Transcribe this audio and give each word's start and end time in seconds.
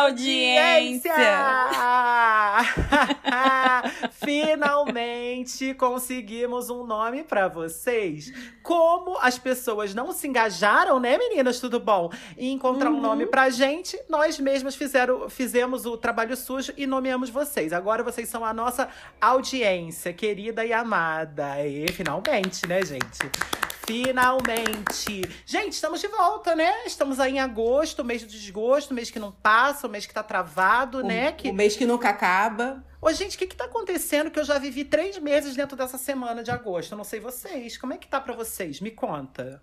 audiência! 0.00 1.12
Finalmente 4.24 5.74
conseguimos 5.74 6.70
um 6.70 6.84
nome 6.84 7.22
para 7.22 7.48
vocês. 7.48 8.32
Como 8.62 9.18
as 9.20 9.38
pessoas 9.38 9.94
não 9.94 10.12
se 10.12 10.28
engajaram, 10.28 11.00
né, 11.00 11.18
meninas? 11.18 11.60
Tudo 11.60 11.80
bom? 11.80 12.10
E 12.36 12.50
encontrar 12.50 12.90
uhum. 12.90 12.98
um 12.98 13.00
nome 13.00 13.26
pra 13.26 13.50
gente, 13.50 13.98
nós 14.08 14.38
mesmas 14.38 14.74
fizeram, 14.74 15.28
fizemos 15.28 15.86
o 15.86 15.96
trabalho 15.96 16.36
sujo 16.36 16.72
e 16.76 16.86
nomeamos 16.86 17.30
vocês. 17.30 17.72
Agora 17.72 18.02
vocês 18.02 18.28
são 18.28 18.44
a 18.44 18.52
nossa 18.52 18.88
audiência, 19.20 20.12
querida 20.12 20.64
e 20.64 20.72
amada. 20.72 21.64
E 21.66 21.88
finalmente, 21.88 22.66
né, 22.66 22.84
gente? 22.84 23.18
Finalmente! 23.92 25.20
Gente, 25.44 25.74
estamos 25.74 26.00
de 26.00 26.08
volta, 26.08 26.56
né? 26.56 26.86
Estamos 26.86 27.20
aí 27.20 27.34
em 27.34 27.40
agosto, 27.40 28.02
mês 28.02 28.22
do 28.22 28.28
desgosto, 28.28 28.94
mês 28.94 29.10
que 29.10 29.18
não 29.18 29.30
passa, 29.30 29.86
mês 29.86 30.06
que 30.06 30.14
tá 30.14 30.22
travado, 30.22 31.00
o, 31.00 31.02
né? 31.02 31.32
Que... 31.32 31.50
O 31.50 31.52
mês 31.52 31.76
que 31.76 31.84
nunca 31.84 32.08
acaba. 32.08 32.82
Ô, 33.02 33.12
gente, 33.12 33.36
o 33.36 33.38
que 33.38 33.46
que 33.46 33.54
tá 33.54 33.66
acontecendo 33.66 34.30
que 34.30 34.40
eu 34.40 34.44
já 34.44 34.58
vivi 34.58 34.82
três 34.82 35.18
meses 35.18 35.54
dentro 35.54 35.76
dessa 35.76 35.98
semana 35.98 36.42
de 36.42 36.50
agosto? 36.50 36.92
Eu 36.92 36.96
não 36.96 37.04
sei 37.04 37.20
vocês. 37.20 37.76
Como 37.76 37.92
é 37.92 37.98
que 37.98 38.08
tá 38.08 38.18
para 38.18 38.32
vocês? 38.32 38.80
Me 38.80 38.90
conta. 38.90 39.62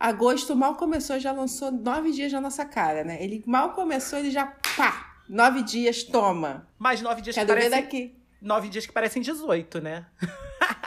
Agosto 0.00 0.56
mal 0.56 0.74
começou, 0.74 1.20
já 1.20 1.32
lançou 1.32 1.70
nove 1.70 2.12
dias 2.12 2.32
na 2.32 2.40
nossa 2.40 2.64
cara, 2.64 3.04
né? 3.04 3.22
Ele 3.22 3.44
mal 3.46 3.74
começou, 3.74 4.18
ele 4.18 4.30
já 4.30 4.46
pá! 4.46 5.14
Nove 5.28 5.62
dias, 5.62 6.02
toma. 6.04 6.66
Mais 6.78 7.02
nove 7.02 7.20
dias 7.20 7.34
Quero 7.34 7.48
que 7.48 7.52
parecem... 7.52 7.82
daqui. 7.82 8.18
Nove 8.40 8.70
dias 8.70 8.86
que 8.86 8.92
parecem 8.92 9.20
18, 9.20 9.82
né? 9.82 10.06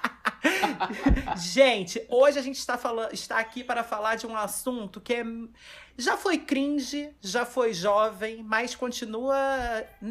gente, 1.37 2.05
hoje 2.09 2.39
a 2.39 2.41
gente 2.41 2.57
está, 2.57 2.77
falando, 2.77 3.13
está 3.13 3.39
aqui 3.39 3.63
para 3.63 3.83
falar 3.83 4.15
de 4.15 4.25
um 4.25 4.35
assunto 4.35 4.99
que 4.99 5.13
é, 5.13 5.23
já 5.97 6.15
foi 6.15 6.37
cringe, 6.37 7.09
já 7.19 7.45
foi 7.45 7.73
jovem, 7.73 8.41
mas 8.41 8.73
continua 8.73 9.35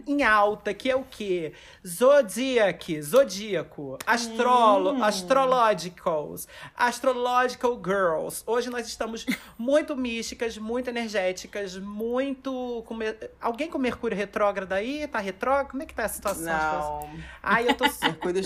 em 0.07 0.23
alta, 0.23 0.75
que 0.75 0.91
é 0.91 0.95
o 0.95 1.03
quê? 1.03 1.55
Zodiac, 1.87 3.01
zodíaco, 3.01 3.99
astrolo, 4.07 4.93
hum. 4.93 5.03
astrologicals, 5.03 6.47
astrological 6.77 7.81
girls. 7.83 8.43
Hoje 8.47 8.69
nós 8.69 8.87
estamos 8.87 9.25
muito 9.57 9.97
místicas, 9.97 10.59
muito 10.59 10.89
energéticas, 10.91 11.77
muito... 11.79 12.85
Com... 12.87 12.99
Alguém 13.41 13.71
com 13.71 13.79
Mercúrio 13.79 14.17
retrógrado 14.17 14.75
aí? 14.75 15.09
Tá 15.09 15.19
retrógrado? 15.21 15.71
Como 15.71 15.83
é 15.83 15.87
que 15.87 15.95
tá 15.95 16.05
a 16.05 16.09
situação? 16.09 17.09
Não. 17.11 17.21
Ai, 17.43 17.67
eu 17.67 17.75
tô... 17.75 17.85
Mercúrio 18.03 18.43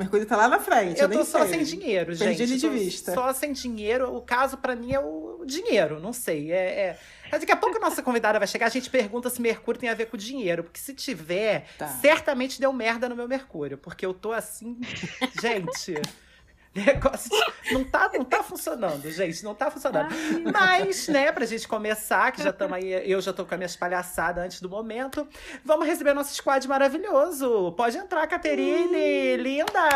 Mercúrio 0.00 0.24
tá 0.24 0.34
lá 0.34 0.48
na 0.48 0.58
frente. 0.58 0.98
Eu, 0.98 1.10
eu 1.10 1.18
tô 1.18 1.24
só 1.24 1.40
sei. 1.40 1.64
sem 1.64 1.78
dinheiro, 1.78 2.14
gente. 2.14 2.38
Perdi 2.38 2.58
de 2.58 2.68
vista. 2.70 3.12
Só 3.12 3.32
sem 3.34 3.52
dinheiro. 3.52 4.16
O 4.16 4.22
caso 4.22 4.56
para 4.56 4.74
mim 4.74 4.92
é 4.94 4.98
o 4.98 5.44
dinheiro, 5.44 6.00
não 6.00 6.12
sei. 6.12 6.50
É, 6.50 6.96
é... 7.30 7.38
Daqui 7.38 7.52
a 7.52 7.56
pouco 7.56 7.76
a 7.76 7.80
nossa 7.80 8.02
convidada 8.02 8.38
vai 8.38 8.48
chegar, 8.48 8.66
a 8.66 8.70
gente 8.70 8.88
pergunta 8.88 9.28
se 9.28 9.42
Mercúrio 9.42 9.78
tem 9.78 9.90
a 9.90 9.94
ver 9.94 10.06
com 10.06 10.16
dinheiro. 10.16 10.64
Porque 10.64 10.80
se 10.80 10.94
tiver, 10.94 11.66
tá. 11.76 11.86
certamente 11.86 12.58
deu 12.58 12.72
merda 12.72 13.10
no 13.10 13.14
meu 13.14 13.28
Mercúrio. 13.28 13.76
Porque 13.76 14.06
eu 14.06 14.14
tô 14.14 14.32
assim. 14.32 14.78
gente. 15.40 16.00
Negócio 16.74 17.30
não 17.72 17.84
tá, 17.84 18.10
não 18.14 18.24
tá 18.24 18.42
funcionando, 18.44 19.10
gente, 19.10 19.42
não 19.42 19.54
tá 19.54 19.70
funcionando. 19.70 20.08
Ai. 20.54 20.84
Mas, 20.84 21.08
né, 21.08 21.32
pra 21.32 21.44
gente 21.44 21.66
começar, 21.66 22.30
que 22.30 22.42
já 22.42 22.50
estamos 22.50 22.74
aí, 22.74 23.10
eu 23.10 23.20
já 23.20 23.32
tô 23.32 23.44
com 23.44 23.54
as 23.54 23.58
minhas 23.58 23.76
palhaçadas 23.76 24.44
antes 24.44 24.60
do 24.60 24.68
momento, 24.68 25.26
vamos 25.64 25.86
receber 25.86 26.14
nosso 26.14 26.32
squad 26.32 26.66
maravilhoso. 26.68 27.72
Pode 27.72 27.96
entrar, 27.96 28.24
Caterine, 28.28 29.36
linda! 29.36 29.88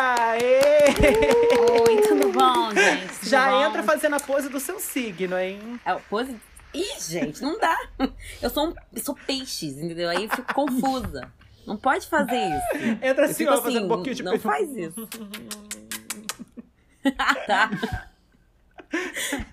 Oi, 1.89 2.01
tudo 2.03 2.33
bom, 2.33 2.71
gente? 2.75 3.19
Tudo 3.21 3.29
já 3.29 3.51
bom? 3.51 3.65
entra 3.65 3.83
fazendo 3.85 4.17
a 4.17 4.21
pose 4.21 4.49
do 4.49 4.59
seu 4.59 4.81
signo, 4.81 5.39
hein? 5.39 5.81
É, 5.85 5.95
pose... 6.11 6.37
Ih, 6.75 6.99
gente, 6.99 7.41
não 7.41 7.57
dá. 7.57 7.79
Eu 8.43 8.51
sou, 8.51 8.71
um, 8.71 8.75
eu 8.93 9.01
sou 9.01 9.15
peixes, 9.15 9.79
entendeu? 9.79 10.11
Aí 10.11 10.25
eu 10.25 10.31
fico 10.31 10.53
confusa. 10.53 11.31
Não 11.65 11.77
pode 11.77 12.09
fazer 12.09 12.37
isso. 12.37 12.99
Entra 13.01 13.27
assim, 13.27 13.47
ó, 13.47 13.53
assim, 13.53 13.63
fazendo 13.63 13.85
um 13.85 13.89
pouquinho 13.89 14.17
de 14.17 14.23
Não 14.25 14.39
faz 14.41 14.69
isso. 14.77 15.09
tá. 17.47 17.71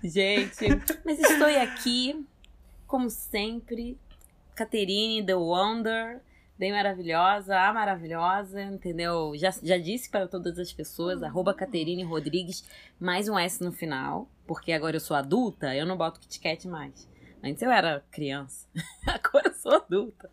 Gente, 0.02 0.68
mas 1.04 1.18
estou 1.18 1.48
aqui, 1.60 2.26
como 2.86 3.10
sempre, 3.10 3.98
Caterine, 4.54 5.24
The 5.24 5.34
Wonder, 5.34 6.20
bem 6.58 6.70
maravilhosa, 6.70 7.58
a 7.58 7.72
maravilhosa, 7.72 8.62
entendeu? 8.62 9.32
Já, 9.36 9.50
já 9.62 9.76
disse 9.78 10.08
para 10.08 10.28
todas 10.28 10.58
as 10.58 10.72
pessoas, 10.72 11.20
uhum. 11.20 11.26
arroba 11.26 11.54
Caterine 11.54 12.04
Rodrigues, 12.04 12.64
mais 13.00 13.28
um 13.28 13.38
S 13.38 13.62
no 13.62 13.72
final, 13.72 14.28
porque 14.46 14.72
agora 14.72 14.96
eu 14.96 15.00
sou 15.00 15.16
adulta, 15.16 15.74
eu 15.74 15.84
não 15.84 15.96
boto 15.96 16.20
KitKat 16.20 16.68
mais. 16.68 17.08
Antes 17.42 17.60
eu 17.60 17.70
era 17.70 18.04
criança, 18.10 18.68
agora 19.06 19.48
eu 19.48 19.54
sou 19.54 19.72
adulta. 19.72 20.30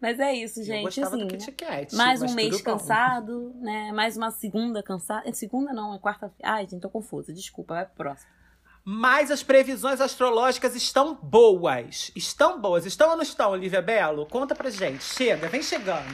Mas 0.00 0.20
é 0.20 0.32
isso, 0.32 0.62
gente. 0.62 1.00
Eu 1.00 1.06
assim, 1.06 1.28
Kat, 1.56 1.94
mais 1.96 2.22
um 2.22 2.32
mês 2.34 2.62
cansado, 2.62 3.52
né? 3.56 3.90
Mais 3.92 4.16
uma 4.16 4.30
segunda 4.30 4.82
cansada. 4.82 5.28
É 5.28 5.32
segunda 5.32 5.72
não, 5.72 5.92
é 5.94 5.98
quarta-feira. 5.98 6.52
Ai, 6.52 6.68
gente, 6.68 6.80
tô 6.80 6.88
confusa. 6.88 7.32
Desculpa, 7.32 7.74
vai 7.74 7.86
pro 7.86 7.96
próximo. 7.96 8.30
Mas 8.84 9.30
as 9.30 9.42
previsões 9.42 10.00
astrológicas 10.00 10.74
estão 10.74 11.14
boas. 11.22 12.10
Estão 12.16 12.60
boas. 12.60 12.84
Estão 12.84 13.10
ou 13.10 13.16
não 13.16 13.22
estão, 13.22 13.52
Olivia 13.52 13.80
Belo? 13.80 14.26
Conta 14.26 14.54
pra 14.54 14.70
gente. 14.70 15.04
Chega, 15.04 15.48
vem 15.48 15.62
chegando. 15.62 16.12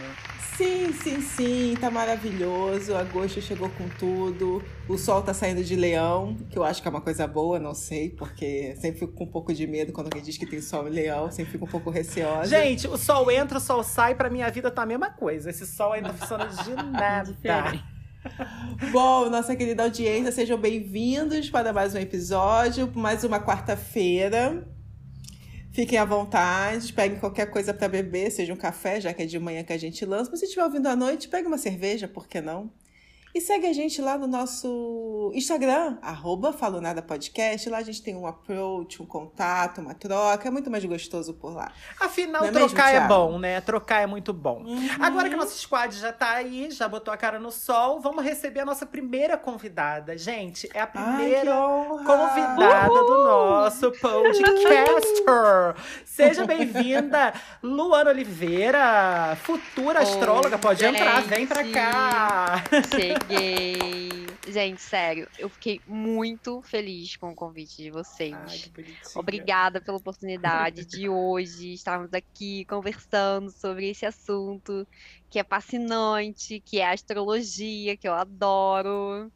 Sim, 0.59 0.93
sim, 0.93 1.21
sim. 1.23 1.75
Tá 1.81 1.91
maravilhoso. 1.91 2.95
Agosto 2.95 3.41
chegou 3.41 3.71
com 3.71 3.89
tudo. 3.91 4.63
O 4.89 4.99
sol 4.99 5.23
tá 5.23 5.33
saindo 5.33 5.65
de 5.65 5.77
leão, 5.77 6.37
que 6.51 6.59
eu 6.59 6.65
acho 6.65 6.83
que 6.83 6.89
é 6.89 6.91
uma 6.91 7.01
coisa 7.01 7.27
boa, 7.27 7.59
não 7.59 7.75
sei, 7.75 8.11
porque 8.11 8.75
sempre 8.77 8.99
fico 8.99 9.13
com 9.13 9.25
um 9.25 9.31
pouco 9.31 9.55
de 9.55 9.67
medo 9.67 9.93
quando 9.93 10.09
alguém 10.09 10.23
diz 10.23 10.37
que 10.37 10.45
tem 10.45 10.61
sol 10.61 10.89
em 10.89 10.91
leão. 10.91 11.31
Sempre 11.31 11.53
fico 11.53 11.65
um 11.65 11.69
pouco 11.69 11.89
receosa. 11.91 12.51
Gente, 12.51 12.87
o 12.87 12.99
sol 12.99 13.31
entra, 13.31 13.59
o 13.59 13.61
sol 13.61 13.83
sai. 13.83 14.15
Pra 14.15 14.29
minha 14.29 14.51
vida 14.51 14.71
tá 14.71 14.83
a 14.83 14.87
mesma 14.87 15.11
coisa. 15.11 15.49
Esse 15.49 15.67
sol 15.67 15.93
ainda 15.93 16.13
funciona 16.13 16.47
de 16.47 16.75
nada. 16.91 17.98
Bom, 18.93 19.29
nossa 19.29 19.55
querida 19.57 19.85
audiência, 19.85 20.33
sejam 20.33 20.59
bem-vindos 20.59 21.51
para 21.51 21.73
mais 21.73 21.95
um 21.95 21.99
episódio, 21.99 22.91
mais 22.95 23.25
uma 23.25 23.41
quarta-feira. 23.41 24.67
Fiquem 25.71 25.99
à 25.99 26.05
vontade, 26.05 26.93
peguem 26.93 27.19
qualquer 27.19 27.47
coisa 27.47 27.73
para 27.73 27.89
beber, 27.89 28.31
seja 28.31 28.53
um 28.53 28.57
café, 28.57 29.01
já 29.01 29.13
que 29.13 29.23
é 29.23 29.27
de 29.27 29.39
manhã 29.39 29.63
que 29.63 29.73
a 29.73 29.79
gente 29.79 30.05
lança. 30.05 30.31
Mas 30.31 30.41
se 30.41 30.47
estiver 30.47 30.65
ouvindo 30.65 30.87
à 30.87 30.97
noite, 30.97 31.29
pegue 31.29 31.47
uma 31.47 31.59
cerveja, 31.59 32.09
por 32.09 32.27
que 32.27 32.41
não? 32.41 32.73
E 33.39 33.41
segue 33.41 33.69
a 33.69 33.73
gente 33.73 34.03
lá 34.03 34.19
no 34.19 34.27
nosso 34.27 35.31
Instagram, 35.33 35.97
arroba 36.03 36.53
Falo 36.53 36.81
Nada 36.81 37.01
Podcast. 37.01 37.71
Lá 37.71 37.79
a 37.79 37.83
gente 37.85 38.03
tem 38.03 38.17
um 38.17 38.27
approach, 38.27 39.01
um 39.01 39.07
contato, 39.07 39.81
uma 39.81 39.95
troca. 39.95 40.49
É 40.49 40.51
muito 40.51 40.69
mais 40.69 40.85
gostoso 40.85 41.33
por 41.35 41.55
lá. 41.55 41.71
Afinal, 42.01 42.45
é 42.45 42.51
trocar 42.51 42.93
mesmo, 42.93 43.05
é 43.05 43.07
bom, 43.07 43.39
né? 43.39 43.61
Trocar 43.61 44.03
é 44.03 44.07
muito 44.09 44.33
bom. 44.33 44.65
Uhum. 44.65 44.89
Agora 45.01 45.29
que 45.29 45.37
o 45.37 45.39
nosso 45.39 45.57
squad 45.57 45.95
já 45.97 46.13
tá 46.13 46.33
aí, 46.33 46.69
já 46.73 46.89
botou 46.89 47.15
a 47.15 47.17
cara 47.17 47.39
no 47.39 47.53
sol, 47.53 48.01
vamos 48.01 48.25
receber 48.25 48.59
a 48.59 48.65
nossa 48.65 48.85
primeira 48.85 49.37
convidada. 49.37 50.19
Gente, 50.19 50.69
é 50.75 50.81
a 50.81 50.87
primeira 50.89 51.55
Ai, 51.55 52.05
convidada 52.05 52.93
Uhul. 52.93 53.07
do 53.07 53.23
nosso 53.23 53.93
podcaster. 53.93 55.77
Seja 56.05 56.45
bem-vinda, 56.45 57.33
Luana 57.63 58.11
Oliveira, 58.11 59.39
futura 59.45 60.01
astróloga. 60.01 60.59
Pode 60.59 60.81
gente. 60.81 60.97
entrar, 60.97 61.23
vem 61.23 61.47
pra 61.47 61.63
cá. 61.71 62.65
Cheguei. 62.91 63.28
Gente, 64.49 64.81
sério, 64.81 65.29
eu 65.39 65.49
fiquei 65.49 65.81
muito 65.87 66.63
feliz 66.63 67.17
com 67.17 67.31
o 67.31 67.35
convite 67.35 67.77
de 67.77 67.91
vocês. 67.91 68.35
Ai, 68.35 68.63
Obrigada 69.15 69.81
pela 69.81 69.99
oportunidade 69.99 70.87
de 70.87 71.09
hoje 71.09 71.75
estarmos 71.75 72.13
aqui 72.15 72.65
conversando 72.65 73.51
sobre 73.51 73.91
esse 73.91 74.07
assunto 74.07 74.87
que 75.29 75.39
é 75.39 75.45
fascinante, 75.45 76.61
que 76.61 76.79
é 76.79 76.91
astrologia, 76.91 77.97
que 77.97 78.09
eu 78.09 78.15
adoro. 78.15 79.31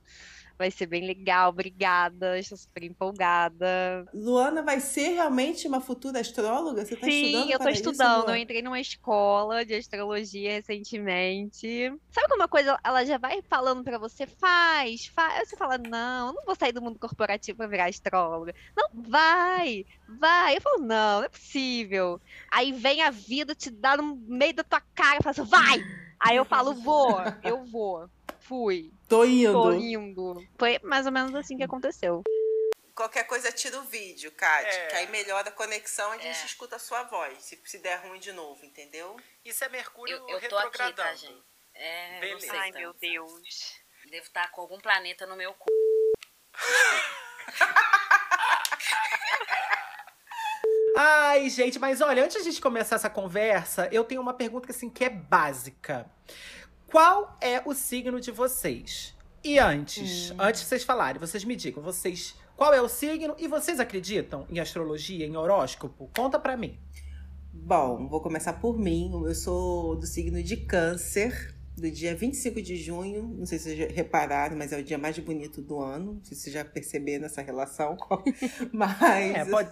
Vai 0.63 0.71
ser 0.71 0.87
bem 0.87 1.05
legal, 1.05 1.49
obrigada. 1.49 2.39
Estou 2.39 2.57
super 2.57 2.85
empolgada. 2.85 4.07
Luana 4.15 4.63
vai 4.63 4.79
ser 4.79 5.09
realmente 5.09 5.67
uma 5.67 5.81
futura 5.81 6.21
astróloga? 6.21 6.87
Você 6.87 6.95
está 6.95 7.09
estudando? 7.09 7.43
Sim, 7.43 7.51
eu 7.51 7.57
estou 7.57 7.73
estudando. 7.73 8.21
Isso, 8.21 8.31
eu 8.31 8.37
entrei 8.37 8.63
numa 8.63 8.81
escola 8.81 9.65
de 9.65 9.75
astrologia 9.75 10.53
recentemente. 10.53 11.93
Sabe 12.13 12.29
como 12.29 12.43
uma 12.43 12.47
coisa 12.47 12.79
ela 12.85 13.05
já 13.05 13.19
vai 13.19 13.43
falando 13.43 13.83
para 13.83 13.99
você, 13.99 14.25
faz, 14.25 15.07
faz. 15.07 15.41
Aí 15.41 15.47
você 15.47 15.57
fala, 15.57 15.79
não, 15.79 16.29
eu 16.29 16.33
não 16.35 16.45
vou 16.45 16.55
sair 16.55 16.71
do 16.73 16.81
mundo 16.81 16.97
corporativo 16.97 17.59
para 17.59 17.67
virar 17.67 17.89
astróloga. 17.89 18.55
Não, 18.77 18.89
vai, 18.93 19.85
vai. 20.07 20.59
Eu 20.59 20.61
falo, 20.61 20.79
não, 20.79 21.19
não 21.19 21.25
é 21.25 21.29
possível. 21.29 22.21
Aí 22.53 22.71
vem 22.71 23.03
a 23.03 23.11
vida 23.11 23.53
te 23.53 23.69
dá 23.69 23.97
no 23.97 24.15
meio 24.15 24.55
da 24.55 24.63
tua 24.63 24.81
cara 24.95 25.19
e 25.19 25.23
fala 25.25 25.33
assim, 25.33 25.43
vai! 25.43 25.83
Aí 26.21 26.37
eu 26.37 26.45
falo, 26.45 26.73
vou, 26.73 27.19
eu 27.43 27.65
vou. 27.65 28.09
Fui. 28.53 28.93
Tô 29.09 29.25
indo. 29.25 29.51
Tô 29.51 29.73
indo. 29.73 30.47
Foi 30.59 30.79
mais 30.83 31.07
ou 31.07 31.13
menos 31.13 31.35
assim 31.35 31.57
que 31.57 31.63
aconteceu. 31.63 32.23
Qualquer 32.95 33.25
coisa 33.25 33.51
tira 33.51 33.79
o 33.79 33.85
vídeo, 33.85 34.31
Kátia, 34.33 34.69
é. 34.69 34.87
que 34.89 34.97
aí 34.97 35.07
melhora 35.09 35.49
a 35.49 35.53
conexão 35.53 36.15
e 36.15 36.19
a 36.19 36.21
gente 36.21 36.43
é. 36.43 36.45
escuta 36.45 36.77
a 36.77 36.79
sua 36.79 37.03
voz, 37.05 37.43
se, 37.43 37.59
se 37.65 37.79
der 37.79 38.07
ruim 38.07 38.21
de 38.21 38.31
novo, 38.31 38.63
entendeu? 38.63 39.17
Isso 39.43 39.65
é 39.65 39.71
Mercúrio 39.71 40.17
eu, 40.29 40.39
eu 40.39 40.49
tô 40.51 40.59
aqui, 40.59 40.93
tá, 40.93 41.15
gente? 41.15 41.43
É, 41.73 42.21
Beleza. 42.21 42.53
Ai, 42.53 42.73
meu 42.73 42.93
Deus. 42.93 43.73
Devo 44.11 44.27
estar 44.27 44.51
com 44.51 44.61
algum 44.61 44.79
planeta 44.79 45.25
no 45.25 45.35
meu 45.35 45.55
cu. 45.55 45.71
Ai, 50.95 51.49
gente, 51.49 51.79
mas 51.79 52.03
olha, 52.03 52.23
antes 52.23 52.35
de 52.35 52.43
a 52.43 52.45
gente 52.45 52.61
começar 52.61 52.97
essa 52.97 53.09
conversa, 53.09 53.89
eu 53.91 54.05
tenho 54.05 54.21
uma 54.21 54.35
pergunta 54.35 54.71
assim, 54.71 54.91
que 54.91 55.05
é 55.05 55.09
básica. 55.09 56.07
Qual 56.93 57.39
é 57.41 57.63
o 57.65 57.73
signo 57.73 58.21
de 58.21 58.31
vocês? 58.31 59.15
E 59.43 59.59
antes, 59.59 60.31
hum. 60.31 60.37
antes 60.39 60.61
de 60.61 60.67
vocês 60.67 60.85
falarem, 60.85 61.19
vocês 61.19 61.43
me 61.43 61.57
digam, 61.57 61.83
vocês 61.83 62.37
qual 62.55 62.75
é 62.75 62.83
o 62.83 62.89
signo 62.89 63.35
e 63.39 63.49
vocês 63.49 63.81
acreditam 63.81 64.47
em 64.51 64.61
astrologia, 64.61 65.25
em 65.25 65.35
horóscopo? 65.35 66.11
Conta 66.15 66.39
pra 66.39 66.55
mim. 66.55 66.79
Bom, 67.51 68.07
vou 68.09 68.21
começar 68.21 68.53
por 68.53 68.79
mim. 68.79 69.11
Eu 69.25 69.35
sou 69.35 69.97
do 69.97 70.07
signo 70.07 70.43
de 70.43 70.59
Câncer, 70.59 71.55
do 71.75 71.91
dia 71.91 72.15
25 72.15 72.61
de 72.61 72.77
junho. 72.77 73.23
Não 73.39 73.47
sei 73.47 73.59
se 73.59 73.65
vocês 73.65 73.79
já 73.79 73.87
repararam, 73.87 74.55
mas 74.55 74.71
é 74.71 74.79
o 74.79 74.85
dia 74.85 74.99
mais 74.99 75.19
bonito 75.19 75.63
do 75.63 75.81
ano. 75.81 76.17
Não 76.17 76.25
sei 76.25 76.37
se 76.37 76.43
vocês 76.43 76.55
já 76.55 76.65
perceberam 76.65 77.25
essa 77.25 77.41
relação. 77.41 77.97
mas. 78.71 79.01
É, 79.35 79.45
pode, 79.47 79.71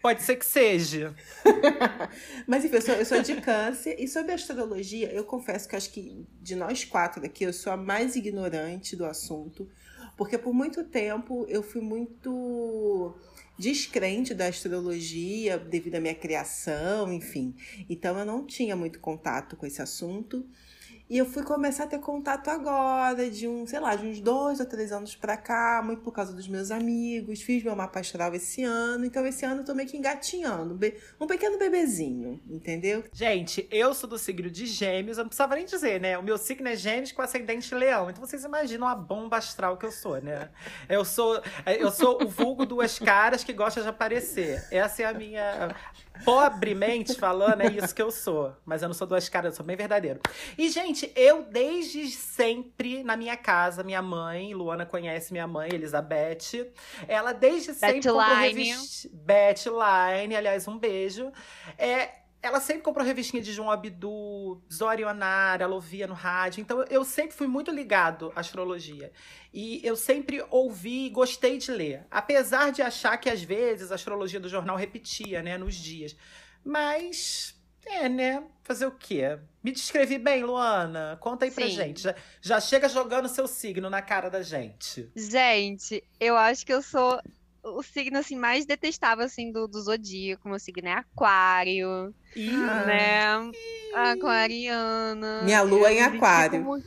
pode 0.00 0.22
ser 0.22 0.36
que 0.36 0.46
seja. 0.46 1.14
mas 2.46 2.64
enfim, 2.64 2.76
eu 2.76 2.82
sou, 2.82 2.94
eu 2.94 3.04
sou 3.04 3.22
de 3.22 3.40
Câncer. 3.40 3.96
E 3.98 4.06
sobre 4.08 4.32
astrologia, 4.32 5.12
eu 5.12 5.24
confesso 5.24 5.68
que 5.68 5.76
acho 5.76 5.90
que 5.90 6.26
de 6.40 6.54
nós 6.54 6.84
quatro 6.84 7.24
aqui, 7.24 7.44
eu 7.44 7.52
sou 7.52 7.72
a 7.72 7.76
mais 7.76 8.16
ignorante 8.16 8.96
do 8.96 9.04
assunto. 9.04 9.68
Porque 10.16 10.36
por 10.36 10.52
muito 10.52 10.84
tempo 10.84 11.46
eu 11.48 11.62
fui 11.62 11.80
muito 11.80 13.14
descrente 13.58 14.34
da 14.34 14.46
astrologia 14.46 15.58
devido 15.58 15.96
à 15.96 16.00
minha 16.00 16.14
criação, 16.14 17.12
enfim. 17.12 17.54
Então 17.88 18.18
eu 18.18 18.24
não 18.24 18.46
tinha 18.46 18.76
muito 18.76 19.00
contato 19.00 19.56
com 19.56 19.66
esse 19.66 19.82
assunto. 19.82 20.46
E 21.10 21.16
eu 21.16 21.24
fui 21.24 21.42
começar 21.42 21.84
a 21.84 21.86
ter 21.86 22.00
contato 22.00 22.48
agora, 22.48 23.30
de 23.30 23.48
um, 23.48 23.66
sei 23.66 23.80
lá, 23.80 23.96
de 23.96 24.06
uns 24.06 24.20
dois 24.20 24.60
ou 24.60 24.66
três 24.66 24.92
anos 24.92 25.16
pra 25.16 25.38
cá, 25.38 25.80
muito 25.82 26.02
por 26.02 26.12
causa 26.12 26.34
dos 26.34 26.46
meus 26.46 26.70
amigos. 26.70 27.40
Fiz 27.40 27.62
meu 27.64 27.74
mapa 27.74 28.00
astral 28.00 28.34
esse 28.34 28.62
ano, 28.62 29.06
então 29.06 29.26
esse 29.26 29.44
ano 29.44 29.62
eu 29.62 29.64
tô 29.64 29.74
meio 29.74 29.88
que 29.88 29.96
engatinhando. 29.96 30.78
Um 31.18 31.26
pequeno 31.26 31.58
bebezinho, 31.58 32.40
entendeu? 32.46 33.04
Gente, 33.10 33.66
eu 33.70 33.94
sou 33.94 34.08
do 34.08 34.18
signo 34.18 34.50
de 34.50 34.66
Gêmeos, 34.66 35.16
eu 35.16 35.24
não 35.24 35.28
precisava 35.28 35.54
nem 35.54 35.64
dizer, 35.64 35.98
né? 35.98 36.18
O 36.18 36.22
meu 36.22 36.36
signo 36.36 36.68
é 36.68 36.76
Gêmeos 36.76 37.12
com 37.12 37.22
ascendente 37.22 37.74
Leão. 37.74 38.10
Então 38.10 38.24
vocês 38.24 38.44
imaginam 38.44 38.86
a 38.86 38.94
bomba 38.94 39.38
astral 39.38 39.78
que 39.78 39.86
eu 39.86 39.92
sou, 39.92 40.20
né? 40.20 40.50
Eu 40.88 41.06
sou, 41.06 41.40
eu 41.78 41.90
sou 41.90 42.22
o 42.22 42.28
vulgo 42.28 42.66
duas 42.66 42.98
caras 42.98 43.42
que 43.42 43.54
gosta 43.54 43.80
de 43.80 43.88
aparecer. 43.88 44.62
Essa 44.70 45.02
é 45.02 45.06
a 45.06 45.14
minha 45.14 45.74
pobremente 46.24 47.14
falando, 47.14 47.62
é 47.62 47.66
isso 47.66 47.94
que 47.94 48.02
eu 48.02 48.10
sou. 48.10 48.54
Mas 48.64 48.82
eu 48.82 48.88
não 48.88 48.94
sou 48.94 49.06
duas 49.06 49.28
caras, 49.28 49.52
eu 49.52 49.56
sou 49.56 49.66
bem 49.66 49.76
verdadeiro. 49.76 50.20
E, 50.56 50.68
gente, 50.68 51.10
eu 51.14 51.42
desde 51.42 52.08
sempre 52.08 53.02
na 53.02 53.16
minha 53.16 53.36
casa, 53.36 53.82
minha 53.82 54.02
mãe, 54.02 54.54
Luana 54.54 54.86
conhece 54.86 55.32
minha 55.32 55.46
mãe, 55.46 55.70
Elizabeth. 55.72 56.72
Ela 57.06 57.32
desde 57.32 57.74
sempre 57.74 58.02
comprou 58.02 58.18
revista. 58.20 59.08
Beth 59.12 59.64
Line, 59.66 60.36
aliás, 60.36 60.66
um 60.68 60.78
beijo. 60.78 61.32
É, 61.76 62.10
ela 62.40 62.60
sempre 62.60 62.82
comprou 62.82 63.04
revistinha 63.04 63.42
de 63.42 63.52
João 63.52 63.70
Abdu, 63.70 64.62
Zori 64.72 65.04
Onara, 65.04 65.64
ela 65.64 65.74
ouvia 65.74 66.06
no 66.06 66.14
rádio. 66.14 66.60
Então 66.60 66.84
eu 66.88 67.04
sempre 67.04 67.36
fui 67.36 67.46
muito 67.46 67.70
ligado 67.70 68.32
à 68.36 68.40
astrologia. 68.40 69.12
E 69.52 69.80
eu 69.84 69.96
sempre 69.96 70.44
ouvi 70.50 71.06
e 71.06 71.10
gostei 71.10 71.58
de 71.58 71.70
ler. 71.70 72.06
Apesar 72.10 72.70
de 72.70 72.80
achar 72.80 73.16
que 73.16 73.28
às 73.28 73.42
vezes 73.42 73.90
a 73.90 73.96
astrologia 73.96 74.38
do 74.38 74.48
jornal 74.48 74.76
repetia, 74.76 75.42
né, 75.42 75.58
nos 75.58 75.74
dias. 75.74 76.16
Mas 76.64 77.58
é, 77.88 78.08
né? 78.08 78.42
Fazer 78.62 78.86
o 78.86 78.92
quê? 78.92 79.38
Me 79.62 79.72
descrevi 79.72 80.18
bem, 80.18 80.44
Luana? 80.44 81.16
Conta 81.20 81.44
aí 81.46 81.50
Sim. 81.50 81.56
pra 81.56 81.66
gente. 81.68 82.02
Já, 82.02 82.14
já 82.40 82.60
chega 82.60 82.88
jogando 82.88 83.28
seu 83.28 83.48
signo 83.48 83.88
na 83.88 84.02
cara 84.02 84.28
da 84.28 84.42
gente. 84.42 85.10
Gente, 85.16 86.04
eu 86.20 86.36
acho 86.36 86.66
que 86.66 86.72
eu 86.72 86.82
sou 86.82 87.20
o 87.62 87.82
signo 87.82 88.18
assim 88.18 88.36
mais 88.36 88.66
detestável 88.66 89.24
assim 89.24 89.50
do, 89.52 89.66
do 89.66 89.80
zodíaco, 89.80 90.48
meu 90.48 90.58
signo 90.58 90.88
é 90.88 90.92
aquário, 90.92 92.14
Ih. 92.34 92.50
né? 92.50 93.50
Ih. 93.52 93.94
Aquariana. 93.94 95.42
Minha 95.42 95.62
lua 95.62 95.90
é 95.90 95.94
em 95.94 96.02
aquário. 96.02 96.82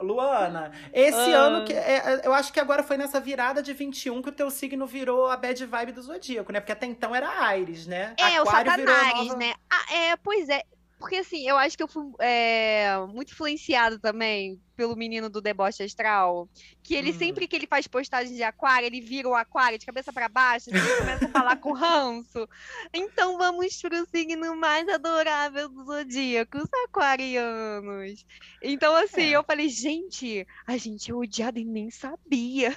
Luana, 0.00 0.70
esse 0.92 1.18
ah. 1.18 1.38
ano 1.38 1.64
que 1.64 1.72
é, 1.72 1.96
é, 1.96 2.20
eu 2.24 2.32
acho 2.32 2.52
que 2.52 2.60
agora 2.60 2.84
foi 2.84 2.96
nessa 2.96 3.18
virada 3.18 3.60
de 3.60 3.72
21 3.72 4.22
que 4.22 4.28
o 4.28 4.32
teu 4.32 4.48
signo 4.48 4.86
virou 4.86 5.26
a 5.26 5.36
bad 5.36 5.66
vibe 5.66 5.92
do 5.92 6.02
zodíaco, 6.02 6.52
né? 6.52 6.60
Porque 6.60 6.70
até 6.70 6.86
então 6.86 7.14
era 7.14 7.28
Ares, 7.28 7.86
né? 7.86 8.14
É, 8.16 8.36
Aquário 8.36 8.42
o 8.42 8.76
Satanás, 8.76 9.26
nova... 9.26 9.36
né? 9.36 9.54
Ah, 9.68 9.94
é, 9.94 10.16
pois 10.16 10.48
é. 10.48 10.62
Porque 11.00 11.16
assim, 11.16 11.48
eu 11.48 11.56
acho 11.56 11.76
que 11.76 11.82
eu 11.82 11.88
fui 11.88 12.04
é, 12.20 12.96
muito 13.08 13.32
influenciado 13.32 13.98
também 13.98 14.60
pelo 14.78 14.94
menino 14.94 15.28
do 15.28 15.40
deboche 15.40 15.82
astral, 15.82 16.48
que 16.84 16.94
ele 16.94 17.10
hum. 17.10 17.18
sempre 17.18 17.48
que 17.48 17.56
ele 17.56 17.66
faz 17.66 17.88
postagem 17.88 18.36
de 18.36 18.44
aquário, 18.44 18.86
ele 18.86 19.00
vira 19.00 19.28
o 19.28 19.34
aquário 19.34 19.76
de 19.76 19.84
cabeça 19.84 20.12
para 20.12 20.28
baixo, 20.28 20.70
assim, 20.72 20.96
começa 20.98 21.24
a 21.26 21.28
falar 21.30 21.56
com 21.56 21.72
ranço. 21.72 22.48
Então 22.94 23.36
vamos 23.36 23.82
pro 23.82 24.06
signo 24.06 24.54
mais 24.54 24.88
adorável 24.88 25.68
do 25.68 25.84
zodíaco, 25.84 26.58
os 26.58 26.68
aquarianos. 26.84 28.24
Então 28.62 28.94
assim, 28.94 29.32
é. 29.32 29.36
eu 29.36 29.42
falei, 29.42 29.68
gente, 29.68 30.46
a 30.64 30.76
gente 30.76 31.10
é 31.10 31.14
odiado 31.14 31.58
e 31.58 31.64
nem 31.64 31.90
sabia. 31.90 32.76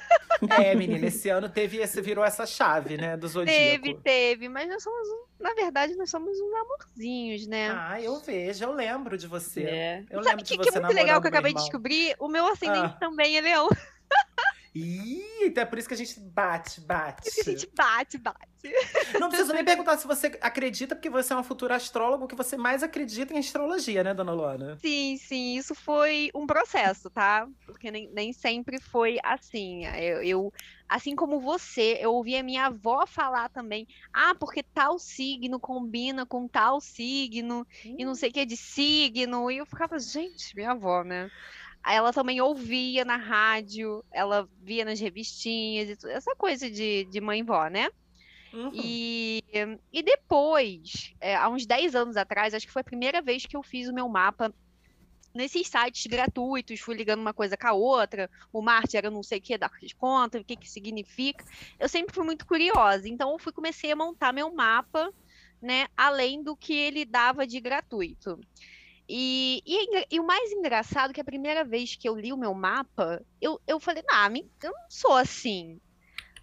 É, 0.59 0.73
menina, 0.73 1.05
esse 1.05 1.29
ano 1.29 1.47
teve 1.49 1.77
esse 1.77 2.01
virou 2.01 2.25
essa 2.25 2.47
chave, 2.47 2.97
né, 2.97 3.15
do 3.15 3.27
zodíaco. 3.27 3.83
Teve, 3.83 3.93
teve, 4.01 4.49
mas 4.49 4.67
nós 4.67 4.81
somos, 4.81 5.07
na 5.39 5.53
verdade, 5.53 5.93
nós 5.93 6.09
somos 6.09 6.35
uns 6.35 6.53
amorzinhos, 6.55 7.45
né? 7.45 7.69
Ah, 7.69 8.01
eu 8.01 8.19
vejo, 8.19 8.63
eu 8.63 8.73
lembro 8.73 9.19
de 9.19 9.27
você. 9.27 9.61
É. 9.61 10.03
Eu 10.09 10.23
Sabe 10.23 10.37
lembro 10.37 10.45
que, 10.45 10.57
de 10.57 10.57
você 10.57 10.71
que 10.71 10.77
é 10.77 10.81
muito 10.81 10.95
legal 10.95 11.21
que 11.21 11.27
eu 11.27 11.29
acabei 11.29 11.53
de 11.53 11.59
descobrir 11.59 11.90
descobri, 11.91 12.15
o 12.19 12.27
meu 12.27 12.47
ascendente 12.47 12.93
ah. 12.95 12.97
também 12.99 13.37
é 13.37 13.41
leão. 13.41 13.69
Ih, 14.73 15.47
então 15.47 15.63
é 15.63 15.65
por 15.65 15.77
isso 15.77 15.87
que 15.87 15.93
a 15.93 15.97
gente 15.97 16.17
bate, 16.17 16.79
bate. 16.79 17.29
a 17.41 17.43
gente 17.43 17.69
bate, 17.75 18.17
bate. 18.17 18.39
Não 19.19 19.27
preciso 19.27 19.51
nem 19.51 19.65
perguntar 19.65 19.97
se 19.97 20.07
você 20.07 20.27
acredita, 20.39 20.95
porque 20.95 21.09
você 21.09 21.33
é 21.33 21.35
uma 21.35 21.43
futura 21.43 21.75
astróloga, 21.75 22.25
que 22.25 22.35
você 22.35 22.55
mais 22.55 22.81
acredita 22.81 23.33
em 23.33 23.37
astrologia, 23.37 24.01
né, 24.01 24.13
dona 24.13 24.31
Luana? 24.31 24.77
Sim, 24.77 25.17
sim, 25.17 25.57
isso 25.57 25.75
foi 25.75 26.29
um 26.33 26.47
processo, 26.47 27.09
tá? 27.09 27.45
Porque 27.65 27.91
nem, 27.91 28.09
nem 28.13 28.31
sempre 28.31 28.79
foi 28.79 29.17
assim. 29.25 29.85
Eu, 29.87 30.23
eu, 30.23 30.53
assim 30.87 31.17
como 31.17 31.41
você, 31.41 31.97
eu 31.99 32.13
ouvi 32.13 32.37
a 32.37 32.43
minha 32.43 32.67
avó 32.67 33.05
falar 33.05 33.49
também, 33.49 33.85
ah, 34.13 34.33
porque 34.39 34.63
tal 34.63 34.97
signo 34.97 35.59
combina 35.59 36.25
com 36.25 36.47
tal 36.47 36.79
signo, 36.79 37.67
hum. 37.85 37.95
e 37.99 38.05
não 38.05 38.15
sei 38.15 38.29
o 38.29 38.33
que 38.33 38.39
é 38.39 38.45
de 38.45 38.55
signo, 38.55 39.51
e 39.51 39.57
eu 39.57 39.65
ficava, 39.65 39.99
gente, 39.99 40.55
minha 40.55 40.71
avó, 40.71 41.03
né? 41.03 41.29
Ela 41.85 42.13
também 42.13 42.41
ouvia 42.41 43.03
na 43.03 43.17
rádio, 43.17 44.03
ela 44.11 44.47
via 44.61 44.85
nas 44.85 44.99
revistinhas, 44.99 46.03
essa 46.05 46.35
coisa 46.35 46.69
de, 46.69 47.05
de 47.05 47.21
mãe-vó, 47.21 47.67
né? 47.67 47.89
Uhum. 48.53 48.71
E, 48.73 49.43
e 49.91 50.03
depois, 50.03 51.13
é, 51.21 51.35
há 51.35 51.47
uns 51.47 51.65
10 51.65 51.95
anos 51.95 52.17
atrás, 52.17 52.53
acho 52.53 52.67
que 52.67 52.73
foi 52.73 52.81
a 52.81 52.85
primeira 52.85 53.21
vez 53.21 53.45
que 53.45 53.55
eu 53.55 53.63
fiz 53.63 53.87
o 53.87 53.93
meu 53.93 54.07
mapa 54.09 54.53
nesses 55.33 55.67
sites 55.67 56.05
gratuitos, 56.07 56.79
fui 56.79 56.95
ligando 56.95 57.21
uma 57.21 57.33
coisa 57.33 57.55
com 57.55 57.67
a 57.67 57.73
outra, 57.73 58.29
o 58.51 58.61
Marte 58.61 58.97
era 58.97 59.09
não 59.09 59.23
sei 59.23 59.39
o 59.39 59.41
que, 59.41 59.57
dar 59.57 59.71
conta, 59.97 60.39
o 60.39 60.43
que 60.43 60.55
que 60.55 60.69
significa. 60.69 61.43
Eu 61.79 61.87
sempre 61.87 62.13
fui 62.13 62.25
muito 62.25 62.45
curiosa, 62.45 63.07
então 63.07 63.31
eu 63.31 63.39
fui 63.39 63.51
comecei 63.51 63.91
a 63.91 63.95
montar 63.95 64.33
meu 64.33 64.53
mapa, 64.53 65.11
né, 65.61 65.87
além 65.95 66.43
do 66.43 66.55
que 66.55 66.73
ele 66.73 67.05
dava 67.05 67.47
de 67.47 67.59
gratuito. 67.59 68.39
E, 69.13 69.61
e, 69.65 70.05
e, 70.09 70.19
o 70.21 70.25
mais 70.25 70.53
engraçado 70.53 71.09
é 71.09 71.13
que 71.13 71.19
a 71.19 71.25
primeira 71.25 71.65
vez 71.65 71.97
que 71.97 72.07
eu 72.07 72.15
li 72.15 72.31
o 72.31 72.37
meu 72.37 72.53
mapa, 72.53 73.21
eu, 73.41 73.59
eu 73.67 73.77
falei, 73.77 74.01
ah, 74.09 74.29
eu 74.63 74.71
não 74.71 74.89
sou 74.89 75.17
assim. 75.17 75.81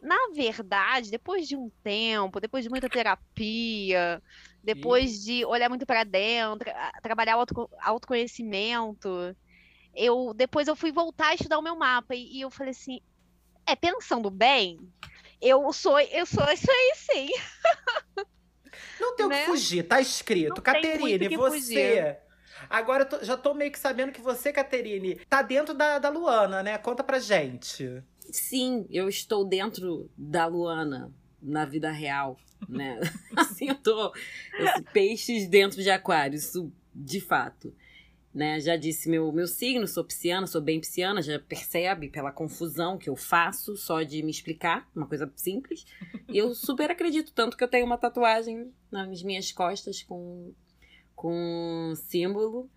Na 0.02 0.18
verdade, 0.34 1.10
depois 1.10 1.48
de 1.48 1.56
um 1.56 1.70
tempo, 1.82 2.38
depois 2.38 2.62
de 2.62 2.68
muita 2.68 2.86
terapia, 2.86 4.22
depois 4.62 5.24
de 5.24 5.46
olhar 5.46 5.70
muito 5.70 5.86
para 5.86 6.04
dentro, 6.04 6.70
trabalhar 7.02 7.38
o 7.38 7.40
auto, 7.40 7.70
autoconhecimento, 7.80 9.34
eu 9.94 10.34
depois 10.34 10.68
eu 10.68 10.76
fui 10.76 10.92
voltar 10.92 11.28
a 11.28 11.34
estudar 11.34 11.58
o 11.58 11.62
meu 11.62 11.74
mapa 11.74 12.14
e, 12.14 12.36
e 12.36 12.42
eu 12.42 12.50
falei 12.50 12.72
assim, 12.72 13.00
é 13.66 13.74
pensando 13.74 14.28
bem, 14.28 14.78
eu 15.40 15.72
sou 15.72 15.98
eu 15.98 16.26
sou 16.26 16.44
isso 16.52 16.70
aí 16.70 16.92
sim. 16.96 17.28
Não 19.00 19.16
tem 19.16 19.24
o 19.24 19.28
né? 19.30 19.40
que 19.40 19.46
fugir, 19.46 19.82
tá 19.84 20.02
escrito. 20.02 20.60
Caterine, 20.60 21.34
você 21.34 21.60
fugir. 21.60 22.27
Agora 22.68 23.04
eu 23.04 23.08
tô, 23.08 23.24
já 23.24 23.36
tô 23.36 23.54
meio 23.54 23.72
que 23.72 23.78
sabendo 23.78 24.12
que 24.12 24.20
você, 24.20 24.52
Caterine, 24.52 25.16
tá 25.28 25.42
dentro 25.42 25.74
da, 25.74 25.98
da 25.98 26.08
Luana, 26.08 26.62
né? 26.62 26.78
Conta 26.78 27.02
pra 27.02 27.18
gente. 27.18 28.02
Sim, 28.30 28.86
eu 28.90 29.08
estou 29.08 29.44
dentro 29.44 30.10
da 30.16 30.46
Luana 30.46 31.12
na 31.40 31.64
vida 31.64 31.90
real, 31.90 32.36
né? 32.68 33.00
assim, 33.36 33.68
eu 33.68 33.74
tô. 33.74 34.12
Esse 34.58 34.82
peixes 34.92 35.48
dentro 35.48 35.82
de 35.82 35.90
aquário, 35.90 36.36
isso 36.36 36.72
de 36.94 37.20
fato. 37.20 37.74
Né, 38.34 38.60
já 38.60 38.76
disse 38.76 39.08
meu, 39.08 39.32
meu 39.32 39.48
signo, 39.48 39.88
sou 39.88 40.04
pisciana, 40.04 40.46
sou 40.46 40.60
bem 40.60 40.78
pisciana, 40.78 41.20
já 41.22 41.40
percebe 41.40 42.08
pela 42.08 42.30
confusão 42.30 42.98
que 42.98 43.08
eu 43.08 43.16
faço 43.16 43.74
só 43.74 44.02
de 44.02 44.22
me 44.22 44.30
explicar, 44.30 44.88
uma 44.94 45.06
coisa 45.06 45.32
simples. 45.34 45.86
E 46.28 46.36
eu 46.36 46.54
super 46.54 46.90
acredito, 46.90 47.32
tanto 47.32 47.56
que 47.56 47.64
eu 47.64 47.68
tenho 47.68 47.86
uma 47.86 47.96
tatuagem 47.96 48.70
nas 48.92 49.22
minhas 49.22 49.50
costas 49.50 50.02
com 50.02 50.52
com 51.18 51.94
símbolo. 51.96 52.70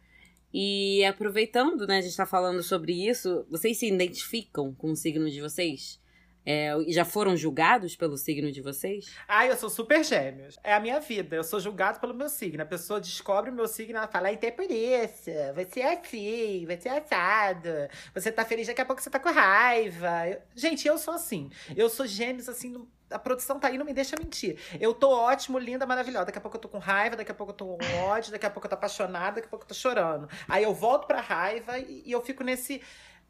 E 0.52 1.06
aproveitando, 1.06 1.86
né, 1.86 2.00
a 2.00 2.02
gente 2.02 2.18
tá 2.18 2.26
falando 2.26 2.62
sobre 2.64 3.08
isso, 3.08 3.46
vocês 3.50 3.78
se 3.78 3.88
identificam 3.88 4.74
com 4.74 4.92
o 4.92 4.96
signo 4.96 5.30
de 5.30 5.40
vocês? 5.40 6.02
É, 6.44 6.74
já 6.88 7.06
foram 7.06 7.38
julgados 7.38 7.96
pelo 7.96 8.18
signo 8.18 8.52
de 8.52 8.62
vocês? 8.62 9.16
Ah, 9.28 9.46
eu 9.46 9.56
sou 9.56 9.70
super 9.70 10.04
gêmeos. 10.04 10.58
É 10.64 10.74
a 10.74 10.80
minha 10.80 11.00
vida. 11.00 11.36
Eu 11.36 11.44
sou 11.44 11.60
julgado 11.60 12.00
pelo 12.00 12.16
meu 12.16 12.28
signo. 12.28 12.64
A 12.64 12.66
pessoa 12.66 13.00
descobre 13.00 13.52
o 13.52 13.54
meu 13.54 13.68
signo, 13.68 13.98
ela 13.98 14.08
fala, 14.08 14.32
então 14.32 14.50
é 14.50 14.52
por 14.52 14.70
isso. 14.72 15.30
Você 15.56 15.82
é 15.82 15.94
assim, 15.94 16.66
você 16.66 16.90
é 16.90 16.98
assado. 16.98 17.70
Você 18.16 18.32
tá 18.32 18.44
feliz, 18.44 18.66
daqui 18.66 18.82
a 18.82 18.86
pouco 18.86 19.04
você 19.04 19.10
tá 19.12 19.20
com 19.20 19.32
raiva. 19.32 20.42
Gente, 20.56 20.88
eu 20.88 20.98
sou 20.98 21.14
assim. 21.14 21.52
Eu 21.78 21.90
sou 21.90 22.08
gêmeos, 22.08 22.50
assim, 22.50 22.88
a 23.12 23.20
produção 23.20 23.60
tá 23.60 23.68
aí, 23.68 23.78
não 23.78 23.86
me 23.86 23.94
deixa 23.94 24.16
mentir. 24.18 24.58
Eu 24.80 24.94
tô 24.94 25.10
ótimo, 25.10 25.58
linda, 25.58 25.86
maravilhosa. 25.86 26.26
Daqui 26.26 26.38
a 26.38 26.42
pouco 26.42 26.58
eu 26.58 26.62
tô 26.62 26.70
com 26.70 26.78
raiva, 26.78 27.16
daqui 27.16 27.32
a 27.32 27.36
pouco 27.36 27.52
eu 27.52 27.58
tô 27.58 27.78
com 27.78 27.98
ódio, 28.06 28.32
daqui 28.32 28.46
a 28.46 28.50
pouco 28.50 28.66
eu 28.66 28.70
tô 28.70 28.76
apaixonada, 28.76 29.36
daqui 29.36 29.48
a 29.48 29.50
pouco 29.50 29.66
eu 29.66 29.68
tô 29.70 29.74
chorando. 29.74 30.30
Aí 30.48 30.64
eu 30.64 30.74
volto 30.74 31.08
pra 31.08 31.22
raiva 31.22 31.78
e, 31.78 32.04
e 32.06 32.12
eu 32.12 32.22
fico 32.22 32.44
nesse 32.44 32.82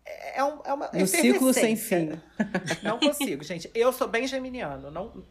é, 0.06 0.40
é, 0.40 0.44
um, 0.44 0.62
é 0.66 0.74
uma 0.74 0.90
no 0.94 1.08
ciclo 1.08 1.54
sem 1.54 1.76
fim. 1.76 2.12
Não 2.84 3.00
consigo, 3.00 3.44
gente. 3.44 3.70
Eu 3.74 3.94
sou 3.94 4.08
bem 4.08 4.28
geminiano, 4.28 4.90
não 4.90 5.24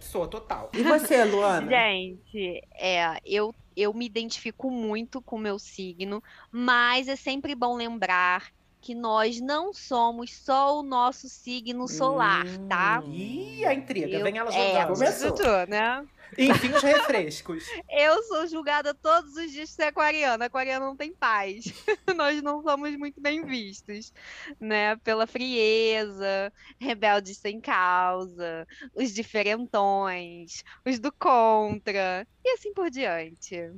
sou 0.00 0.26
total. 0.26 0.70
E 0.74 0.82
você, 0.82 1.24
Luana? 1.24 1.70
Gente, 1.70 2.62
é, 2.74 3.18
eu 3.24 3.54
eu 3.76 3.92
me 3.92 4.06
identifico 4.06 4.70
muito 4.70 5.20
com 5.20 5.36
o 5.36 5.38
meu 5.38 5.58
signo, 5.58 6.22
mas 6.50 7.08
é 7.08 7.16
sempre 7.16 7.54
bom 7.54 7.76
lembrar 7.76 8.50
que 8.86 8.94
nós 8.94 9.40
não 9.40 9.74
somos 9.74 10.32
só 10.32 10.78
o 10.78 10.82
nosso 10.84 11.28
signo 11.28 11.88
solar, 11.88 12.44
tá? 12.44 12.52
hum. 12.52 12.68
tá? 12.68 13.02
Ih, 13.08 13.64
a 13.64 13.74
intriga, 13.74 14.16
eu, 14.16 14.22
vem 14.22 14.38
ela 14.38 14.48
jogando. 14.48 14.76
É, 14.76 14.86
Começou. 14.86 15.66
né? 15.66 16.06
Enfim, 16.38 16.70
os 16.70 16.82
refrescos. 16.84 17.64
Eu 17.90 18.22
sou 18.22 18.46
julgada 18.46 18.94
todos 18.94 19.34
os 19.34 19.50
dias 19.50 19.70
de 19.70 19.74
ser 19.74 19.84
aquariana. 19.84 20.44
Aquariana 20.44 20.86
não 20.86 20.96
tem 20.96 21.12
paz. 21.12 21.64
Nós 22.14 22.40
não 22.42 22.62
somos 22.62 22.96
muito 22.96 23.20
bem 23.20 23.44
vistos, 23.44 24.12
né? 24.60 24.94
Pela 24.96 25.26
frieza, 25.26 26.52
rebeldes 26.78 27.38
sem 27.38 27.60
causa, 27.60 28.68
os 28.94 29.12
diferentões, 29.12 30.62
os 30.84 31.00
do 31.00 31.10
contra, 31.10 32.24
e 32.44 32.50
assim 32.50 32.72
por 32.72 32.88
diante. 32.88 33.68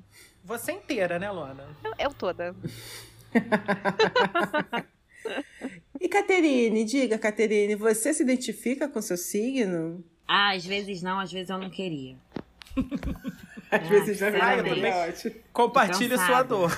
Você 0.45 0.73
inteira, 0.73 1.19
né, 1.19 1.31
Luana? 1.31 1.67
Eu, 1.83 1.95
eu 1.99 2.13
toda. 2.13 2.55
e 6.01 6.09
Caterine, 6.09 6.85
diga, 6.85 7.19
Caterine, 7.19 7.75
você 7.75 8.13
se 8.13 8.23
identifica 8.23 8.89
com 8.89 9.01
seu 9.01 9.17
signo? 9.17 10.05
Ah, 10.27 10.55
às 10.55 10.65
vezes 10.65 11.03
não, 11.03 11.19
às 11.19 11.33
vezes 11.33 11.51
eu 11.51 11.59
não 11.59 11.71
queria. 11.71 12.17
às 13.71 13.83
ah, 13.83 13.89
vezes 13.89 14.19
já 14.19 14.29
ah, 14.29 14.57
eu 14.57 14.65
também. 14.65 14.93
Ótimo. 14.93 15.35
Compartilhe 15.53 16.17
sua 16.19 16.43
dor. 16.43 16.71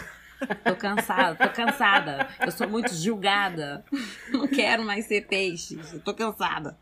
Tô 0.65 0.75
cansada, 0.75 1.49
tô 1.49 1.55
cansada. 1.55 2.29
Eu 2.41 2.51
sou 2.51 2.69
muito 2.69 2.95
julgada. 2.95 3.85
Não 4.31 4.49
quero 4.49 4.85
mais 4.85 5.05
ser 5.05 5.27
peixe. 5.27 5.79
Eu 5.93 6.01
tô 6.01 6.15
cansada. 6.15 6.79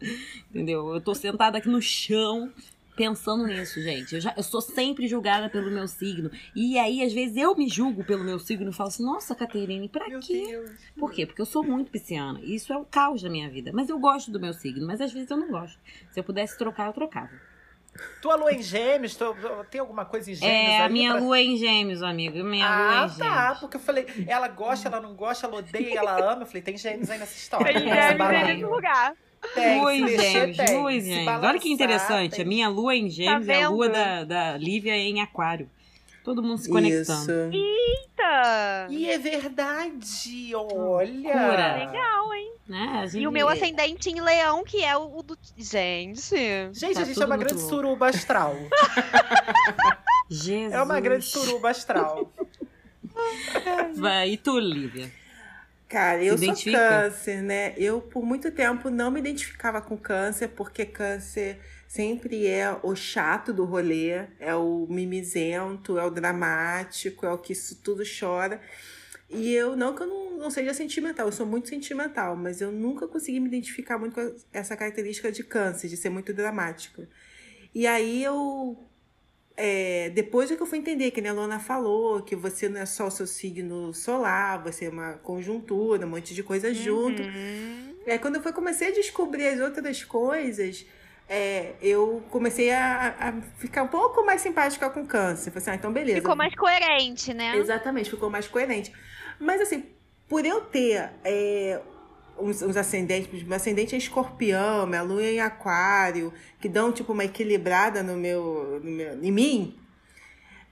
Entendeu? 0.49 0.95
Eu 0.95 1.01
tô 1.01 1.15
sentada 1.15 1.59
aqui 1.59 1.69
no 1.69 1.83
chão 1.83 2.53
pensando 2.99 3.47
nisso, 3.47 3.81
gente. 3.81 4.17
Eu, 4.17 4.21
já, 4.21 4.35
eu 4.37 4.43
sou 4.43 4.61
sempre 4.61 5.07
julgada 5.07 5.49
pelo 5.49 5.71
meu 5.71 5.87
signo. 5.87 6.33
E 6.55 6.77
aí, 6.77 7.01
às 7.01 7.13
vezes, 7.13 7.37
eu 7.37 7.55
me 7.55 7.69
julgo 7.69 8.03
pelo 8.03 8.25
meu 8.25 8.41
signo 8.41 8.71
e 8.71 8.75
falo 8.75 8.89
assim, 8.89 9.05
nossa, 9.05 9.37
Caterine, 9.37 9.89
pra 9.89 10.09
meu 10.09 10.19
quê? 10.19 10.47
Deus. 10.49 10.71
Por 10.99 11.13
quê? 11.13 11.25
Porque 11.25 11.41
eu 11.41 11.47
sou 11.47 11.63
muito 11.63 11.93
pisciana. 11.93 12.41
E 12.43 12.57
isso 12.57 12.73
é 12.73 12.77
o 12.77 12.85
caos 12.85 13.23
da 13.23 13.31
minha 13.31 13.49
vida. 13.49 13.71
Mas 13.73 13.89
eu 13.89 14.01
gosto 14.01 14.33
do 14.33 14.41
meu 14.41 14.53
signo, 14.53 14.85
mas 14.85 15.01
às 15.01 15.13
vezes 15.13 15.31
eu 15.31 15.37
não 15.37 15.49
gosto. 15.49 15.79
Se 16.11 16.19
eu 16.19 16.25
pudesse 16.25 16.59
trocar, 16.59 16.89
eu 16.89 16.93
trocava. 16.93 17.31
Tua 18.21 18.35
lua 18.35 18.53
em 18.53 18.63
gêmeos, 18.63 19.17
tu, 19.17 19.25
tem 19.71 19.81
alguma 19.81 20.05
coisa 20.05 20.31
em 20.31 20.35
gêmeos? 20.35 20.71
É, 20.71 20.83
a 20.83 20.89
minha 20.89 21.13
pra... 21.13 21.21
lua 21.21 21.39
é 21.39 21.43
em 21.43 21.57
gêmeos, 21.57 22.03
amigo. 22.03 22.43
Minha 22.45 22.67
ah, 22.67 22.79
lua 22.79 22.91
em 22.91 22.95
tá, 22.95 23.09
gêmeos. 23.09 23.19
tá. 23.19 23.57
Porque 23.61 23.77
eu 23.77 23.81
falei, 23.81 24.07
ela 24.27 24.49
gosta, 24.49 24.89
ela 24.89 25.01
não 25.01 25.15
gosta, 25.15 25.47
ela 25.47 25.57
odeia, 25.57 25.99
ela 25.99 26.33
ama. 26.33 26.43
Eu 26.43 26.47
falei, 26.47 26.63
tem 26.63 26.77
gêmeos 26.77 27.09
aí 27.11 27.19
nessa 27.19 27.37
história. 27.37 27.73
Tem 27.73 27.89
gêmeos 27.89 28.21
aí 28.21 28.45
nesse 28.45 28.65
lugar. 28.65 29.15
Tem, 29.55 29.81
lua 29.81 29.95
em 29.95 30.09
gêmeos, 30.09 30.71
lua 30.71 30.93
em 30.93 31.01
gêmeos. 31.01 31.45
Olha 31.45 31.59
que 31.59 31.71
interessante, 31.71 32.37
tem. 32.37 32.45
a 32.45 32.49
minha 32.49 32.69
lua 32.69 32.95
em 32.95 33.09
gêmeos 33.09 33.47
tá 33.47 33.53
é 33.53 33.63
a 33.63 33.69
lua 33.69 33.89
da, 33.89 34.25
da 34.25 34.57
Lívia 34.57 34.97
em 34.97 35.21
aquário. 35.21 35.69
Todo 36.25 36.43
mundo 36.43 36.59
se 36.59 36.69
conectando. 36.69 37.23
Isso. 37.23 37.33
Eita! 37.53 38.87
E 38.91 39.09
é 39.09 39.19
verdade, 39.19 40.53
olha! 40.55 41.33
Pura. 41.33 41.77
Legal, 41.77 42.35
hein? 42.35 42.53
Né? 42.69 43.07
Gente... 43.07 43.23
E 43.23 43.27
o 43.27 43.33
meu 43.33 43.49
ascendente 43.49 44.11
em 44.11 44.21
leão, 44.21 44.63
que 44.63 44.85
é 44.85 44.95
o, 44.95 45.23
do... 45.23 45.39
Gente... 45.57 46.21
Gente, 46.73 46.95
tá 46.95 47.01
a 47.01 47.05
gente 47.05 47.23
é 47.23 47.25
uma 47.25 47.37
grande 47.39 47.55
louco. 47.55 47.69
suruba 47.71 48.09
astral. 48.09 48.57
Jesus. 50.29 50.75
É 50.75 50.83
uma 50.83 51.01
grande 51.01 51.25
suruba 51.25 51.71
astral. 51.71 52.31
Vai, 53.97 54.33
e 54.33 54.37
tu, 54.37 54.59
Lívia? 54.59 55.11
Cara, 55.89 56.23
eu 56.23 56.37
sou 56.37 56.55
câncer, 56.55 57.43
né? 57.43 57.73
Eu, 57.79 58.01
por 58.03 58.23
muito 58.23 58.51
tempo, 58.51 58.91
não 58.91 59.11
me 59.11 59.21
identificava 59.21 59.81
com 59.81 59.97
câncer, 59.97 60.49
porque 60.49 60.85
câncer 60.85 61.59
sempre 61.87 62.47
é 62.47 62.79
o 62.83 62.95
chato 62.95 63.55
do 63.55 63.65
rolê, 63.65 64.27
é 64.39 64.55
o 64.55 64.87
mimizento, 64.91 65.99
é 65.99 66.05
o 66.05 66.11
dramático, 66.11 67.25
é 67.25 67.33
o 67.33 67.39
que 67.39 67.55
isso 67.55 67.77
tudo 67.83 68.03
chora. 68.05 68.61
E 69.31 69.55
eu, 69.55 69.77
não 69.77 69.95
que 69.95 70.03
eu 70.03 70.07
não, 70.07 70.37
não 70.39 70.51
seja 70.51 70.75
sentimental, 70.75 71.27
eu 71.27 71.33
sou 71.33 71.47
muito 71.47 71.69
sentimental, 71.69 72.37
mas 72.37 72.61
eu 72.61 72.71
nunca 72.71 73.09
consegui 73.09 73.41
me 73.41 73.49
identificar 73.49 73.99
muito 73.99 74.15
com 74.15 74.37
essa 74.53 74.77
característica 74.77 75.33
de 75.33 75.43
câncer, 75.43 75.89
de 75.89 75.97
ser 75.97 76.11
muito 76.11 76.35
dramática. 76.35 77.09
E 77.75 77.87
aí 77.87 78.23
eu 78.25 78.88
é, 79.61 80.09
depois 80.11 80.49
é 80.53 80.55
que 80.55 80.63
eu 80.63 80.67
fui 80.67 80.79
entender, 80.79 81.11
que 81.11 81.27
a 81.27 81.33
Lona 81.33 81.59
falou, 81.59 82.23
que 82.23 82.37
você 82.37 82.69
não 82.69 82.81
é 82.81 82.87
só 82.87 83.09
o 83.09 83.11
seu 83.11 83.27
signo 83.27 83.93
solar, 83.93 84.63
você 84.63 84.85
é 84.85 84.89
uma 84.89 85.15
conjuntura, 85.15 86.07
um 86.07 86.11
monte 86.11 86.33
de 86.33 86.45
coisa 86.45 86.73
junto. 86.73 87.21
Uhum. 87.21 87.97
É, 88.07 88.17
quando 88.19 88.37
eu 88.37 88.41
fui, 88.41 88.53
comecei 88.53 88.91
a 88.91 88.93
descobrir 88.93 89.49
as 89.49 89.59
outras 89.59 90.05
coisas, 90.05 90.87
é, 91.29 91.73
eu 91.83 92.23
comecei 92.31 92.71
a, 92.71 93.17
a, 93.19 93.33
ficar 93.59 93.83
um 93.83 93.89
pouco 93.89 94.25
mais 94.25 94.41
simpática 94.41 94.89
com 94.91 95.05
câncer. 95.05 95.51
Falei 95.51 95.63
assim, 95.63 95.71
ah, 95.73 95.75
então 95.75 95.93
beleza. 95.93 96.21
Ficou 96.21 96.37
mais 96.37 96.55
coerente, 96.55 97.35
né? 97.35 97.57
Exatamente, 97.57 98.11
ficou 98.11 98.31
mais 98.31 98.47
coerente. 98.47 98.93
Mas 99.41 99.61
assim, 99.61 99.87
por 100.29 100.47
eu 100.47 100.61
ter 100.61 101.11
é, 101.25 101.81
uns, 102.41 102.63
uns 102.63 102.77
ascendentes, 102.77 103.43
meu 103.43 103.57
ascendente 103.57 103.95
é 103.95 103.99
escorpião, 103.99 104.87
minha 104.87 105.03
lua 105.03 105.23
é 105.23 105.33
em 105.35 105.41
aquário, 105.41 106.33
que 106.61 106.69
dão 106.69 106.93
tipo 106.93 107.13
uma 107.13 107.25
equilibrada 107.25 108.03
no 108.03 108.17
meu, 108.17 108.81
no 108.83 108.91
meu 108.91 109.25
em 109.25 109.33
mim. 109.33 109.79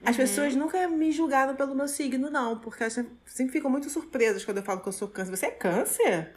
As 0.03 0.15
uhum. 0.15 0.23
pessoas 0.23 0.55
nunca 0.55 0.87
me 0.87 1.11
julgaram 1.11 1.55
pelo 1.55 1.73
meu 1.75 1.87
signo, 1.87 2.29
não, 2.29 2.59
porque 2.59 2.83
elas 2.83 2.99
sempre 3.25 3.53
ficam 3.53 3.69
muito 3.69 3.89
surpresas 3.89 4.45
quando 4.45 4.57
eu 4.57 4.63
falo 4.63 4.79
que 4.79 4.87
eu 4.87 4.93
sou 4.93 5.07
câncer. 5.07 5.35
Você 5.35 5.45
é 5.47 5.51
câncer? 5.51 6.36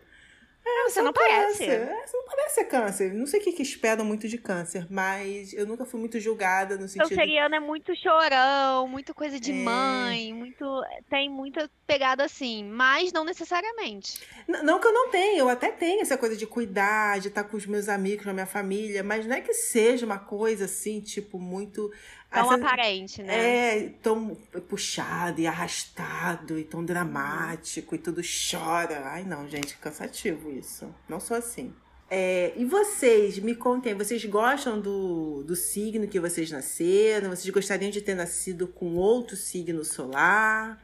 É, 0.65 0.89
você 0.89 1.03
não 1.03 1.13
parece. 1.13 1.65
É, 1.65 2.07
você 2.07 2.17
não 2.17 2.25
parece 2.25 2.55
ser 2.55 2.65
câncer. 2.65 3.15
Não 3.15 3.27
sei 3.27 3.41
o 3.41 3.43
que, 3.43 3.53
que 3.53 3.63
esperam 3.63 4.05
muito 4.05 4.29
de 4.29 4.39
câncer, 4.39 4.87
mas 4.91 5.53
eu 5.55 5.67
nunca 5.67 5.85
fui 5.85 5.99
muito 5.99 6.21
julgada 6.21 6.77
no 6.77 6.87
sentido. 6.87 7.09
Canceriano 7.09 7.55
é 7.55 7.61
muito 7.61 7.95
chorão, 7.97 8.87
muito 8.87 9.15
coisa 9.15 9.41
de 9.41 9.53
é... 9.53 9.55
mãe, 9.55 10.33
muito. 10.33 10.65
Tem 11.09 11.29
muita 11.29 11.71
pegada 11.87 12.25
assim, 12.25 12.65
mas 12.65 13.13
não 13.13 13.25
necessariamente. 13.25 14.21
Não, 14.47 14.63
não, 14.63 14.81
que 14.81 14.87
eu 14.87 14.93
não 14.93 15.11
tenha, 15.11 15.39
eu 15.39 15.49
até 15.49 15.73
tenho 15.73 16.03
essa 16.03 16.17
coisa 16.17 16.37
de 16.37 16.47
cuidar, 16.47 17.19
de 17.21 17.29
estar 17.29 17.45
com 17.45 17.57
os 17.57 17.67
meus 17.67 17.89
amigos, 17.89 18.25
com 18.25 18.31
a 18.31 18.35
minha 18.35 18.47
família, 18.47 19.03
mas 19.03 19.27
não 19.27 19.37
é 19.37 19.41
que 19.41 19.53
seja 19.53 20.07
uma 20.07 20.19
coisa 20.19 20.67
assim, 20.67 21.01
tipo, 21.01 21.39
muito 21.39 21.91
Tão 22.31 22.45
Essa, 22.45 22.55
aparente, 22.55 23.23
né? 23.25 23.79
É, 23.79 23.89
tão 24.01 24.37
puxado 24.69 25.41
e 25.41 25.49
arrastado 25.49 26.57
e 26.59 26.65
tão 26.65 26.85
dramático 26.85 27.95
e 27.95 27.99
tudo 27.99 28.23
chora. 28.23 29.03
Ai, 29.07 29.25
não, 29.25 29.49
gente, 29.49 29.77
cansativo 29.79 30.49
isso. 30.49 30.95
Não 31.09 31.19
sou 31.19 31.37
assim. 31.37 31.75
É, 32.09 32.53
e 32.57 32.65
vocês, 32.65 33.39
me 33.39 33.55
contem, 33.55 33.95
vocês 33.95 34.25
gostam 34.25 34.81
do, 34.81 35.43
do 35.45 35.57
signo 35.57 36.07
que 36.07 36.21
vocês 36.21 36.51
nasceram? 36.51 37.31
Vocês 37.31 37.49
gostariam 37.51 37.91
de 37.91 38.01
ter 38.01 38.15
nascido 38.15 38.69
com 38.69 38.95
outro 38.95 39.37
signo 39.37 39.85
solar? 39.85 40.81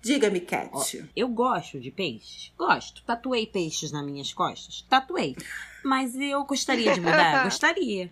Diga-me, 0.00 0.40
Cat. 0.40 1.04
eu 1.14 1.28
gosto 1.28 1.80
de 1.80 1.90
peixes. 1.90 2.52
Gosto. 2.56 3.02
Tatuei 3.02 3.46
peixes 3.46 3.90
nas 3.90 4.04
minhas 4.04 4.32
costas. 4.32 4.86
Tatuei. 4.88 5.36
Mas 5.84 6.14
eu 6.16 6.44
gostaria 6.44 6.94
de 6.94 7.00
mudar? 7.00 7.44
gostaria. 7.44 8.10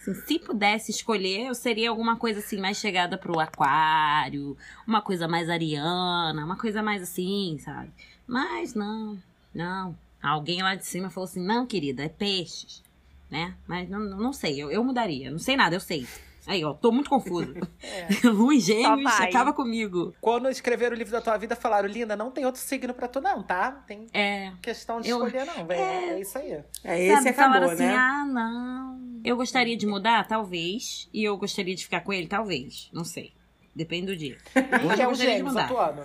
Assim, 0.00 0.14
se 0.14 0.38
pudesse 0.38 0.90
escolher, 0.90 1.48
eu 1.48 1.54
seria 1.54 1.90
alguma 1.90 2.16
coisa 2.16 2.40
assim, 2.40 2.58
mais 2.58 2.78
chegada 2.78 3.18
pro 3.18 3.38
aquário, 3.38 4.56
uma 4.86 5.02
coisa 5.02 5.28
mais 5.28 5.50
ariana, 5.50 6.42
uma 6.42 6.56
coisa 6.56 6.82
mais 6.82 7.02
assim, 7.02 7.58
sabe? 7.62 7.90
Mas 8.26 8.74
não, 8.74 9.18
não. 9.54 9.94
Alguém 10.22 10.62
lá 10.62 10.74
de 10.74 10.86
cima 10.86 11.10
falou 11.10 11.28
assim: 11.28 11.44
não, 11.44 11.66
querida, 11.66 12.02
é 12.02 12.08
peixes, 12.08 12.82
né? 13.30 13.54
Mas 13.66 13.88
não, 13.90 14.00
não 14.00 14.32
sei, 14.32 14.62
eu, 14.62 14.70
eu 14.70 14.82
mudaria. 14.82 15.30
Não 15.30 15.38
sei 15.38 15.56
nada, 15.56 15.76
eu 15.76 15.80
sei. 15.80 16.06
Aí, 16.46 16.64
ó, 16.64 16.72
tô 16.72 16.90
muito 16.90 17.10
confuso. 17.10 17.54
É. 17.82 18.08
Luz 18.28 18.64
Gêmeos 18.64 19.20
acaba 19.20 19.52
comigo. 19.52 20.14
Quando 20.20 20.48
escreveram 20.48 20.94
o 20.94 20.98
livro 20.98 21.12
da 21.12 21.20
tua 21.20 21.36
vida, 21.36 21.54
falaram, 21.54 21.88
Linda, 21.88 22.16
não 22.16 22.30
tem 22.30 22.44
outro 22.46 22.60
signo 22.60 22.94
pra 22.94 23.08
tu, 23.08 23.20
não, 23.20 23.42
tá? 23.42 23.72
Tem 23.86 24.06
é. 24.12 24.52
questão 24.62 25.00
de 25.00 25.08
eu... 25.08 25.24
escolher, 25.26 25.46
não, 25.46 25.66
velho. 25.66 25.80
É... 25.80 26.08
é... 26.10 26.20
isso 26.20 26.38
aí. 26.38 26.62
É, 26.84 27.02
esse 27.02 27.16
Sabe, 27.16 27.28
acabou, 27.28 27.70
assim, 27.70 27.82
né? 27.82 27.96
ah, 27.96 28.24
não. 28.24 29.20
Eu 29.24 29.36
gostaria 29.36 29.76
de 29.76 29.86
mudar, 29.86 30.26
talvez. 30.26 31.08
E 31.12 31.22
eu 31.22 31.36
gostaria 31.36 31.74
de 31.74 31.84
ficar 31.84 32.00
com 32.00 32.12
ele, 32.12 32.26
talvez. 32.26 32.90
Não 32.92 33.04
sei. 33.04 33.32
Depende 33.74 34.06
do 34.06 34.16
dia. 34.16 34.36
Hoje 34.90 35.02
é 35.02 35.08
o 35.08 35.14
Gêmeos 35.14 35.56
atuando. 35.56 36.04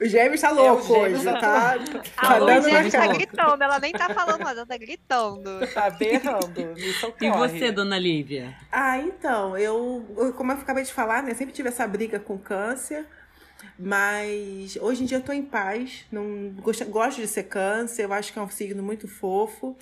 O 0.00 0.04
Gêmeos 0.04 0.40
tá 0.40 0.50
louco 0.50 0.94
é, 0.94 0.98
hoje, 0.98 1.24
tá? 1.24 1.78
Tá 2.14 2.38
dando 2.38 2.66
o 2.66 2.70
Gêmeos 2.70 2.92
tá 2.92 3.06
gritando, 3.06 3.62
ela 3.62 3.78
nem 3.78 3.92
tá 3.92 4.08
falando, 4.10 4.40
mas 4.40 4.56
ela 4.56 4.66
tá 4.66 4.76
gritando. 4.76 5.66
Tá 5.72 5.90
berrando, 5.90 6.74
E 7.20 7.30
você, 7.30 7.72
dona 7.72 7.98
Lívia? 7.98 8.56
Ah, 8.70 8.98
então, 8.98 9.56
eu, 9.56 10.32
como 10.36 10.52
eu 10.52 10.56
acabei 10.56 10.84
de 10.84 10.92
falar, 10.92 11.22
né, 11.22 11.34
sempre 11.34 11.54
tive 11.54 11.68
essa 11.68 11.86
briga 11.86 12.18
com 12.18 12.38
câncer. 12.38 13.06
Mas 13.78 14.76
hoje 14.80 15.02
em 15.02 15.06
dia 15.06 15.18
eu 15.18 15.22
tô 15.22 15.32
em 15.32 15.42
paz, 15.42 16.04
não 16.10 16.50
gosto, 16.60 16.84
gosto 16.86 17.20
de 17.20 17.26
ser 17.26 17.44
câncer, 17.44 18.04
eu 18.04 18.12
acho 18.12 18.32
que 18.32 18.38
é 18.38 18.42
um 18.42 18.48
signo 18.48 18.82
muito 18.82 19.08
fofo. 19.08 19.76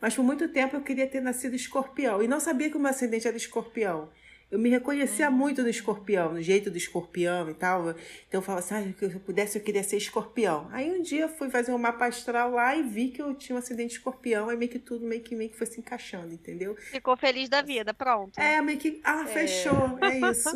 Mas 0.00 0.14
por 0.14 0.22
muito 0.22 0.48
tempo 0.48 0.76
eu 0.76 0.82
queria 0.82 1.06
ter 1.06 1.20
nascido 1.20 1.54
escorpião 1.54 2.22
e 2.22 2.28
não 2.28 2.38
sabia 2.40 2.68
que 2.68 2.76
o 2.76 2.80
meu 2.80 2.90
ascendente 2.90 3.26
era 3.26 3.36
escorpião 3.36 4.08
eu 4.54 4.60
me 4.60 4.70
reconhecia 4.70 5.28
uhum. 5.28 5.36
muito 5.36 5.62
no 5.62 5.68
escorpião, 5.68 6.34
no 6.34 6.40
jeito 6.40 6.70
do 6.70 6.78
escorpião 6.78 7.50
e 7.50 7.54
tal. 7.54 7.90
Então 7.90 8.38
eu 8.38 8.42
falava 8.42 8.64
assim, 8.64 8.74
ah, 8.76 9.08
se 9.08 9.12
eu 9.12 9.18
pudesse, 9.18 9.58
eu 9.58 9.64
queria 9.64 9.82
ser 9.82 9.96
escorpião. 9.96 10.68
Aí 10.70 10.92
um 10.92 11.02
dia 11.02 11.22
eu 11.22 11.28
fui 11.28 11.50
fazer 11.50 11.72
um 11.72 11.78
mapa 11.78 12.06
astral 12.06 12.52
lá 12.52 12.76
e 12.76 12.84
vi 12.84 13.08
que 13.08 13.20
eu 13.20 13.34
tinha 13.34 13.56
um 13.56 13.58
acidente 13.58 13.94
escorpião, 13.94 14.48
aí 14.48 14.56
meio 14.56 14.70
que 14.70 14.78
tudo 14.78 15.04
meio 15.04 15.20
que, 15.22 15.34
meio 15.34 15.50
que 15.50 15.58
foi 15.58 15.66
se 15.66 15.80
encaixando, 15.80 16.32
entendeu? 16.32 16.76
Ficou 16.76 17.16
feliz 17.16 17.48
da 17.48 17.62
vida, 17.62 17.92
pronto. 17.92 18.38
É, 18.38 18.62
meio 18.62 18.78
que, 18.78 19.00
ah, 19.02 19.22
é. 19.22 19.26
fechou, 19.26 19.98
é 20.00 20.30
isso. 20.30 20.50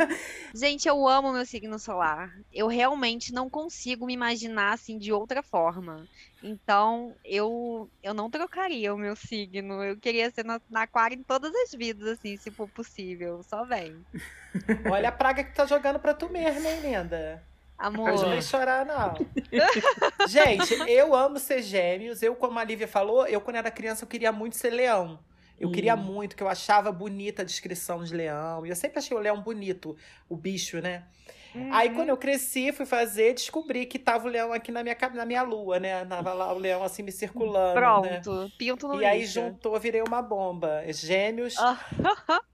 Gente, 0.54 0.88
eu 0.88 1.06
amo 1.06 1.30
meu 1.30 1.44
signo 1.44 1.78
solar. 1.78 2.34
Eu 2.50 2.68
realmente 2.68 3.34
não 3.34 3.50
consigo 3.50 4.06
me 4.06 4.14
imaginar 4.14 4.72
assim 4.72 4.96
de 4.96 5.12
outra 5.12 5.42
forma. 5.42 6.08
Então, 6.42 7.14
eu, 7.24 7.88
eu 8.02 8.12
não 8.12 8.28
trocaria 8.28 8.92
o 8.92 8.98
meu 8.98 9.14
signo. 9.14 9.82
Eu 9.82 9.96
queria 9.96 10.30
ser 10.30 10.44
na, 10.44 10.60
na 10.68 10.82
aquário 10.82 11.16
em 11.16 11.22
todas 11.22 11.54
as 11.54 11.72
vidas, 11.72 12.08
assim, 12.08 12.36
se 12.36 12.50
for 12.50 12.68
possível. 12.68 13.42
Só 13.42 13.64
vem. 13.64 14.04
Olha 14.90 15.08
a 15.08 15.12
praga 15.12 15.44
que 15.44 15.54
tá 15.54 15.64
jogando 15.66 16.00
pra 16.00 16.14
tu 16.14 16.28
mesmo, 16.28 16.66
hein, 16.66 16.80
linda? 16.80 17.42
Amor. 17.78 18.12
Não 18.12 18.30
nem 18.30 18.42
chorar, 18.42 18.84
não. 18.86 19.14
Gente, 20.28 20.74
eu 20.88 21.14
amo 21.14 21.38
ser 21.38 21.62
gêmeos. 21.62 22.22
Eu, 22.22 22.34
como 22.34 22.58
a 22.58 22.64
Lívia 22.64 22.88
falou, 22.88 23.26
eu, 23.26 23.40
quando 23.40 23.56
era 23.56 23.70
criança, 23.70 24.04
eu 24.04 24.08
queria 24.08 24.32
muito 24.32 24.56
ser 24.56 24.70
leão. 24.70 25.18
Eu 25.58 25.68
hum. 25.68 25.72
queria 25.72 25.94
muito, 25.94 26.34
que 26.34 26.42
eu 26.42 26.48
achava 26.48 26.90
bonita 26.90 27.42
a 27.42 27.44
descrição 27.44 28.02
de 28.02 28.14
leão. 28.14 28.66
E 28.66 28.68
eu 28.68 28.76
sempre 28.76 28.98
achei 28.98 29.16
o 29.16 29.20
leão 29.20 29.40
bonito, 29.40 29.96
o 30.28 30.36
bicho, 30.36 30.80
né? 30.80 31.04
Uhum. 31.54 31.72
Aí, 31.72 31.90
quando 31.90 32.08
eu 32.08 32.16
cresci, 32.16 32.72
fui 32.72 32.86
fazer, 32.86 33.34
descobri 33.34 33.86
que 33.86 33.98
tava 33.98 34.26
o 34.26 34.30
leão 34.30 34.52
aqui 34.52 34.72
na 34.72 34.82
minha, 34.82 34.96
na 35.14 35.26
minha 35.26 35.42
lua, 35.42 35.78
né? 35.78 36.04
Tava 36.04 36.32
lá 36.32 36.52
o 36.52 36.58
leão 36.58 36.82
assim 36.82 37.02
me 37.02 37.12
circulando. 37.12 37.74
Né? 37.74 37.80
Pronto, 37.80 38.44
né? 38.44 38.52
pinto 38.58 38.88
no 38.88 39.00
E 39.00 39.04
aí 39.04 39.24
juntou, 39.26 39.78
virei 39.78 40.02
uma 40.02 40.22
bomba. 40.22 40.82
Gêmeos. 40.88 41.54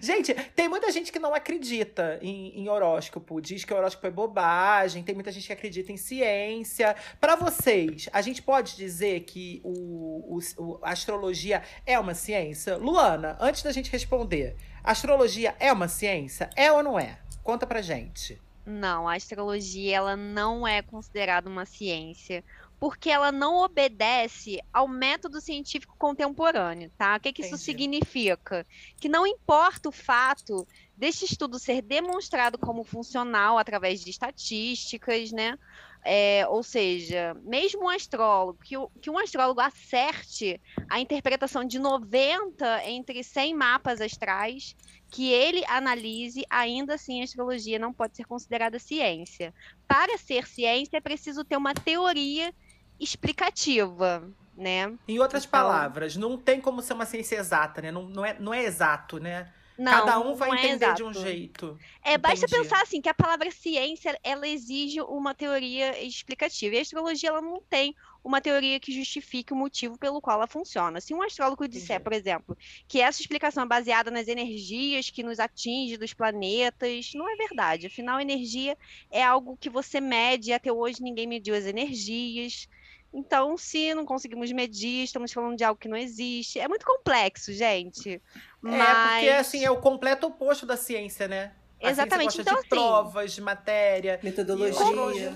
Gente, 0.00 0.34
tem 0.56 0.68
muita 0.68 0.90
gente 0.90 1.12
que 1.12 1.18
não 1.18 1.34
acredita 1.34 2.18
em, 2.22 2.60
em, 2.60 2.68
horóscopo, 2.68 3.40
diz 3.40 3.64
que 3.64 3.72
horóscopo 3.72 4.06
é 4.06 4.10
bobagem, 4.10 5.02
tem 5.02 5.14
muita 5.14 5.30
gente 5.30 5.46
que 5.46 5.52
acredita 5.52 5.92
em 5.92 5.96
ciência. 5.96 6.96
Para 7.20 7.36
vocês, 7.36 8.08
a 8.12 8.22
gente 8.22 8.42
pode 8.42 8.76
dizer 8.76 9.20
que 9.20 9.60
o, 9.62 10.38
o, 10.58 10.78
a 10.82 10.92
astrologia 10.92 11.62
é 11.86 11.98
uma 11.98 12.14
ciência? 12.14 12.76
Luana, 12.76 13.36
antes 13.40 13.62
da 13.62 13.72
gente 13.72 13.90
responder, 13.90 14.56
astrologia 14.82 15.54
é 15.60 15.72
uma 15.72 15.86
ciência? 15.86 16.50
É 16.56 16.72
ou 16.72 16.82
não 16.82 16.98
é? 16.98 17.18
Conta 17.42 17.66
pra 17.66 17.82
gente. 17.82 18.40
Não, 18.64 19.08
a 19.08 19.16
astrologia 19.16 19.96
ela 19.96 20.16
não 20.16 20.66
é 20.66 20.82
considerada 20.82 21.50
uma 21.50 21.66
ciência, 21.66 22.44
porque 22.78 23.10
ela 23.10 23.32
não 23.32 23.56
obedece 23.56 24.60
ao 24.72 24.86
método 24.86 25.40
científico 25.40 25.96
contemporâneo, 25.98 26.90
tá? 26.96 27.16
O 27.16 27.20
que, 27.20 27.32
que 27.32 27.42
isso 27.42 27.58
significa? 27.58 28.66
Que 29.00 29.08
não 29.08 29.26
importa 29.26 29.88
o 29.88 29.92
fato 29.92 30.66
deste 30.96 31.24
estudo 31.24 31.58
ser 31.58 31.82
demonstrado 31.82 32.56
como 32.58 32.84
funcional 32.84 33.58
através 33.58 34.00
de 34.00 34.10
estatísticas, 34.10 35.32
né? 35.32 35.58
É, 36.04 36.44
ou 36.48 36.64
seja, 36.64 37.36
mesmo 37.44 37.84
um 37.84 37.88
astrólogo, 37.88 38.58
que, 38.64 38.74
que 39.00 39.08
um 39.08 39.16
astrólogo 39.16 39.60
acerte 39.60 40.60
a 40.90 40.98
interpretação 40.98 41.64
de 41.64 41.78
90 41.78 42.84
entre 42.86 43.22
100 43.22 43.54
mapas 43.54 44.00
astrais, 44.00 44.74
que 45.12 45.30
ele 45.30 45.62
analise, 45.66 46.44
ainda 46.50 46.94
assim 46.94 47.20
a 47.20 47.24
astrologia 47.24 47.78
não 47.78 47.92
pode 47.92 48.16
ser 48.16 48.24
considerada 48.24 48.78
ciência. 48.78 49.54
Para 49.86 50.18
ser 50.18 50.48
ciência, 50.48 50.96
é 50.96 51.00
preciso 51.00 51.44
ter 51.44 51.56
uma 51.56 51.74
teoria 51.74 52.52
explicativa, 52.98 54.28
né? 54.56 54.92
Em 55.06 55.18
outras 55.18 55.44
então... 55.44 55.60
palavras, 55.60 56.16
não 56.16 56.36
tem 56.36 56.60
como 56.60 56.82
ser 56.82 56.94
uma 56.94 57.06
ciência 57.06 57.36
exata, 57.36 57.82
né? 57.82 57.92
Não, 57.92 58.08
não, 58.08 58.24
é, 58.24 58.36
não 58.40 58.54
é 58.54 58.64
exato, 58.64 59.20
né? 59.20 59.52
Não, 59.78 59.92
Cada 59.92 60.20
um 60.20 60.34
vai 60.34 60.50
é 60.50 60.54
entender 60.54 60.84
é 60.84 60.92
de 60.92 61.02
um 61.02 61.12
jeito. 61.12 61.78
É, 62.04 62.18
basta 62.18 62.46
pensar 62.46 62.82
assim, 62.82 63.00
que 63.00 63.08
a 63.08 63.14
palavra 63.14 63.50
ciência, 63.50 64.18
ela 64.22 64.46
exige 64.46 65.00
uma 65.00 65.34
teoria 65.34 66.02
explicativa. 66.02 66.74
E 66.74 66.78
a 66.78 66.82
astrologia, 66.82 67.30
ela 67.30 67.40
não 67.40 67.60
tem 67.60 67.94
uma 68.24 68.40
teoria 68.40 68.78
que 68.78 68.92
justifique 68.92 69.52
o 69.52 69.56
motivo 69.56 69.98
pelo 69.98 70.20
qual 70.20 70.36
ela 70.36 70.46
funciona. 70.46 71.00
Se 71.00 71.12
um 71.12 71.22
astrólogo 71.22 71.66
disser, 71.66 72.00
por 72.00 72.12
exemplo, 72.12 72.56
que 72.86 73.00
essa 73.00 73.20
explicação 73.20 73.64
é 73.64 73.66
baseada 73.66 74.10
nas 74.10 74.28
energias 74.28 75.10
que 75.10 75.22
nos 75.22 75.40
atinge 75.40 75.96
dos 75.96 76.14
planetas, 76.14 77.12
não 77.14 77.28
é 77.28 77.34
verdade. 77.34 77.86
Afinal, 77.86 78.20
energia 78.20 78.76
é 79.10 79.22
algo 79.22 79.56
que 79.56 79.68
você 79.68 80.00
mede, 80.00 80.52
até 80.52 80.72
hoje 80.72 81.02
ninguém 81.02 81.26
mediu 81.26 81.54
as 81.54 81.64
energias. 81.64 82.68
Então, 83.12 83.56
se 83.58 83.94
não 83.94 84.06
conseguimos 84.06 84.50
medir, 84.52 85.04
estamos 85.04 85.32
falando 85.32 85.56
de 85.56 85.64
algo 85.64 85.78
que 85.78 85.88
não 85.88 85.96
existe. 85.96 86.58
É 86.58 86.66
muito 86.66 86.86
complexo, 86.86 87.52
gente. 87.52 88.22
Mas... 88.60 88.74
É, 88.74 89.12
porque 89.12 89.28
assim, 89.30 89.64
é 89.64 89.70
o 89.70 89.80
completo 89.80 90.26
oposto 90.26 90.64
da 90.64 90.76
ciência, 90.76 91.28
né? 91.28 91.52
A 91.82 91.90
Exatamente. 91.90 92.32
Ciência 92.32 92.42
então, 92.42 92.54
de 92.54 92.60
assim, 92.60 92.68
provas, 92.68 93.32
de 93.32 93.40
matéria. 93.40 94.18
Metodologia. 94.22 95.34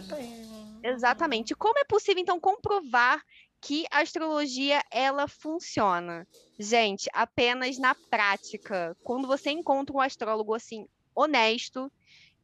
Exatamente. 0.83 1.55
Como 1.55 1.79
é 1.79 1.85
possível, 1.85 2.23
então, 2.23 2.41
comprovar 2.41 3.23
que 3.61 3.85
a 3.91 4.01
astrologia 4.01 4.83
ela 4.91 5.27
funciona? 5.27 6.27
Gente, 6.59 7.11
apenas 7.12 7.79
na 7.79 7.95
prática. 8.09 8.97
Quando 9.03 9.27
você 9.27 9.51
encontra 9.51 9.95
um 9.95 10.01
astrólogo 10.01 10.55
assim 10.55 10.87
honesto, 11.15 11.91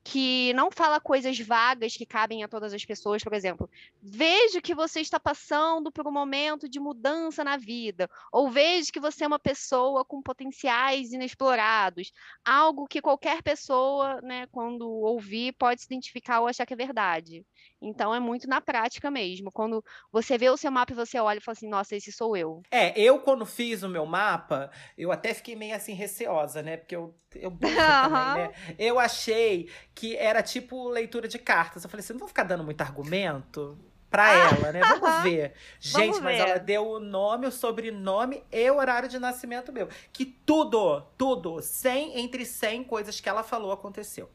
que 0.05 0.53
não 0.55 0.71
fala 0.71 1.01
coisas 1.01 1.39
vagas 1.39 1.97
que 1.97 2.05
cabem 2.05 2.43
a 2.43 2.49
todas 2.49 2.73
as 2.73 2.85
pessoas, 2.85 3.23
por 3.23 3.33
exemplo, 3.33 3.71
vejo 4.03 4.61
que 4.61 4.75
você 4.75 5.01
está 5.01 5.21
passando 5.21 5.93
por 5.93 6.07
um 6.07 6.13
momento 6.13 6.69
de 6.69 6.81
mudança 6.81 7.45
na 7.45 7.57
vida, 7.57 8.11
ou 8.33 8.51
vejo 8.51 8.93
que 8.93 9.01
você 9.01 9.25
é 9.25 9.27
uma 9.27 9.39
pessoa 9.39 10.05
com 10.05 10.21
potenciais 10.21 11.13
inexplorados, 11.13 12.13
algo 12.45 12.87
que 12.87 13.01
qualquer 13.01 13.43
pessoa, 13.43 14.21
né, 14.23 14.47
quando 14.51 14.89
ouvir, 14.89 15.53
pode 15.53 15.83
se 15.83 15.87
identificar 15.87 16.41
ou 16.41 16.49
achar 16.49 16.67
que 16.67 16.75
é 16.75 16.77
verdade. 16.77 17.45
Então 17.81 18.15
é 18.15 18.19
muito 18.19 18.49
na 18.49 18.61
prática 18.61 19.11
mesmo. 19.11 19.53
Quando 19.53 19.85
você 20.11 20.37
vê 20.37 20.51
o 20.51 20.57
seu 20.57 20.71
mapa 20.71 20.93
e 20.93 20.97
você 20.97 21.19
olha 21.19 21.39
e 21.39 21.41
fala 21.41 21.55
assim, 21.57 21.69
nossa, 21.69 21.97
esse 21.97 22.13
sou 22.13 22.37
eu. 22.37 22.63
É, 22.71 22.99
eu 23.01 23.21
quando 23.21 23.47
fiz 23.47 23.83
o 23.83 23.89
meu 23.89 24.07
mapa, 24.07 24.71
eu 24.97 25.13
até 25.13 25.33
fiquei 25.35 25.55
meio 25.55 25.75
assim 25.75 25.93
receosa, 25.93 26.63
né? 26.63 26.77
Porque 26.77 26.95
eu 26.95 27.15
eu 27.37 27.51
também, 27.61 28.45
né? 28.45 28.53
Eu 28.79 28.99
achei 28.99 29.69
que 29.95 30.17
era 30.17 30.43
tipo 30.43 30.89
leitura 30.89 31.29
de 31.29 31.39
cartas. 31.39 31.85
Eu 31.85 31.91
falei 31.91 32.03
assim, 32.03 32.13
não 32.13 32.21
vou 32.21 32.29
ficar 32.29 32.45
dando 32.45 32.65
muito 32.65 32.81
argumento 32.81 33.79
pra 34.11 34.27
ah, 34.27 34.51
ela, 34.51 34.73
né? 34.73 34.81
Vamos 34.81 35.23
ver. 35.25 35.55
Gente, 35.81 36.07
Vamos 36.07 36.21
mas 36.21 36.37
ver. 36.37 36.49
ela 36.49 36.59
deu 36.59 36.87
o 36.87 37.01
nome, 37.01 37.47
o 37.47 37.51
sobrenome 37.51 38.45
e 38.53 38.71
o 38.71 38.77
horário 38.77 39.09
de 39.09 39.19
nascimento 39.19 39.73
meu. 39.73 39.89
Que 40.13 40.27
tudo, 40.27 41.01
tudo, 41.17 41.63
100 41.63 42.21
entre 42.21 42.45
100 42.45 42.85
coisas 42.85 43.19
que 43.19 43.29
ela 43.29 43.43
falou 43.43 43.73
aconteceu. 43.73 44.29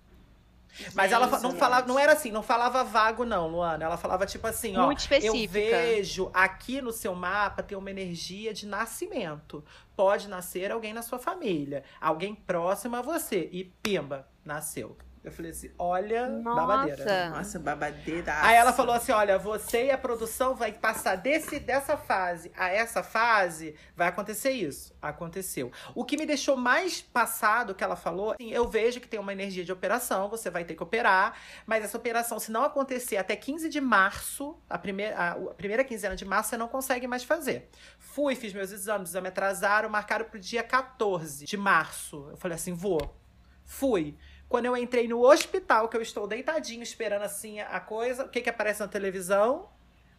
Mas 0.93 1.11
ela 1.11 1.27
não 1.39 1.51
falava, 1.51 1.87
não 1.87 1.99
era 1.99 2.13
assim, 2.13 2.31
não 2.31 2.43
falava 2.43 2.83
vago, 2.83 3.25
não, 3.25 3.47
Luana. 3.47 3.85
Ela 3.85 3.97
falava 3.97 4.25
tipo 4.25 4.45
assim, 4.47 4.75
Muito 4.77 4.99
ó. 4.99 5.01
Específica. 5.01 5.35
Eu 5.35 5.47
vejo 5.47 6.31
aqui 6.33 6.81
no 6.81 6.91
seu 6.91 7.13
mapa 7.15 7.63
tem 7.63 7.77
uma 7.77 7.89
energia 7.89 8.53
de 8.53 8.65
nascimento. 8.65 9.63
Pode 9.95 10.27
nascer 10.27 10.71
alguém 10.71 10.93
na 10.93 11.01
sua 11.01 11.19
família, 11.19 11.83
alguém 11.99 12.35
próximo 12.35 12.95
a 12.95 13.01
você. 13.01 13.49
E 13.51 13.63
pimba, 13.63 14.27
nasceu. 14.45 14.95
Eu 15.27 15.31
falei 15.31 15.51
assim, 15.51 15.69
olha, 15.77 16.29
Nossa. 16.29 16.61
babadeira. 16.61 17.29
Nossa, 17.29 17.59
babadeira. 17.59 18.33
Aí 18.41 18.55
ela 18.55 18.71
falou 18.71 18.95
assim, 18.95 19.11
olha, 19.11 19.37
você 19.37 19.87
e 19.87 19.91
a 19.91 19.97
produção 19.97 20.55
vai 20.55 20.71
passar 20.71 21.15
desse, 21.17 21.59
dessa 21.59 21.97
fase 21.97 22.49
a 22.55 22.69
essa 22.69 23.03
fase, 23.03 23.75
vai 23.93 24.07
acontecer 24.07 24.51
isso. 24.51 24.95
Aconteceu. 25.01 25.69
O 25.93 26.05
que 26.05 26.15
me 26.15 26.25
deixou 26.25 26.55
mais 26.55 27.01
passado, 27.01 27.75
que 27.75 27.83
ela 27.83 27.97
falou, 27.97 28.31
assim, 28.31 28.51
eu 28.51 28.69
vejo 28.69 29.01
que 29.01 29.07
tem 29.07 29.19
uma 29.19 29.33
energia 29.33 29.65
de 29.65 29.71
operação, 29.71 30.29
você 30.29 30.49
vai 30.49 30.63
ter 30.63 30.75
que 30.75 30.83
operar, 30.83 31.37
mas 31.65 31.83
essa 31.83 31.97
operação, 31.97 32.39
se 32.39 32.49
não 32.49 32.63
acontecer 32.63 33.17
até 33.17 33.35
15 33.35 33.67
de 33.67 33.81
março, 33.81 34.57
a 34.69 34.77
primeira, 34.77 35.17
a, 35.17 35.31
a 35.31 35.53
primeira 35.55 35.83
quinzena 35.83 36.15
de 36.15 36.23
março, 36.23 36.51
você 36.51 36.57
não 36.57 36.69
consegue 36.69 37.05
mais 37.05 37.25
fazer. 37.25 37.69
Fui, 37.99 38.33
fiz 38.33 38.53
meus 38.53 38.71
exames, 38.71 39.09
exame 39.09 39.27
atrasaram, 39.27 39.89
marcaram 39.89 40.23
pro 40.23 40.39
dia 40.39 40.63
14 40.63 41.45
de 41.45 41.57
março. 41.57 42.27
Eu 42.31 42.37
falei 42.37 42.55
assim, 42.55 42.73
vou. 42.73 43.13
Fui. 43.65 44.17
Quando 44.49 44.65
eu 44.65 44.77
entrei 44.77 45.07
no 45.07 45.25
hospital, 45.25 45.89
que 45.89 45.97
eu 45.97 46.01
estou 46.01 46.27
deitadinho 46.27 46.81
esperando 46.81 47.23
assim 47.23 47.59
a 47.59 47.79
coisa, 47.79 48.25
o 48.25 48.29
que 48.29 48.41
que 48.41 48.49
aparece 48.49 48.79
na 48.79 48.87
televisão? 48.87 49.69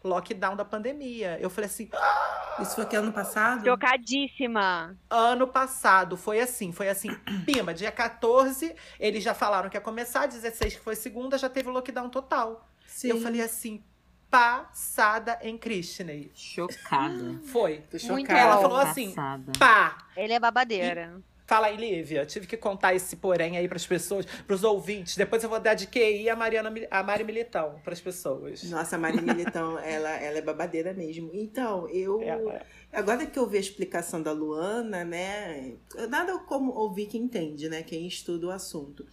Lockdown 0.03 0.55
da 0.55 0.63
pandemia. 0.63 1.37
Eu 1.41 1.49
falei 1.49 1.69
assim, 1.69 1.89
ah! 1.93 2.57
Isso 2.61 2.75
foi 2.75 2.85
que 2.85 2.95
ano 2.95 3.11
passado? 3.11 3.63
Trocadíssima. 3.63 4.97
Ano 5.09 5.47
passado 5.47 6.15
foi 6.15 6.39
assim, 6.39 6.71
foi 6.71 6.89
assim, 6.89 7.09
pima, 7.45 7.73
dia 7.73 7.91
14, 7.91 8.75
eles 8.99 9.23
já 9.23 9.33
falaram 9.33 9.69
que 9.69 9.77
ia 9.77 9.81
começar, 9.81 10.25
16 10.27 10.75
que 10.75 10.81
foi 10.81 10.95
segunda, 10.95 11.37
já 11.37 11.49
teve 11.49 11.69
o 11.69 11.71
lockdown 11.71 12.09
total. 12.09 12.67
Sim. 12.85 13.09
Eu 13.09 13.21
falei 13.21 13.41
assim, 13.41 13.83
passada 14.29 15.39
em 15.41 15.57
Christney. 15.57 16.31
Chocada. 16.35 17.39
Foi. 17.45 17.79
Tô 17.89 17.97
chocada. 17.97 18.13
Muito 18.13 18.31
ela 18.31 18.61
falou 18.61 18.77
assim, 18.77 19.13
pá. 19.57 19.97
Ele 20.15 20.33
é 20.33 20.39
babadeira. 20.39 21.21
Fala 21.49 21.65
aí, 21.65 21.77
Lívia. 21.77 22.27
Tive 22.27 22.45
que 22.45 22.55
contar 22.55 22.93
esse 22.93 23.15
porém 23.15 23.57
aí 23.57 23.67
pras 23.67 23.83
pessoas, 23.83 24.23
pros 24.45 24.63
ouvintes. 24.63 25.17
Depois 25.17 25.43
eu 25.43 25.49
vou 25.49 25.59
dar 25.59 25.73
de 25.73 25.87
QI 25.87 26.29
a 26.29 26.35
Mariana, 26.35 26.71
a 26.91 27.01
Mari 27.01 27.23
Militão 27.23 27.81
pras 27.83 27.99
pessoas. 27.99 28.61
Nossa, 28.65 28.97
a 28.97 28.99
Mari 28.99 29.19
Militão, 29.19 29.75
ela, 29.81 30.11
ela 30.11 30.37
é 30.37 30.41
babadeira 30.43 30.93
mesmo. 30.93 31.31
Então, 31.33 31.89
eu. 31.89 32.21
É. 32.21 32.63
Agora 32.93 33.25
que 33.25 33.39
eu 33.39 33.49
vi 33.49 33.57
a 33.57 33.61
explicação 33.61 34.21
da 34.21 34.31
Luana, 34.31 35.03
né? 35.03 35.73
Nada 36.07 36.37
como 36.37 36.71
ouvir 36.71 37.07
quem 37.07 37.23
entende, 37.23 37.67
né? 37.67 37.81
Quem 37.81 38.05
estuda 38.05 38.45
o 38.45 38.51
assunto. 38.51 39.03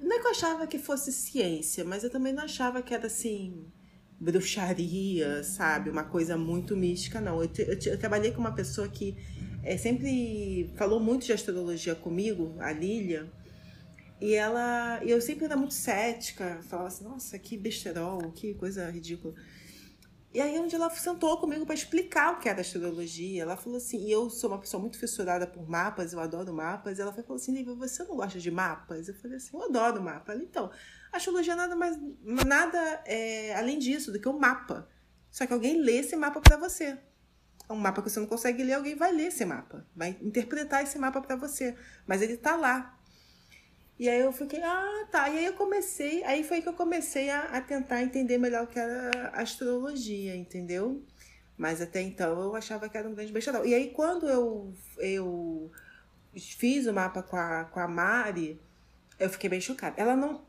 Não 0.00 0.16
é 0.16 0.20
que 0.20 0.28
eu 0.28 0.30
achava 0.30 0.64
que 0.64 0.78
fosse 0.78 1.10
ciência, 1.10 1.84
mas 1.84 2.04
eu 2.04 2.10
também 2.10 2.32
não 2.32 2.44
achava 2.44 2.80
que 2.82 2.94
era 2.94 3.08
assim 3.08 3.66
bruxaria, 4.20 5.42
sabe? 5.42 5.90
Uma 5.90 6.04
coisa 6.04 6.36
muito 6.36 6.76
mística, 6.76 7.20
não. 7.20 7.42
Eu, 7.42 7.50
eu, 7.58 7.78
eu 7.84 7.98
trabalhei 7.98 8.30
com 8.30 8.38
uma 8.38 8.54
pessoa 8.54 8.86
que 8.86 9.16
é, 9.62 9.76
sempre 9.76 10.72
falou 10.76 11.00
muito 11.00 11.26
de 11.26 11.32
astrologia 11.32 11.94
comigo, 11.94 12.54
a 12.58 12.72
Lilia, 12.72 13.30
e 14.20 14.34
ela. 14.34 15.00
Eu 15.04 15.20
sempre 15.20 15.44
era 15.44 15.56
muito 15.56 15.74
cética, 15.74 16.60
falava 16.62 16.88
assim, 16.88 17.04
nossa, 17.04 17.38
que 17.38 17.56
besterol, 17.56 18.32
que 18.32 18.54
coisa 18.54 18.90
ridícula. 18.90 19.34
E 20.32 20.40
aí, 20.40 20.58
onde 20.58 20.74
ela 20.74 20.90
sentou 20.90 21.38
comigo 21.38 21.64
para 21.64 21.74
explicar 21.74 22.34
o 22.34 22.38
que 22.38 22.48
era 22.48 22.60
astrologia, 22.60 23.42
ela 23.42 23.56
falou 23.56 23.78
assim: 23.78 24.06
e 24.06 24.10
eu 24.12 24.28
sou 24.28 24.50
uma 24.50 24.58
pessoa 24.58 24.80
muito 24.80 24.98
fissurada 24.98 25.46
por 25.46 25.68
mapas, 25.68 26.12
eu 26.12 26.20
adoro 26.20 26.52
mapas. 26.52 26.98
Ela 26.98 27.12
falou 27.12 27.36
assim: 27.36 27.52
Lívia, 27.54 27.74
você 27.74 28.04
não 28.04 28.16
gosta 28.16 28.38
de 28.38 28.50
mapas? 28.50 29.08
Eu 29.08 29.14
falei 29.14 29.38
assim: 29.38 29.56
eu 29.56 29.62
adoro 29.64 30.02
mapa. 30.02 30.32
Ela, 30.32 30.42
então, 30.42 30.70
astrologia 31.12 31.56
nada 31.56 31.74
mais, 31.74 31.98
nada 32.22 32.78
é, 33.06 33.54
além 33.54 33.78
disso 33.78 34.12
do 34.12 34.20
que 34.20 34.28
um 34.28 34.38
mapa. 34.38 34.86
Só 35.30 35.46
que 35.46 35.52
alguém 35.52 35.80
lê 35.80 35.98
esse 35.98 36.14
mapa 36.14 36.40
para 36.40 36.58
você. 36.58 36.98
É 37.68 37.72
um 37.72 37.76
mapa 37.76 38.02
que 38.02 38.08
você 38.10 38.18
não 38.18 38.26
consegue 38.26 38.62
ler, 38.62 38.74
alguém 38.74 38.94
vai 38.94 39.12
ler 39.12 39.26
esse 39.26 39.44
mapa, 39.44 39.86
vai 39.94 40.16
interpretar 40.22 40.82
esse 40.82 40.98
mapa 40.98 41.20
para 41.20 41.36
você. 41.36 41.76
Mas 42.06 42.22
ele 42.22 42.36
tá 42.36 42.56
lá. 42.56 42.98
E 43.98 44.08
aí 44.08 44.20
eu 44.20 44.32
fiquei, 44.32 44.62
ah, 44.62 45.06
tá. 45.10 45.28
E 45.28 45.38
aí 45.38 45.44
eu 45.44 45.54
comecei, 45.54 46.22
aí 46.24 46.44
foi 46.44 46.62
que 46.62 46.68
eu 46.68 46.72
comecei 46.72 47.30
a, 47.30 47.42
a 47.42 47.60
tentar 47.60 48.02
entender 48.02 48.38
melhor 48.38 48.64
o 48.64 48.66
que 48.66 48.78
era 48.78 49.30
astrologia, 49.30 50.36
entendeu? 50.36 51.02
Mas 51.56 51.82
até 51.82 52.00
então 52.00 52.40
eu 52.40 52.54
achava 52.54 52.88
que 52.88 52.96
era 52.96 53.08
um 53.08 53.14
grande 53.14 53.32
besteirão. 53.32 53.64
E 53.66 53.74
aí 53.74 53.90
quando 53.90 54.28
eu, 54.28 54.72
eu 54.98 55.70
fiz 56.36 56.86
o 56.86 56.92
mapa 56.92 57.22
com 57.22 57.36
a, 57.36 57.64
com 57.64 57.80
a 57.80 57.88
Mari, 57.88 58.60
eu 59.18 59.28
fiquei 59.28 59.50
bem 59.50 59.60
chocada. 59.60 60.00
Ela 60.00 60.14
não, 60.14 60.42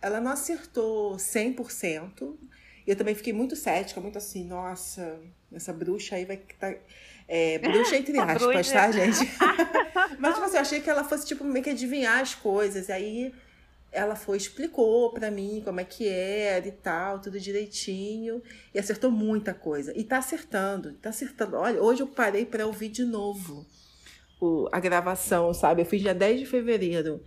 ela 0.00 0.20
não 0.20 0.30
acertou 0.30 1.16
100%. 1.16 2.36
Eu 2.86 2.96
também 2.96 3.14
fiquei 3.14 3.32
muito 3.32 3.54
cética, 3.56 4.00
muito 4.00 4.18
assim, 4.18 4.46
nossa, 4.46 5.20
essa 5.54 5.72
bruxa 5.72 6.16
aí 6.16 6.24
vai 6.24 6.36
estar... 6.36 6.72
Tá 6.72 6.78
é, 7.26 7.58
bruxa 7.58 7.96
entre 7.96 8.18
aspas, 8.20 8.70
tá, 8.70 8.90
gente? 8.90 9.18
Mas, 10.18 10.34
tipo 10.34 10.46
assim, 10.46 10.56
eu 10.56 10.60
achei 10.60 10.80
que 10.80 10.90
ela 10.90 11.04
fosse, 11.04 11.26
tipo, 11.26 11.44
meio 11.44 11.64
que 11.64 11.70
adivinhar 11.70 12.20
as 12.20 12.34
coisas. 12.34 12.88
E 12.88 12.92
aí 12.92 13.34
ela 13.90 14.16
foi, 14.16 14.36
explicou 14.36 15.12
para 15.12 15.30
mim 15.30 15.62
como 15.64 15.80
é 15.80 15.84
que 15.84 16.08
era 16.08 16.66
e 16.66 16.72
tal, 16.72 17.20
tudo 17.20 17.38
direitinho. 17.40 18.42
E 18.74 18.78
acertou 18.78 19.10
muita 19.10 19.54
coisa. 19.54 19.96
E 19.96 20.04
tá 20.04 20.18
acertando, 20.18 20.92
tá 20.94 21.10
acertando. 21.10 21.56
Olha, 21.56 21.82
hoje 21.82 22.02
eu 22.02 22.06
parei 22.06 22.44
para 22.44 22.66
ouvir 22.66 22.88
de 22.88 23.04
novo 23.04 23.66
o, 24.40 24.68
a 24.72 24.80
gravação, 24.80 25.54
sabe? 25.54 25.82
Eu 25.82 25.86
fiz 25.86 26.02
dia 26.02 26.14
10 26.14 26.40
de 26.40 26.46
fevereiro. 26.46 27.22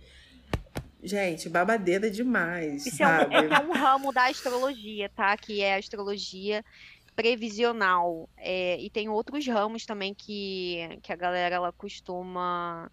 Gente, 1.02 1.48
babadeira 1.48 2.10
demais. 2.10 2.86
Isso 2.86 2.96
sabe? 2.96 3.34
É, 3.34 3.40
um, 3.40 3.52
é 3.52 3.60
um 3.60 3.72
ramo 3.72 4.12
da 4.12 4.26
astrologia, 4.26 5.08
tá? 5.08 5.36
Que 5.36 5.60
é 5.60 5.74
a 5.74 5.78
astrologia 5.78 6.64
previsional. 7.18 8.30
É, 8.36 8.80
e 8.80 8.88
tem 8.88 9.08
outros 9.08 9.44
ramos 9.48 9.84
também 9.84 10.14
que, 10.14 11.00
que 11.02 11.12
a 11.12 11.16
galera 11.16 11.56
ela 11.56 11.72
costuma 11.72 12.88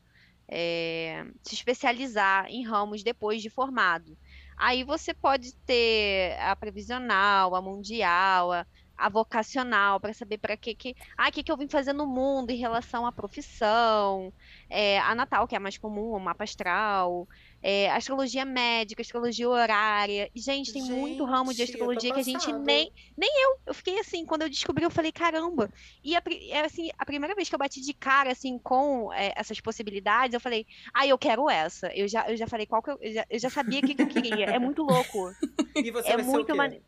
é, 0.48 1.28
se 1.44 1.54
especializar 1.54 2.48
em 2.48 2.66
ramos 2.66 3.04
depois 3.04 3.40
de 3.40 3.52
formado. 3.52 4.18
Aí 4.58 4.84
você 4.84 5.14
pode 5.14 5.54
ter 5.58 6.40
a 6.40 6.56
previsional, 6.56 7.54
a 7.54 7.62
mundial, 7.62 8.52
a, 8.52 8.66
a 8.98 9.10
vocacional, 9.10 10.00
para 10.00 10.12
saber 10.12 10.40
para 10.40 10.58
que 10.58 10.74
que, 10.74 10.96
ah, 11.16 11.30
que 11.30 11.44
que 11.44 11.52
eu 11.52 11.58
vim 11.58 11.68
fazer 11.68 11.94
no 11.94 12.08
mundo 12.08 12.50
em 12.50 12.58
relação 12.58 13.06
à 13.06 13.12
profissão, 13.12 14.34
é, 14.68 14.98
a 15.00 15.14
natal, 15.14 15.48
que 15.48 15.56
é 15.56 15.60
mais 15.60 15.78
comum, 15.78 16.14
o 16.14 16.20
mapa 16.20 16.46
astral, 16.46 17.28
é, 17.68 17.90
astrologia 17.90 18.46
médica, 18.46 19.02
astrologia 19.02 19.50
horária. 19.50 20.30
Gente, 20.36 20.72
tem 20.72 20.84
gente, 20.84 20.94
muito 20.94 21.26
ramo 21.26 21.52
de 21.52 21.64
astrologia 21.64 22.14
que 22.14 22.20
a 22.20 22.24
gente 22.24 22.54
nem. 22.54 22.92
Nem 23.18 23.44
eu. 23.44 23.58
Eu 23.66 23.74
fiquei 23.74 23.98
assim, 24.00 24.24
quando 24.24 24.44
eu 24.44 24.50
descobri, 24.50 24.84
eu 24.84 24.92
falei, 24.92 25.12
caramba. 25.12 25.74
E 26.04 26.16
a, 26.16 26.22
é, 26.52 26.64
assim, 26.64 26.92
a 26.96 27.04
primeira 27.04 27.34
vez 27.34 27.50
que 27.50 27.56
eu 27.56 27.60
bati 27.60 27.82
de 27.82 27.92
cara 27.92 28.32
assim 28.32 28.60
com 28.60 29.12
é, 29.12 29.34
essas 29.36 29.60
possibilidades, 29.60 30.36
eu 30.36 30.40
falei, 30.40 30.68
ah, 30.94 31.08
eu 31.08 31.18
quero 31.18 31.50
essa. 31.50 31.88
Eu 31.88 32.08
já, 32.08 32.30
eu 32.30 32.38
já 32.38 32.46
falei 32.46 32.68
qual 32.68 32.84
que 32.84 32.92
eu. 32.92 33.00
Eu 33.02 33.14
já, 33.14 33.26
eu 33.32 33.40
já 33.40 33.50
sabia 33.50 33.80
o 33.80 33.82
que, 33.82 33.96
que, 33.96 34.02
eu 34.04 34.08
queria. 34.10 34.46
É 34.46 34.60
muito 34.60 34.84
louco. 34.84 35.32
E 35.76 35.92
você 35.92 36.12
é 36.12 36.18
muito 36.18 36.56
maneiro. 36.56 36.84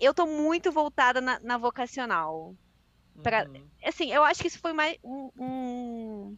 Eu 0.00 0.12
tô 0.12 0.26
muito 0.26 0.72
voltada 0.72 1.20
na, 1.20 1.38
na 1.38 1.56
vocacional. 1.56 2.56
Pra, 3.22 3.44
uhum. 3.44 3.64
Assim, 3.84 4.12
eu 4.12 4.22
acho 4.24 4.42
que 4.42 4.48
isso 4.48 4.58
foi 4.58 4.72
mais 4.72 4.98
um, 5.02 5.30
um 5.38 6.36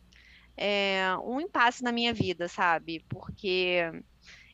é, 0.57 1.03
um 1.25 1.41
impasse 1.41 1.83
na 1.83 1.93
minha 1.93 2.13
vida, 2.13 2.49
sabe? 2.49 3.05
Porque 3.09 3.83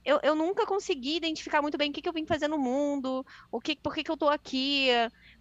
eu, 0.06 0.20
eu 0.22 0.36
nunca 0.36 0.64
consegui 0.64 1.16
identificar 1.16 1.60
muito 1.60 1.76
bem 1.76 1.90
o 1.90 1.92
que, 1.92 2.00
que 2.00 2.08
eu 2.08 2.12
vim 2.12 2.24
fazer 2.24 2.46
no 2.46 2.56
mundo, 2.56 3.26
o 3.50 3.60
que, 3.60 3.74
por 3.74 3.92
que, 3.92 4.04
que 4.04 4.10
eu 4.10 4.16
tô 4.16 4.28
aqui, 4.28 4.88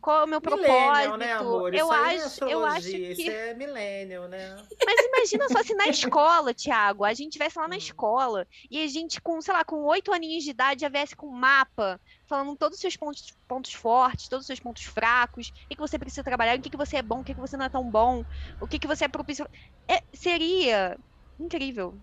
qual 0.02 0.22
é 0.22 0.24
o 0.24 0.28
meu 0.28 0.42
propósito. 0.42 1.18
né, 1.18 1.34
amor? 1.34 1.72
Eu 1.72 1.86
isso 1.86 1.92
acho, 1.92 2.46
é 2.46 2.54
eu 2.54 2.66
acho 2.66 2.90
que 2.90 2.98
isso 2.98 3.30
é 3.30 3.54
milênio, 3.54 4.28
né? 4.28 4.56
Mas 4.84 5.06
imagina 5.06 5.48
só 5.50 5.62
se 5.62 5.76
na 5.76 5.86
escola, 5.90 6.52
Tiago, 6.52 7.06
a 7.06 7.14
gente 7.14 7.34
tivesse 7.34 7.60
lá 7.60 7.68
na 7.68 7.76
hum. 7.76 7.78
escola 7.78 8.48
e 8.72 8.84
a 8.84 8.88
gente 8.88 9.22
com, 9.22 9.40
sei 9.40 9.54
lá, 9.54 9.64
com 9.64 9.84
oito 9.84 10.12
aninhos 10.12 10.44
de 10.44 10.50
idade 10.50 10.82
já 10.82 10.90
viesse 10.90 11.16
com 11.16 11.28
um 11.28 11.32
mapa 11.32 12.02
falando 12.28 12.58
todos 12.58 12.76
os 12.78 12.82
seus 12.82 12.96
pontos, 12.98 13.34
pontos 13.48 13.74
fortes, 13.74 14.28
todos 14.28 14.44
os 14.44 14.48
seus 14.48 14.60
pontos 14.60 14.84
fracos, 14.84 15.50
o 15.50 15.76
que, 15.76 15.78
você 15.78 16.00
precisa 16.00 16.24
trabalhar, 16.24 16.58
o 16.58 16.62
que, 16.62 16.70
que 16.70 16.78
você 16.78 16.98
é 16.98 17.02
bom, 17.04 17.20
o 17.22 17.24
que, 17.24 17.34
que 17.36 17.42
você 17.42 17.58
não 17.58 17.66
é 17.66 17.70
tão 17.70 17.90
bom, 17.90 18.24
o 18.60 18.68
que, 18.68 18.80
que 18.80 18.88
você 18.88 19.06
é 19.06 19.08
propício. 19.08 19.48
É, 19.90 20.02
seria 20.16 20.98
incrível. 21.40 22.02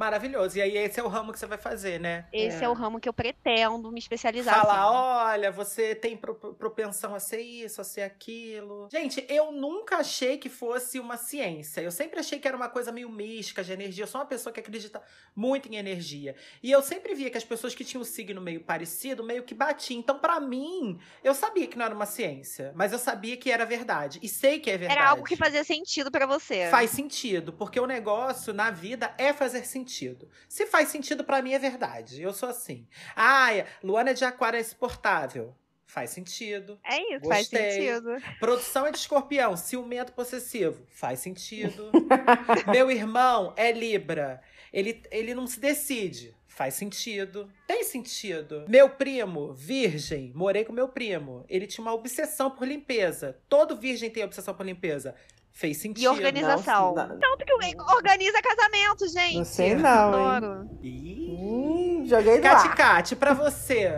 Maravilhoso. 0.00 0.56
E 0.56 0.62
aí, 0.62 0.78
esse 0.78 0.98
é 0.98 1.02
o 1.02 1.08
ramo 1.08 1.30
que 1.30 1.38
você 1.38 1.44
vai 1.44 1.58
fazer, 1.58 2.00
né? 2.00 2.24
Esse 2.32 2.62
é, 2.62 2.64
é 2.64 2.68
o 2.70 2.72
ramo 2.72 2.98
que 2.98 3.06
eu 3.06 3.12
pretendo 3.12 3.92
me 3.92 3.98
especializar. 3.98 4.58
Falar, 4.58 4.84
assim. 4.84 5.34
olha, 5.34 5.52
você 5.52 5.94
tem 5.94 6.16
propensão 6.16 7.14
a 7.14 7.20
ser 7.20 7.42
isso, 7.42 7.82
a 7.82 7.84
ser 7.84 8.00
aquilo. 8.00 8.88
Gente, 8.90 9.22
eu 9.28 9.52
nunca 9.52 9.98
achei 9.98 10.38
que 10.38 10.48
fosse 10.48 10.98
uma 10.98 11.18
ciência. 11.18 11.82
Eu 11.82 11.90
sempre 11.90 12.18
achei 12.18 12.38
que 12.38 12.48
era 12.48 12.56
uma 12.56 12.70
coisa 12.70 12.90
meio 12.90 13.10
mística 13.10 13.62
de 13.62 13.72
energia. 13.72 14.04
Eu 14.04 14.08
sou 14.08 14.22
uma 14.22 14.26
pessoa 14.26 14.50
que 14.50 14.58
acredita 14.58 15.02
muito 15.36 15.70
em 15.70 15.76
energia. 15.76 16.34
E 16.62 16.70
eu 16.70 16.80
sempre 16.80 17.14
via 17.14 17.28
que 17.28 17.36
as 17.36 17.44
pessoas 17.44 17.74
que 17.74 17.84
tinham 17.84 18.00
o 18.00 18.06
signo 18.06 18.40
meio 18.40 18.62
parecido, 18.62 19.22
meio 19.22 19.42
que 19.42 19.52
batiam. 19.52 20.00
Então, 20.00 20.18
para 20.18 20.40
mim, 20.40 20.98
eu 21.22 21.34
sabia 21.34 21.66
que 21.66 21.76
não 21.76 21.84
era 21.84 21.94
uma 21.94 22.06
ciência. 22.06 22.72
Mas 22.74 22.94
eu 22.94 22.98
sabia 22.98 23.36
que 23.36 23.50
era 23.50 23.66
verdade. 23.66 24.18
E 24.22 24.28
sei 24.30 24.60
que 24.60 24.70
é 24.70 24.78
verdade. 24.78 24.98
Era 24.98 25.10
algo 25.10 25.24
que 25.24 25.36
fazia 25.36 25.62
sentido 25.62 26.10
para 26.10 26.24
você. 26.24 26.70
Faz 26.70 26.88
sentido. 26.88 27.52
Porque 27.52 27.78
o 27.78 27.86
negócio 27.86 28.54
na 28.54 28.70
vida 28.70 29.14
é 29.18 29.34
fazer 29.34 29.66
sentido 29.66 29.89
sentido. 29.90 30.28
Se 30.48 30.66
faz 30.66 30.88
sentido, 30.88 31.24
para 31.24 31.42
mim 31.42 31.52
é 31.52 31.58
verdade. 31.58 32.22
Eu 32.22 32.32
sou 32.32 32.48
assim. 32.48 32.86
Ah, 33.16 33.48
Luana 33.82 34.10
é 34.10 34.14
de 34.14 34.24
Aquário 34.24 34.56
é 34.56 34.60
exportável. 34.60 35.54
Faz 35.84 36.10
sentido. 36.10 36.78
É 36.84 37.16
isso, 37.16 37.24
Gostei. 37.24 37.58
faz 37.58 37.74
sentido. 37.74 38.38
Produção 38.38 38.86
é 38.86 38.92
de 38.92 38.98
escorpião, 38.98 39.56
ciumento 39.56 40.12
possessivo. 40.12 40.86
Faz 40.88 41.18
sentido. 41.18 41.90
Meu 42.70 42.90
irmão 42.90 43.52
é 43.56 43.72
Libra. 43.72 44.40
Ele, 44.72 45.02
ele 45.10 45.34
não 45.34 45.48
se 45.48 45.58
decide. 45.58 46.32
Faz 46.46 46.74
sentido. 46.74 47.50
Tem 47.66 47.82
sentido. 47.82 48.66
Meu 48.68 48.90
primo, 48.90 49.52
virgem, 49.52 50.30
morei 50.34 50.64
com 50.64 50.72
meu 50.72 50.88
primo. 50.88 51.44
Ele 51.48 51.66
tinha 51.66 51.82
uma 51.82 51.94
obsessão 51.94 52.50
por 52.50 52.68
limpeza. 52.68 53.38
Todo 53.48 53.76
virgem 53.76 54.10
tem 54.10 54.22
obsessão 54.22 54.52
por 54.54 54.66
limpeza. 54.66 55.14
Fez 55.52 55.76
sentido. 55.76 56.04
E 56.04 56.08
organização. 56.08 56.94
Não, 56.94 57.18
Tanto 57.18 57.44
que 57.44 57.52
organiza 57.52 58.40
casamento, 58.40 59.08
gente. 59.08 59.36
Não 59.36 59.44
sei 59.44 59.74
não, 59.74 60.28
Adoro. 60.28 60.70
Ih, 60.82 61.36
hum, 61.38 62.04
joguei 62.06 62.40
Cate, 62.40 62.76
Cate, 62.76 63.16
pra 63.16 63.34
você... 63.34 63.90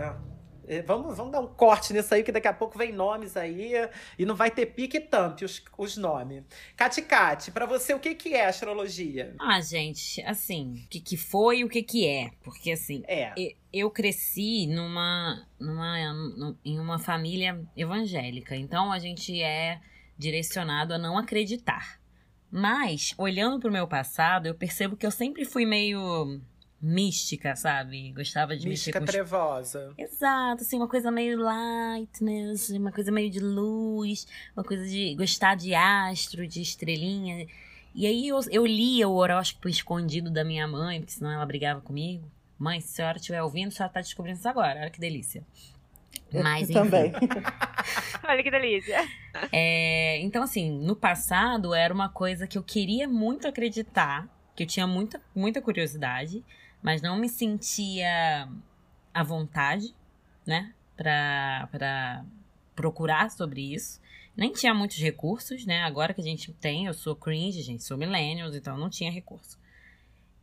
É, 0.67 0.81
vamos, 0.81 1.17
vamos 1.17 1.33
dar 1.33 1.41
um 1.41 1.49
corte 1.49 1.93
nisso 1.93 2.15
aí, 2.15 2.23
que 2.23 2.31
daqui 2.31 2.47
a 2.47 2.53
pouco 2.53 2.79
vem 2.79 2.93
nomes 2.93 3.37
aí 3.37 3.73
e 4.19 4.25
não 4.25 4.35
vai 4.35 4.51
ter 4.51 4.67
pique 4.67 5.01
tanto 5.01 5.45
os, 5.45 5.63
os 5.77 5.97
nomes. 5.97 6.45
Cati 6.77 7.03
Cati, 7.03 7.51
pra 7.51 7.67
você, 7.67 7.93
o 7.93 7.99
que, 7.99 8.15
que 8.15 8.35
é 8.35 8.47
astrologia? 8.47 9.35
Ah, 9.41 9.61
gente, 9.61 10.23
assim, 10.23 10.83
o 10.85 10.89
que, 10.89 11.01
que 11.01 11.17
foi 11.17 11.59
e 11.59 11.65
o 11.65 11.69
que, 11.69 11.83
que 11.83 12.07
é? 12.07 12.31
Porque, 12.43 12.71
assim, 12.71 13.03
é. 13.09 13.33
eu, 13.37 13.53
eu 13.73 13.91
cresci 13.91 14.67
numa, 14.67 15.47
numa, 15.59 16.57
em 16.65 16.79
uma 16.79 16.99
família 16.99 17.61
evangélica, 17.77 18.55
então 18.55 18.93
a 18.93 18.99
gente 18.99 19.43
é 19.43 19.81
direcionado 20.23 20.95
a 20.95 20.99
não 20.99 21.19
acreditar. 21.19 22.01
Mas, 22.51 23.15
olhando 23.19 23.59
para 23.59 23.69
o 23.69 23.73
meu 23.73 23.89
passado, 23.89 24.47
eu 24.47 24.55
percebo 24.55 24.97
que 24.97 25.07
eu 25.07 25.11
sempre 25.11 25.45
fui 25.45 25.67
meio 25.67 26.41
mística, 26.81 27.55
sabe? 27.57 28.13
Gostava 28.13 28.57
de 28.57 28.69
mística 28.69 29.01
mexer 29.01 29.13
com 29.21 29.27
trevosa. 29.27 29.95
Exato, 29.97 30.63
assim, 30.63 30.77
uma 30.77 30.89
coisa 30.89 31.11
meio 31.11 31.39
lightness, 31.39 32.71
uma 32.71 32.93
coisa 32.93 33.11
meio 33.11 33.31
de 33.31 33.41
luz, 33.41 34.27
uma 34.55 34.65
coisa 34.65 34.85
de 34.85 35.15
gostar 35.15 35.55
de 35.55 35.75
astro, 35.75 36.47
de 36.47 36.61
estrelinha. 36.61 37.47
E 37.95 38.07
aí 38.07 38.29
eu, 38.29 38.41
eu 38.51 38.67
lia 38.67 39.09
o 39.09 39.15
horóscopo 39.15 39.69
escondido 39.69 40.31
da 40.31 40.45
minha 40.45 40.67
mãe, 40.67 41.01
porque 41.01 41.13
senão 41.13 41.31
ela 41.31 41.47
brigava 41.47 41.81
comigo. 41.81 42.31
Mãe, 42.59 42.81
se 42.81 42.89
a 42.89 42.97
senhora 42.97 43.17
estiver 43.19 43.43
ouvindo, 43.43 43.69
a 43.69 43.71
senhora 43.71 43.93
tá 43.93 44.01
descobrindo 44.01 44.39
isso 44.39 44.49
agora. 44.49 44.81
Olha 44.81 44.91
que 44.91 45.01
delícia. 45.01 45.43
Mas, 46.33 46.65
enfim. 46.71 46.73
Também. 46.75 47.13
Olha 48.29 48.43
que 48.43 48.51
delícia. 48.51 49.07
É, 49.51 50.19
então, 50.21 50.43
assim, 50.43 50.71
no 50.71 50.95
passado 50.95 51.75
era 51.75 51.93
uma 51.93 52.09
coisa 52.09 52.47
que 52.47 52.57
eu 52.57 52.63
queria 52.63 53.09
muito 53.09 53.49
acreditar, 53.49 54.29
que 54.55 54.63
eu 54.63 54.67
tinha 54.67 54.87
muita, 54.87 55.21
muita 55.35 55.61
curiosidade, 55.61 56.45
mas 56.83 57.03
não 57.03 57.17
me 57.17 57.29
sentia 57.29 58.49
à 59.13 59.23
vontade, 59.23 59.95
né, 60.47 60.73
pra, 60.97 61.69
pra 61.71 62.25
procurar 62.75 63.31
sobre 63.31 63.75
isso. 63.75 64.01
Nem 64.37 64.53
tinha 64.53 64.73
muitos 64.73 64.99
recursos, 64.99 65.67
né? 65.67 65.83
Agora 65.83 66.15
que 66.15 66.21
a 66.21 66.25
gente 66.25 66.53
tem, 66.55 66.87
eu 66.87 66.95
sou 66.95 67.15
cringe, 67.15 67.61
gente, 67.61 67.83
sou 67.83 67.99
millennials, 67.99 68.55
então 68.55 68.79
não 68.79 68.89
tinha 68.89 69.11
recurso. 69.11 69.59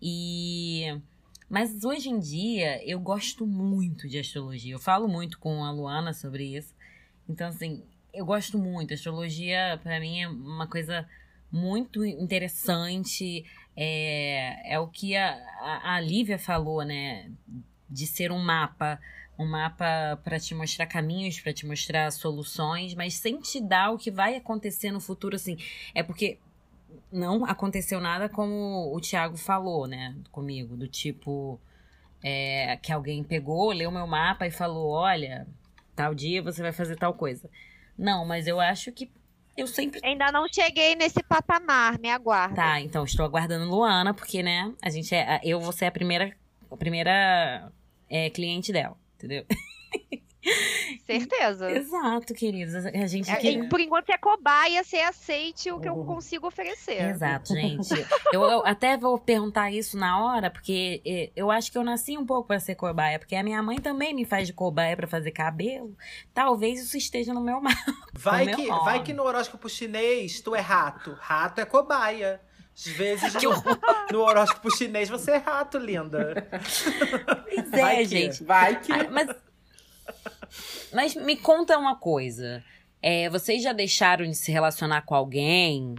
E 0.02 1.02
mas 1.50 1.84
hoje 1.84 2.10
em 2.10 2.20
dia 2.20 2.82
eu 2.88 3.00
gosto 3.00 3.46
muito 3.48 4.08
de 4.08 4.20
astrologia. 4.20 4.74
Eu 4.74 4.80
falo 4.80 5.08
muito 5.08 5.40
com 5.40 5.64
a 5.64 5.72
Luana 5.72 6.14
sobre 6.14 6.56
isso. 6.56 6.76
Então, 7.28 7.48
assim, 7.48 7.84
eu 8.14 8.26
gosto 8.26 8.58
muito. 8.58 8.94
Astrologia, 8.94 9.80
para 9.82 10.00
mim, 10.00 10.22
é 10.22 10.28
uma 10.28 10.68
coisa 10.68 11.08
muito 11.52 12.06
interessante. 12.06 13.44
É, 13.76 14.74
é 14.74 14.80
o 14.80 14.88
que 14.88 15.16
a, 15.16 15.96
a 15.96 16.00
Lívia 16.00 16.38
falou, 16.38 16.84
né? 16.84 17.32
De 17.90 18.06
ser 18.06 18.32
um 18.32 18.40
mapa. 18.40 19.00
Um 19.38 19.48
mapa 19.48 20.20
para 20.24 20.40
te 20.40 20.54
mostrar 20.54 20.86
caminhos, 20.86 21.40
para 21.40 21.54
te 21.54 21.66
mostrar 21.66 22.12
soluções, 22.12 22.94
mas 22.94 23.16
sem 23.16 23.40
te 23.40 23.62
dar 23.62 23.92
o 23.92 23.98
que 23.98 24.12
vai 24.12 24.36
acontecer 24.36 24.92
no 24.92 25.00
futuro, 25.00 25.36
assim. 25.36 25.58
É 25.96 26.04
porque 26.04 26.38
não 27.12 27.46
aconteceu 27.46 28.00
nada 28.00 28.30
como 28.30 28.94
o 28.96 29.00
Thiago 29.00 29.38
falou, 29.38 29.88
né, 29.88 30.16
comigo, 30.32 30.76
do 30.76 30.88
tipo 30.88 31.60
é, 32.24 32.78
que 32.78 32.92
alguém 32.92 33.24
pegou, 33.24 33.72
leu 33.72 33.92
meu 33.92 34.08
mapa 34.08 34.46
e 34.46 34.52
falou, 34.52 34.90
olha, 34.90 35.48
tal 35.96 36.14
dia 36.14 36.42
você 36.42 36.62
vai 36.62 36.72
fazer 36.72 36.96
tal 36.96 37.14
coisa. 37.14 37.50
Não, 37.98 38.26
mas 38.26 38.48
eu 38.48 38.60
acho 38.60 38.92
que 38.92 39.12
eu 39.58 39.68
sempre. 39.68 40.00
Ainda 40.04 40.32
não 40.32 40.48
cheguei 40.48 40.96
nesse 40.96 41.22
patamar, 41.22 42.00
me 42.00 42.10
aguarda. 42.10 42.56
Tá, 42.56 42.80
então 42.80 43.04
estou 43.04 43.26
aguardando 43.26 43.70
Luana, 43.70 44.14
porque, 44.14 44.42
né, 44.42 44.74
a 44.82 44.90
gente 44.90 45.14
é. 45.14 45.42
Eu 45.44 45.60
vou 45.60 45.74
ser 45.74 45.86
a 45.86 45.92
primeira, 45.92 46.34
a 46.72 46.78
primeira 46.78 47.72
é, 48.10 48.30
cliente 48.30 48.72
dela, 48.72 48.96
entendeu? 49.16 49.46
Certeza. 51.06 51.72
Exato, 51.72 52.34
queridos. 52.34 52.74
A 52.76 53.08
gente 53.08 53.30
é, 53.30 53.68
Por 53.68 53.80
enquanto, 53.80 54.06
você 54.06 54.14
é 54.14 54.18
cobaia, 54.18 54.84
você 54.84 54.98
aceite 54.98 55.72
o 55.72 55.80
que 55.80 55.90
eu 55.90 55.96
consigo 56.06 56.48
oferecer. 56.48 57.02
Exato, 57.02 57.54
gente. 57.56 57.94
eu, 58.32 58.42
eu, 58.44 58.66
até 58.66 58.98
vou 58.98 59.18
perguntar 59.20 59.72
isso 59.72 59.98
na 59.98 60.24
hora, 60.24 60.50
porque 60.50 61.32
eu 61.36 61.52
acho 61.52 61.72
que 61.72 61.78
eu 61.78 61.84
nasci 61.84 62.18
um 62.18 62.26
pouco 62.26 62.48
para 62.48 62.60
ser 62.60 62.76
cobaia, 62.76 63.20
porque 63.20 63.36
a 63.36 63.44
minha 63.44 63.62
mãe 63.62 63.80
também 63.80 64.14
me 64.14 64.26
faz 64.26 64.48
de 64.48 64.54
cobaia 64.54 64.96
para 64.96 65.08
fazer 65.08 65.32
cabelo. 65.32 65.96
Talvez 66.34 66.82
isso 66.82 66.98
esteja 66.98 67.34
no 67.34 67.42
meu 67.42 67.62
mapa. 67.62 67.80
Vai, 68.14 68.48
que, 68.48 68.68
vai 68.68 69.02
que 69.02 69.14
no 69.14 69.24
horóscopo 69.24 69.70
chinês 69.70 70.42
tu 70.42 70.54
é 70.54 70.60
rato. 70.60 71.16
Rato 71.22 71.62
é 71.62 71.66
cobaia. 71.66 72.42
Às 72.76 72.88
vezes 72.88 73.34
no, 73.36 73.52
no 74.12 74.22
horóscopo 74.22 74.76
chinês 74.76 75.08
você 75.08 75.32
é 75.32 75.38
rato, 75.38 75.78
linda. 75.78 76.48
Pois 77.44 77.74
é, 77.74 77.82
vai 77.82 78.06
gente. 78.06 78.44
Vai 78.44 78.82
que. 78.82 78.92
Ah, 78.92 79.08
mas 79.10 79.30
mas 80.94 81.16
me 81.16 81.36
conta 81.36 81.78
uma 81.78 81.96
coisa. 81.96 82.64
É, 83.02 83.30
vocês 83.30 83.64
já 83.64 83.72
deixaram 83.72 84.26
de 84.26 84.36
se 84.36 84.52
relacionar 84.52 85.04
com 85.04 85.16
alguém 85.16 85.96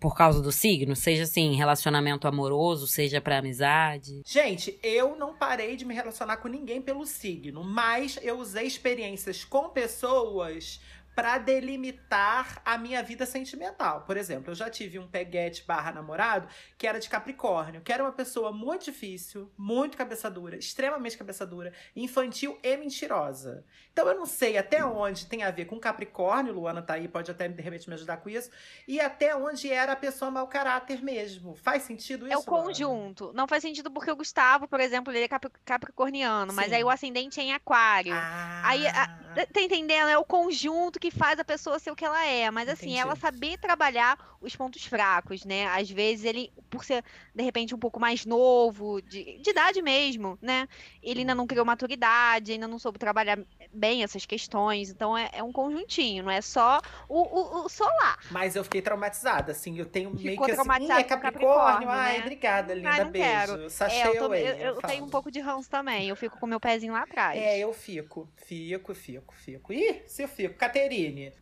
por 0.00 0.14
causa 0.14 0.40
do 0.40 0.50
signo? 0.50 0.96
Seja 0.96 1.24
assim, 1.24 1.54
relacionamento 1.54 2.26
amoroso, 2.26 2.86
seja 2.86 3.20
para 3.20 3.38
amizade? 3.38 4.22
Gente, 4.24 4.78
eu 4.82 5.16
não 5.16 5.34
parei 5.34 5.76
de 5.76 5.84
me 5.84 5.94
relacionar 5.94 6.38
com 6.38 6.48
ninguém 6.48 6.80
pelo 6.80 7.04
signo, 7.06 7.62
mas 7.62 8.18
eu 8.22 8.38
usei 8.38 8.66
experiências 8.66 9.44
com 9.44 9.68
pessoas 9.68 10.80
para 11.18 11.36
delimitar 11.36 12.62
a 12.64 12.78
minha 12.78 13.02
vida 13.02 13.26
sentimental. 13.26 14.02
Por 14.02 14.16
exemplo, 14.16 14.52
eu 14.52 14.54
já 14.54 14.70
tive 14.70 15.00
um 15.00 15.08
peguete 15.08 15.64
barra 15.66 15.90
namorado 15.90 16.46
que 16.78 16.86
era 16.86 17.00
de 17.00 17.08
Capricórnio, 17.08 17.80
que 17.80 17.92
era 17.92 18.04
uma 18.04 18.12
pessoa 18.12 18.52
muito 18.52 18.84
difícil, 18.84 19.50
muito 19.58 19.96
cabeça 19.96 20.30
dura, 20.30 20.56
extremamente 20.56 21.18
cabeça 21.18 21.44
dura, 21.44 21.72
infantil 21.96 22.56
e 22.62 22.76
mentirosa. 22.76 23.64
Então 23.92 24.06
eu 24.06 24.14
não 24.14 24.26
sei 24.26 24.56
até 24.56 24.84
onde 24.84 25.26
tem 25.26 25.42
a 25.42 25.50
ver 25.50 25.64
com 25.64 25.80
Capricórnio, 25.80 26.54
Luana 26.54 26.80
tá 26.80 26.94
aí, 26.94 27.08
pode 27.08 27.32
até 27.32 27.48
de 27.48 27.60
repente 27.60 27.88
me 27.88 27.96
ajudar 27.96 28.18
com 28.18 28.28
isso, 28.28 28.48
e 28.86 29.00
até 29.00 29.34
onde 29.34 29.72
era 29.72 29.94
a 29.94 29.96
pessoa 29.96 30.30
mau 30.30 30.46
caráter 30.46 31.02
mesmo. 31.02 31.56
Faz 31.56 31.82
sentido 31.82 32.26
isso? 32.26 32.34
É 32.34 32.38
o 32.38 32.44
conjunto. 32.44 33.24
Luana? 33.24 33.38
Não 33.38 33.48
faz 33.48 33.62
sentido 33.62 33.90
porque 33.90 34.12
o 34.12 34.14
Gustavo, 34.14 34.68
por 34.68 34.78
exemplo, 34.78 35.12
ele 35.12 35.24
é 35.24 35.28
capricorniano, 35.64 36.52
Sim. 36.52 36.56
mas 36.56 36.72
aí 36.72 36.84
o 36.84 36.88
ascendente 36.88 37.40
é 37.40 37.42
em 37.42 37.52
aquário. 37.52 38.14
Ah. 38.14 38.62
Aí, 38.64 38.86
a, 38.86 39.46
tá 39.52 39.60
entendendo? 39.60 40.08
É 40.08 40.16
o 40.16 40.24
conjunto 40.24 41.00
que 41.00 41.07
que 41.10 41.18
faz 41.18 41.40
a 41.40 41.44
pessoa 41.44 41.78
ser 41.78 41.90
o 41.90 41.96
que 41.96 42.04
ela 42.04 42.24
é, 42.26 42.50
mas 42.50 42.68
assim, 42.68 42.90
Entendi. 42.90 43.00
ela 43.00 43.16
saber 43.16 43.56
trabalhar 43.58 44.18
os 44.40 44.54
pontos 44.54 44.84
fracos, 44.84 45.44
né? 45.44 45.66
Às 45.66 45.90
vezes 45.90 46.24
ele, 46.24 46.52
por 46.68 46.84
ser 46.84 47.02
de 47.34 47.42
repente 47.42 47.74
um 47.74 47.78
pouco 47.78 47.98
mais 47.98 48.26
novo, 48.26 49.00
de, 49.00 49.38
de 49.38 49.50
idade 49.50 49.80
mesmo, 49.80 50.38
né? 50.40 50.68
Ele 51.02 51.20
ainda 51.20 51.34
não 51.34 51.46
criou 51.46 51.64
maturidade, 51.64 52.52
ainda 52.52 52.68
não 52.68 52.78
soube 52.78 52.98
trabalhar 52.98 53.38
bem 53.72 54.02
essas 54.02 54.26
questões. 54.26 54.90
Então 54.90 55.16
é, 55.16 55.30
é 55.32 55.42
um 55.42 55.50
conjuntinho, 55.50 56.24
não 56.24 56.30
é 56.30 56.40
só 56.40 56.80
o, 57.08 57.20
o, 57.22 57.64
o, 57.64 57.68
solar. 57.68 58.18
Mas 58.30 58.54
eu 58.54 58.62
fiquei 58.62 58.82
traumatizada, 58.82 59.52
assim, 59.52 59.78
eu 59.78 59.86
tenho 59.86 60.10
Ficou 60.10 60.24
meio 60.24 60.38
que 60.40 60.52
assim, 60.52 60.92
é 60.92 61.04
Capricórnio, 61.04 61.88
ai, 61.88 62.18
né? 62.18 62.20
obrigada, 62.20 62.74
linda, 62.74 62.90
Ai, 62.90 63.04
beijo. 63.06 63.28
Quero. 63.28 63.70
Sachê 63.70 63.96
é, 63.96 64.08
eu, 64.08 64.18
tô, 64.18 64.34
eu, 64.34 64.56
eu 64.56 64.82
tenho 64.82 65.04
um 65.04 65.08
pouco 65.08 65.30
de 65.30 65.40
ranço 65.40 65.70
também, 65.70 66.08
eu 66.08 66.16
fico 66.16 66.38
com 66.38 66.46
meu 66.46 66.60
pezinho 66.60 66.92
lá 66.92 67.02
atrás. 67.02 67.38
É, 67.38 67.58
eu 67.58 67.72
fico, 67.72 68.28
fico, 68.36 68.94
fico, 68.94 69.34
fico. 69.34 69.72
Ih, 69.72 70.02
se 70.06 70.22
eu 70.22 70.28
fico. 70.28 70.54
Caterine. 70.98 71.32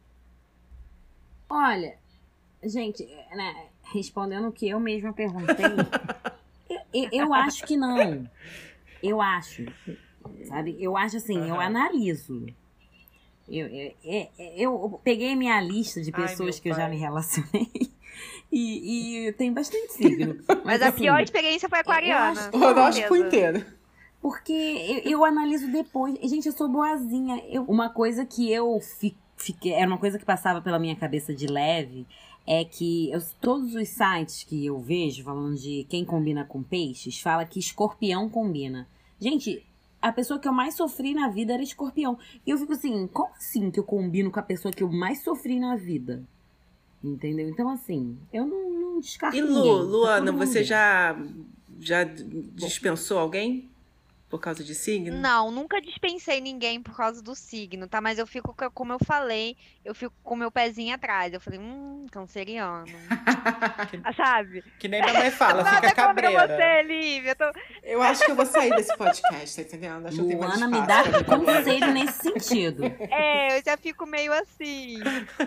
Olha, 1.49 1.95
gente, 2.63 3.05
né, 3.35 3.67
respondendo 3.93 4.49
o 4.49 4.53
que 4.53 4.69
eu 4.69 4.81
mesma 4.81 5.13
perguntei, 5.13 5.67
eu, 6.93 7.09
eu, 7.13 7.35
acho 7.35 7.65
que 7.65 7.77
não. 7.77 8.29
Eu 9.03 9.21
acho. 9.21 9.65
Sabe? 10.45 10.77
Eu 10.81 10.97
acho 10.97 11.19
assim, 11.19 11.39
uhum. 11.39 11.47
eu 11.47 11.61
analiso. 11.61 12.47
Eu, 13.49 13.69
eu, 13.69 13.95
eu, 14.03 14.29
eu, 14.57 15.01
peguei 15.05 15.37
minha 15.37 15.61
lista 15.61 16.03
de 16.03 16.11
pessoas 16.11 16.57
Ai, 16.57 16.63
que 16.63 16.69
eu 16.69 16.75
já 16.75 16.89
me 16.89 16.97
relacionei. 16.97 17.71
E, 18.51 19.27
e 19.27 19.33
tem 19.33 19.53
bastante 19.53 19.93
signo. 19.93 20.37
Mas, 20.49 20.65
Mas 20.65 20.83
a 20.83 20.89
assim, 20.89 21.01
pior 21.01 21.21
experiência 21.21 21.69
foi 21.69 21.81
aquariana. 21.81 22.51
O 22.55 22.59
horóscopo 22.59 23.17
inteiro. 23.17 23.67
Porque 24.23 24.53
eu, 25.05 25.11
eu, 25.11 25.25
analiso 25.25 25.71
depois. 25.71 26.15
Gente, 26.23 26.47
eu 26.47 26.53
sou 26.53 26.69
boazinha. 26.69 27.43
Eu, 27.49 27.65
uma 27.65 27.91
coisa 27.91 28.25
que 28.25 28.51
eu 28.51 28.81
fiquei. 29.37 29.73
Era 29.73 29.87
uma 29.87 29.99
coisa 29.99 30.19
que 30.19 30.25
passava 30.25 30.61
pela 30.61 30.79
minha 30.79 30.97
cabeça 30.97 31.35
de 31.35 31.47
leve. 31.47 32.07
É 32.47 32.65
que 32.65 33.11
eu, 33.11 33.21
todos 33.41 33.75
os 33.75 33.89
sites 33.89 34.45
que 34.45 34.67
eu 34.67 34.79
vejo 34.79 35.25
falando 35.25 35.57
de 35.57 35.85
quem 35.89 36.05
combina 36.05 36.45
com 36.45 36.63
peixes, 36.63 37.21
fala 37.21 37.45
que 37.45 37.59
escorpião 37.59 38.29
combina. 38.29 38.87
Gente, 39.19 39.65
a 40.01 40.13
pessoa 40.13 40.39
que 40.39 40.47
eu 40.47 40.53
mais 40.53 40.75
sofri 40.75 41.13
na 41.13 41.29
vida 41.29 41.55
era 41.55 41.63
escorpião. 41.63 42.17
E 42.47 42.51
eu 42.51 42.59
fico 42.59 42.73
assim, 42.73 43.09
como 43.09 43.35
assim 43.35 43.71
que 43.71 43.81
eu 43.81 43.85
combino 43.85 44.31
com 44.31 44.39
a 44.39 44.43
pessoa 44.45 44.73
que 44.73 44.83
eu 44.83 44.91
mais 44.91 45.25
sofri 45.25 45.59
na 45.59 45.75
vida? 45.75 46.23
Entendeu? 47.03 47.49
Então, 47.49 47.69
assim, 47.69 48.17
eu 48.33 48.47
não, 48.47 48.71
não 48.71 49.01
descarto. 49.01 49.37
E 49.37 49.41
Lu, 49.41 49.55
ninguém, 49.55 49.73
Luana, 49.73 50.33
você 50.33 50.63
já, 50.63 51.17
já 51.81 52.05
dispensou 52.05 53.19
alguém? 53.19 53.69
Por 54.37 54.43
causa 54.43 54.63
de 54.63 54.75
signo? 54.75 55.19
Não, 55.19 55.51
nunca 55.51 55.81
dispensei 55.81 56.41
ninguém 56.41 56.81
por 56.83 56.97
causa 56.97 57.23
do 57.23 57.35
signo, 57.35 57.89
tá? 57.89 58.01
Mas 58.01 58.19
eu 58.19 58.27
fico, 58.27 58.55
como 58.73 58.93
eu 58.93 58.99
falei, 59.05 59.57
eu 59.85 59.95
fico 59.95 60.15
com 60.23 60.37
meu 60.37 60.51
pezinho 60.51 60.95
atrás. 60.95 61.33
Eu 61.33 61.41
falei, 61.41 61.59
hum, 61.59 62.07
canceriano. 62.11 62.87
que, 63.91 64.17
Sabe? 64.17 64.65
Que 64.79 64.89
nem 64.89 65.01
minha 65.03 65.15
mãe 65.15 65.31
fala, 65.31 65.65
fica 65.65 65.95
cabreira. 65.95 66.47
você, 66.47 66.83
Lívia. 66.83 67.31
Eu, 67.31 67.37
tô... 67.37 67.59
eu 67.83 68.03
acho 68.03 68.25
que 68.25 68.31
eu 68.31 68.37
vou 68.37 68.47
sair 68.47 68.71
desse 68.71 68.97
podcast, 68.97 69.57
tá 69.57 69.63
entendendo? 69.63 70.07
Acho 70.07 70.23
Luana, 70.23 70.69
me 70.69 70.87
dá 70.87 71.03
conselho 71.25 71.93
nesse 71.93 72.23
sentido. 72.23 72.85
É, 72.85 73.59
eu 73.59 73.63
já 73.65 73.77
fico 73.77 74.07
meio 74.07 74.33
assim. 74.33 74.99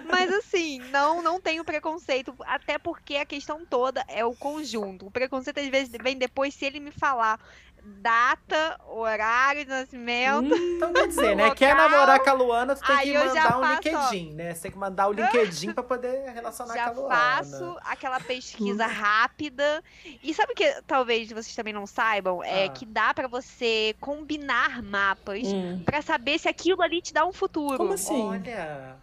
Mas 0.09 0.31
assim, 0.33 0.79
não, 0.91 1.21
não 1.21 1.39
tenho 1.39 1.63
preconceito, 1.63 2.35
até 2.41 2.77
porque 2.77 3.15
a 3.15 3.25
questão 3.25 3.65
toda 3.65 4.03
é 4.07 4.25
o 4.25 4.33
conjunto. 4.33 5.05
O 5.07 5.11
preconceito 5.11 5.59
às 5.59 5.67
vezes 5.67 5.91
vem 6.01 6.17
depois 6.17 6.53
se 6.53 6.65
ele 6.65 6.79
me 6.79 6.91
falar 6.91 7.39
data, 7.83 8.79
horário 8.87 9.63
de 9.65 9.69
nascimento. 9.69 10.53
Hum, 10.53 10.75
então 10.77 10.93
quer 10.93 11.07
dizer, 11.07 11.35
né? 11.35 11.43
Local. 11.49 11.55
Quer 11.55 11.75
namorar 11.75 12.19
com 12.19 12.29
a 12.29 12.33
Luana, 12.33 12.75
tu 12.75 12.85
tem 12.85 12.95
Aí 12.95 13.11
que 13.11 13.17
mandar 13.17 13.57
um 13.57 13.61
faço, 13.61 13.73
LinkedIn, 13.89 14.33
né? 14.35 14.53
Você 14.53 14.61
tem 14.61 14.71
que 14.71 14.77
mandar 14.77 15.07
o 15.07 15.11
LinkedIn 15.13 15.73
pra 15.73 15.83
poder 15.83 16.31
relacionar 16.31 16.73
Já 16.73 16.83
com 16.85 16.89
a 16.89 16.93
Luana. 17.03 17.15
faço 17.15 17.77
aquela 17.83 18.19
pesquisa 18.19 18.85
rápida. 18.85 19.83
E 20.23 20.33
sabe 20.33 20.53
o 20.53 20.55
que 20.55 20.81
talvez 20.87 21.29
vocês 21.29 21.55
também 21.55 21.73
não 21.73 21.85
saibam? 21.87 22.43
É 22.43 22.65
Ah. 22.65 22.69
que 22.69 22.85
dá 22.85 23.13
pra 23.13 23.27
você 23.27 23.95
combinar 23.99 24.81
mapas 24.81 25.47
Hum. 25.47 25.81
pra 25.85 26.01
saber 26.01 26.39
se 26.39 26.47
aquilo 26.47 26.81
ali 26.81 27.01
te 27.01 27.13
dá 27.13 27.25
um 27.25 27.33
futuro. 27.33 27.77
Como 27.77 27.93
assim? 27.93 28.21
Olha. 28.21 28.95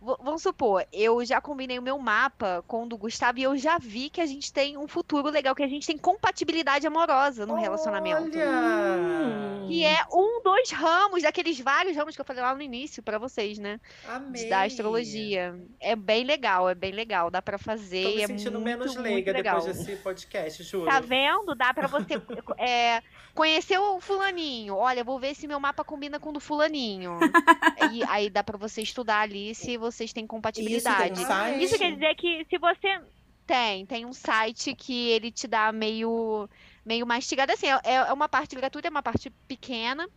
Vamos 0.00 0.42
supor, 0.42 0.86
eu 0.90 1.22
já 1.26 1.42
combinei 1.42 1.78
o 1.78 1.82
meu 1.82 1.98
mapa 1.98 2.64
com 2.66 2.84
o 2.84 2.88
do 2.88 2.96
Gustavo 2.96 3.38
e 3.38 3.42
eu 3.42 3.54
já 3.58 3.76
vi 3.76 4.08
que 4.08 4.22
a 4.22 4.24
gente 4.24 4.50
tem 4.50 4.78
um 4.78 4.88
futuro 4.88 5.28
legal, 5.28 5.54
que 5.54 5.62
a 5.62 5.68
gente 5.68 5.86
tem 5.86 5.98
compatibilidade 5.98 6.86
amorosa 6.86 7.44
no 7.44 7.54
relacionamento. 7.54 8.22
Olha. 8.22 9.68
Que 9.68 9.84
é 9.84 9.98
um 10.10 10.42
dos 10.42 10.70
ramos, 10.70 11.22
daqueles 11.22 11.60
vários 11.60 11.94
ramos 11.94 12.14
que 12.14 12.20
eu 12.20 12.24
falei 12.24 12.42
lá 12.42 12.54
no 12.54 12.62
início 12.62 13.02
pra 13.02 13.18
vocês, 13.18 13.58
né? 13.58 13.78
Amei. 14.08 14.48
Da 14.48 14.62
astrologia. 14.62 15.54
É 15.78 15.94
bem 15.94 16.24
legal, 16.24 16.68
é 16.70 16.74
bem 16.74 16.92
legal. 16.92 17.30
Dá 17.30 17.42
pra 17.42 17.58
fazer. 17.58 18.04
Tô 18.04 18.14
me 18.16 18.22
é 18.22 18.26
sentindo 18.26 18.58
muito, 18.58 18.64
menos 18.64 18.96
leiga 18.96 19.32
legal. 19.32 19.58
depois 19.58 19.76
desse 19.76 19.96
podcast, 19.96 20.62
juro. 20.62 20.86
Tá 20.86 21.00
vendo? 21.00 21.54
Dá 21.54 21.74
pra 21.74 21.86
você 21.86 22.14
é, 22.58 23.02
conhecer 23.34 23.78
o 23.78 24.00
fulaninho. 24.00 24.76
Olha, 24.76 25.04
vou 25.04 25.20
ver 25.20 25.34
se 25.34 25.46
meu 25.46 25.60
mapa 25.60 25.84
combina 25.84 26.18
com 26.18 26.30
o 26.30 26.32
do 26.32 26.40
fulaninho. 26.40 27.18
e 27.92 28.02
aí 28.04 28.30
dá 28.30 28.42
pra 28.42 28.56
você 28.56 28.80
estudar 28.80 29.20
ali 29.20 29.54
se 29.54 29.76
vocês 29.90 30.12
têm 30.12 30.22
Isso 30.22 30.26
tem 30.26 30.26
compatibilidade. 30.26 31.20
um 31.20 31.26
site? 31.26 31.64
Isso 31.64 31.78
quer 31.78 31.92
dizer 31.92 32.14
que 32.14 32.46
se 32.48 32.58
você 32.58 33.00
tem, 33.46 33.84
tem 33.86 34.06
um 34.06 34.12
site 34.12 34.74
que 34.74 35.08
ele 35.10 35.30
te 35.30 35.48
dá 35.48 35.72
meio 35.72 36.48
meio 36.84 37.06
mastigado 37.06 37.52
assim, 37.52 37.66
é, 37.66 37.94
é 37.94 38.12
uma 38.12 38.28
parte 38.28 38.56
gratuita, 38.56 38.88
é 38.88 38.90
uma 38.90 39.02
parte 39.02 39.30
pequena, 39.46 40.08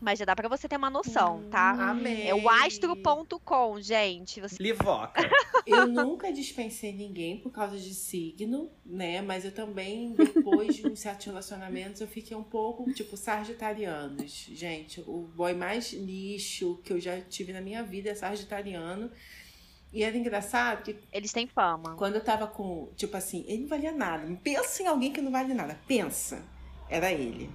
mas 0.00 0.18
já 0.18 0.24
dá 0.24 0.34
pra 0.34 0.48
você 0.48 0.68
ter 0.68 0.76
uma 0.76 0.90
noção, 0.90 1.42
tá? 1.50 1.70
Amei. 1.90 2.28
É 2.28 2.34
o 2.34 2.48
astro.com, 2.48 3.80
gente. 3.80 4.40
Você 4.40 4.62
Livoca. 4.62 5.20
Eu 5.66 5.86
nunca 5.86 6.32
dispensei 6.32 6.92
ninguém 6.92 7.38
por 7.38 7.50
causa 7.50 7.76
de 7.78 7.92
signo, 7.92 8.70
né? 8.86 9.20
Mas 9.20 9.44
eu 9.44 9.52
também, 9.52 10.14
depois 10.14 10.76
de 10.76 10.86
uns 10.86 11.00
certos 11.00 11.26
relacionamentos, 11.26 12.00
eu 12.00 12.06
fiquei 12.06 12.34
um 12.34 12.42
pouco, 12.42 12.90
tipo, 12.94 13.18
sagitarianos. 13.18 14.46
Gente, 14.50 15.02
o 15.06 15.28
boy 15.36 15.52
mais 15.52 15.92
lixo 15.92 16.80
que 16.82 16.90
eu 16.90 16.98
já 16.98 17.20
tive 17.20 17.52
na 17.52 17.60
minha 17.60 17.82
vida 17.82 18.08
é 18.08 18.14
sagitariano. 18.14 19.10
E 19.92 20.02
era 20.02 20.16
engraçado 20.16 20.84
que 20.84 20.96
eles 21.12 21.32
têm 21.32 21.46
fama. 21.46 21.94
quando 21.96 22.14
eu 22.14 22.24
tava 22.24 22.46
com, 22.46 22.90
tipo 22.96 23.16
assim, 23.16 23.44
ele 23.46 23.62
não 23.62 23.68
valia 23.68 23.92
nada. 23.92 24.38
Pensa 24.42 24.82
em 24.82 24.86
alguém 24.86 25.12
que 25.12 25.20
não 25.20 25.32
vale 25.32 25.52
nada. 25.52 25.78
Pensa. 25.86 26.42
Era 26.88 27.12
ele. 27.12 27.50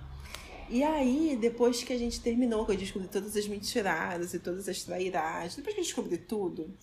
E 0.70 0.84
aí, 0.84 1.38
depois 1.40 1.84
que 1.84 1.94
a 1.94 1.98
gente 1.98 2.20
terminou, 2.22 2.66
que 2.66 2.72
eu 2.72 2.78
descobri 2.78 3.08
todas 3.08 3.36
as 3.36 3.48
mentiradas 3.48 4.34
e 4.34 4.40
todas 4.40 4.68
as 4.68 4.84
trairagens, 4.84 5.56
depois 5.56 5.76
que 5.76 5.82
eu 5.82 5.86
descobri 5.86 6.18
tudo, 6.18 6.74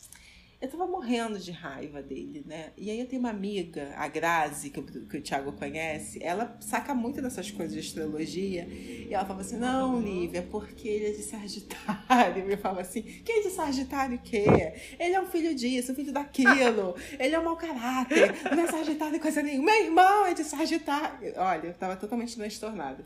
eu 0.61 0.69
tava 0.69 0.87
morrendo 0.87 1.39
de 1.39 1.51
raiva 1.53 2.03
dele, 2.03 2.45
né? 2.47 2.71
E 2.77 2.91
aí 2.91 3.01
eu 3.01 3.07
tenho 3.07 3.21
uma 3.21 3.31
amiga, 3.31 3.95
a 3.97 4.07
Grazi, 4.09 4.69
que, 4.69 4.83
que 4.83 5.17
o 5.17 5.23
Thiago 5.23 5.53
conhece, 5.53 6.23
ela 6.23 6.55
saca 6.61 6.95
muito 6.95 7.23
dessas 7.23 7.51
coisas 7.51 7.73
de 7.73 7.81
astrologia. 7.81 8.67
E 8.69 9.09
ela 9.11 9.25
fala 9.25 9.41
assim: 9.41 9.57
não, 9.57 9.99
Lívia, 10.03 10.47
porque 10.51 10.87
ele 10.87 11.07
é 11.07 11.11
de 11.13 11.23
Sagitário. 11.23 12.45
E 12.47 12.53
eu 12.53 12.59
falo 12.59 12.79
assim: 12.79 13.01
quem 13.01 13.41
é 13.41 13.43
de 13.43 13.51
Sagitário 13.51 14.17
o 14.17 14.21
quê? 14.21 14.45
Ele 14.99 15.15
é 15.15 15.21
um 15.21 15.27
filho 15.27 15.55
disso, 15.55 15.93
um 15.93 15.95
filho 15.95 16.13
daquilo. 16.13 16.95
Ele 17.19 17.35
é 17.35 17.39
um 17.41 17.45
mau 17.45 17.57
caráter. 17.57 18.35
Não 18.55 18.63
é 18.63 18.67
Sagitário 18.67 19.19
coisa 19.19 19.43
nenhuma. 19.43 19.65
Meu 19.65 19.85
irmão 19.85 20.27
é 20.27 20.35
de 20.35 20.45
Sagitário. 20.45 21.33
Olha, 21.37 21.69
eu 21.69 21.75
tava 21.75 21.97
totalmente 21.97 22.37
transtornada. 22.37 23.03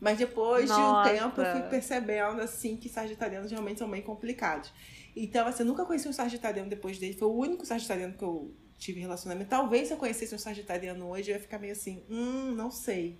Mas 0.00 0.18
depois 0.18 0.68
Nossa. 0.68 1.08
de 1.10 1.14
um 1.14 1.18
tempo 1.18 1.40
eu 1.40 1.52
fui 1.52 1.62
percebendo 1.62 2.40
assim 2.40 2.76
que 2.76 2.88
sagitarianos 2.88 3.50
realmente 3.50 3.78
são 3.78 3.90
bem 3.90 4.02
complicados. 4.02 4.72
Então, 5.14 5.46
assim, 5.46 5.62
eu 5.62 5.66
nunca 5.66 5.84
conheci 5.84 6.06
um 6.08 6.12
sagitariano 6.12 6.68
depois 6.68 6.98
dele. 6.98 7.14
Foi 7.14 7.28
o 7.28 7.34
único 7.34 7.64
sagitariano 7.64 8.14
que 8.14 8.22
eu 8.22 8.54
tive 8.76 9.00
relacionamento. 9.00 9.48
Talvez 9.48 9.88
se 9.88 9.94
eu 9.94 9.98
conhecesse 9.98 10.34
um 10.34 10.38
sagitariano 10.38 11.08
hoje, 11.08 11.30
eu 11.30 11.36
ia 11.36 11.40
ficar 11.40 11.58
meio 11.58 11.72
assim, 11.72 12.04
hum, 12.10 12.52
não 12.52 12.70
sei. 12.70 13.18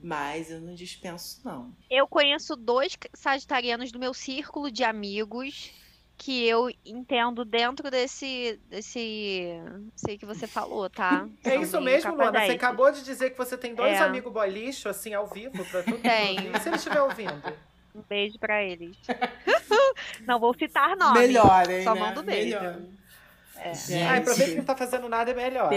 Mas 0.00 0.50
eu 0.50 0.60
não 0.60 0.74
dispenso, 0.74 1.40
não. 1.44 1.74
Eu 1.90 2.06
conheço 2.06 2.54
dois 2.54 2.96
sagitarianos 3.14 3.90
do 3.90 3.98
meu 3.98 4.14
círculo 4.14 4.70
de 4.70 4.84
amigos 4.84 5.72
que 6.18 6.46
eu 6.48 6.70
entendo 6.84 7.44
dentro 7.44 7.90
desse 7.90 8.58
desse 8.70 9.50
sei 9.94 10.16
que 10.16 10.24
você 10.26 10.46
falou, 10.46 10.88
tá? 10.88 11.28
É 11.44 11.50
São 11.52 11.62
isso 11.62 11.76
bem 11.76 11.84
mesmo, 11.84 12.14
Luana. 12.14 12.46
Você 12.46 12.52
acabou 12.52 12.90
de 12.90 13.02
dizer 13.04 13.30
que 13.30 13.38
você 13.38 13.56
tem 13.56 13.74
dois 13.74 13.92
É. 13.94 13.98
amigos 13.98 14.32
boy 14.32 14.48
lixo, 14.48 14.88
assim, 14.88 15.12
ao 15.14 15.26
vivo, 15.26 15.64
pra 15.66 15.82
todo 15.82 15.92
mundo 15.92 16.02
Tem. 16.02 16.36
E 16.54 16.60
se 16.60 16.68
ele 16.68 16.76
estiver 16.76 17.00
ouvindo? 17.02 17.42
Um 17.94 18.02
beijo 18.08 18.38
pra 18.38 18.62
eles. 18.62 18.96
Não 20.26 20.38
vou 20.40 20.54
citar 20.56 20.96
nomes. 20.96 21.20
Melhor, 21.20 21.70
hein, 21.70 21.84
Só 21.84 21.94
né? 21.94 22.00
mando 22.00 22.22
beijo. 22.22 22.58
Melhor. 22.58 22.78
É. 23.58 23.74
Gente. 23.74 24.02
Ah, 24.02 24.16
aproveita 24.18 24.50
que 24.52 24.56
não 24.58 24.64
tá 24.64 24.76
fazendo 24.76 25.08
nada, 25.08 25.30
é 25.30 25.34
melhor. 25.34 25.70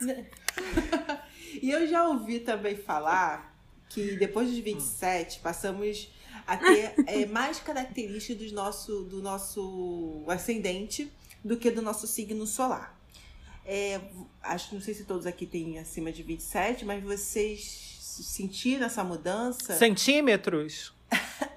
né? 0.00 0.26
E 1.62 1.70
eu 1.70 1.86
já 1.86 2.04
ouvi 2.08 2.40
também 2.40 2.74
falar 2.74 3.54
que 3.88 4.16
depois 4.16 4.48
dos 4.48 4.58
27 4.58 5.38
passamos 5.40 6.10
a 6.46 6.56
ter 6.56 6.94
é, 7.06 7.26
mais 7.26 7.60
características 7.60 8.50
do 8.50 8.54
nosso, 8.54 9.04
do 9.04 9.22
nosso 9.22 10.24
ascendente 10.28 11.10
do 11.44 11.56
que 11.56 11.70
do 11.70 11.82
nosso 11.82 12.06
signo 12.06 12.46
solar. 12.46 12.98
É, 13.64 14.00
acho 14.42 14.74
não 14.74 14.82
sei 14.82 14.94
se 14.94 15.04
todos 15.04 15.26
aqui 15.26 15.46
têm 15.46 15.78
acima 15.78 16.10
de 16.12 16.22
27, 16.22 16.84
mas 16.84 17.02
vocês 17.02 17.98
sentiram 18.00 18.86
essa 18.86 19.04
mudança? 19.04 19.76
Centímetros? 19.76 20.92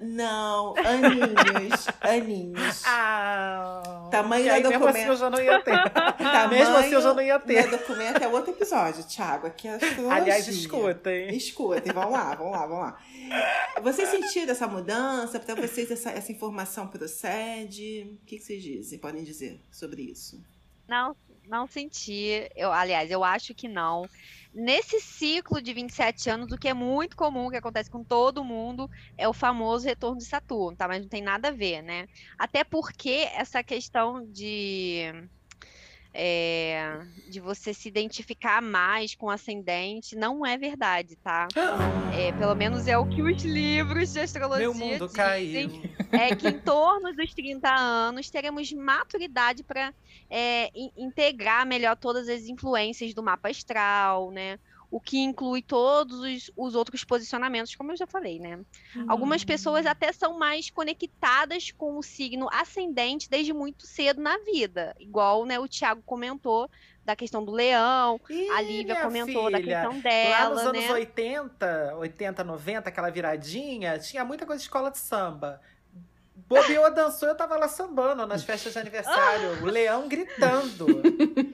Não, 0.00 0.74
aninhos, 0.78 1.86
aninhos. 2.00 2.82
Ah. 2.86 4.08
Tamanho 4.10 4.44
da 4.46 4.52
mesmo 4.54 4.70
documento- 4.72 4.96
assim 4.96 5.06
eu 5.08 5.16
já 5.16 5.30
não 5.30 5.40
ia 5.40 5.62
ter. 5.62 5.90
Tamanho 5.90 6.48
mesmo 6.50 6.76
assim 6.76 6.92
eu 6.92 7.00
já 7.02 7.14
não 7.14 7.22
ia 7.22 7.38
do 7.38 7.46
ter. 7.46 7.70
documento 7.70 8.22
é 8.22 8.28
outro 8.28 8.50
episódio, 8.52 9.04
Thiago. 9.04 9.46
Aqui 9.46 9.68
é. 9.68 9.78
Aliás, 10.10 10.46
escutem. 10.48 11.34
Escutem, 11.36 11.92
vamos 11.92 12.12
lá, 12.12 12.34
vamos 12.34 12.52
lá, 12.52 12.66
vamos 12.66 12.78
lá. 12.78 13.00
Vocês 13.82 14.08
sentiram 14.08 14.52
essa 14.52 14.66
mudança? 14.66 15.38
Para 15.40 15.54
vocês 15.54 15.90
essa, 15.90 16.10
essa 16.10 16.30
informação 16.32 16.86
procede? 16.88 18.18
O 18.22 18.26
que, 18.26 18.36
que 18.38 18.44
vocês 18.44 18.62
dizem? 18.62 18.98
Podem 18.98 19.24
dizer 19.24 19.60
sobre 19.70 20.02
isso? 20.02 20.42
Não, 20.88 21.16
não 21.48 21.66
senti. 21.66 22.48
Eu, 22.54 22.72
aliás, 22.72 23.10
eu 23.10 23.24
acho 23.24 23.54
que 23.54 23.68
não. 23.68 24.08
Nesse 24.58 24.98
ciclo 25.00 25.60
de 25.60 25.74
27 25.74 26.30
anos, 26.30 26.50
o 26.50 26.56
que 26.56 26.66
é 26.68 26.72
muito 26.72 27.14
comum, 27.14 27.50
que 27.50 27.58
acontece 27.58 27.90
com 27.90 28.02
todo 28.02 28.42
mundo, 28.42 28.88
é 29.16 29.28
o 29.28 29.34
famoso 29.34 29.84
retorno 29.86 30.16
de 30.16 30.24
Saturno, 30.24 30.74
tá? 30.74 30.88
Mas 30.88 31.02
não 31.02 31.08
tem 31.10 31.20
nada 31.22 31.48
a 31.48 31.52
ver, 31.52 31.82
né? 31.82 32.06
Até 32.38 32.64
porque 32.64 33.28
essa 33.34 33.62
questão 33.62 34.24
de. 34.32 35.12
É, 36.18 36.98
de 37.28 37.40
você 37.40 37.74
se 37.74 37.88
identificar 37.88 38.62
mais 38.62 39.14
com 39.14 39.26
o 39.26 39.30
ascendente 39.30 40.16
não 40.16 40.46
é 40.46 40.56
verdade, 40.56 41.14
tá? 41.16 41.46
É, 42.16 42.32
pelo 42.38 42.54
menos 42.54 42.88
é 42.88 42.96
o 42.96 43.06
que 43.06 43.20
os 43.20 43.44
livros 43.44 44.14
de 44.14 44.20
astrologia 44.20 44.64
Meu 44.64 44.72
mundo 44.72 45.06
dizem 45.06 45.12
caiu. 45.12 45.82
é 46.10 46.34
que 46.34 46.48
em 46.48 46.58
torno 46.60 47.12
dos 47.14 47.34
30 47.34 47.68
anos 47.70 48.30
teremos 48.30 48.72
maturidade 48.72 49.62
para 49.62 49.92
integrar 50.96 51.66
melhor 51.66 51.96
todas 51.96 52.28
as 52.28 52.44
influências 52.44 53.12
do 53.12 53.22
mapa 53.22 53.50
astral, 53.50 54.30
né? 54.30 54.58
O 54.90 55.00
que 55.00 55.18
inclui 55.18 55.62
todos 55.62 56.20
os, 56.20 56.50
os 56.56 56.74
outros 56.74 57.04
posicionamentos, 57.04 57.74
como 57.74 57.92
eu 57.92 57.96
já 57.96 58.06
falei, 58.06 58.38
né? 58.38 58.60
Algumas 59.08 59.44
pessoas 59.44 59.84
até 59.86 60.12
são 60.12 60.38
mais 60.38 60.70
conectadas 60.70 61.70
com 61.70 61.98
o 61.98 62.02
signo 62.02 62.48
ascendente 62.52 63.28
desde 63.28 63.52
muito 63.52 63.86
cedo 63.86 64.20
na 64.20 64.38
vida. 64.38 64.94
Igual 64.98 65.44
né, 65.44 65.58
o 65.58 65.68
Thiago 65.68 66.02
comentou 66.04 66.70
da 67.04 67.14
questão 67.14 67.44
do 67.44 67.52
leão, 67.52 68.20
Ih, 68.28 68.50
a 68.50 68.60
Lívia 68.60 68.96
comentou 69.00 69.48
da 69.48 69.58
filha, 69.58 69.80
questão 69.82 69.94
Lá 69.94 70.02
dela, 70.02 70.54
nos 70.54 70.62
anos 70.62 70.82
né? 70.82 70.92
80, 70.92 71.96
80, 71.98 72.44
90, 72.44 72.88
aquela 72.88 73.10
viradinha, 73.10 73.96
tinha 73.98 74.24
muita 74.24 74.44
coisa 74.44 74.58
de 74.58 74.64
escola 74.64 74.90
de 74.90 74.98
samba. 74.98 75.60
Bobeou, 76.48 76.94
dançou, 76.94 77.28
eu 77.28 77.34
tava 77.34 77.56
lá 77.56 77.66
sambando 77.66 78.26
nas 78.26 78.44
festas 78.44 78.72
de 78.72 78.78
aniversário. 78.78 79.62
o 79.62 79.66
leão 79.70 80.08
gritando. 80.08 80.86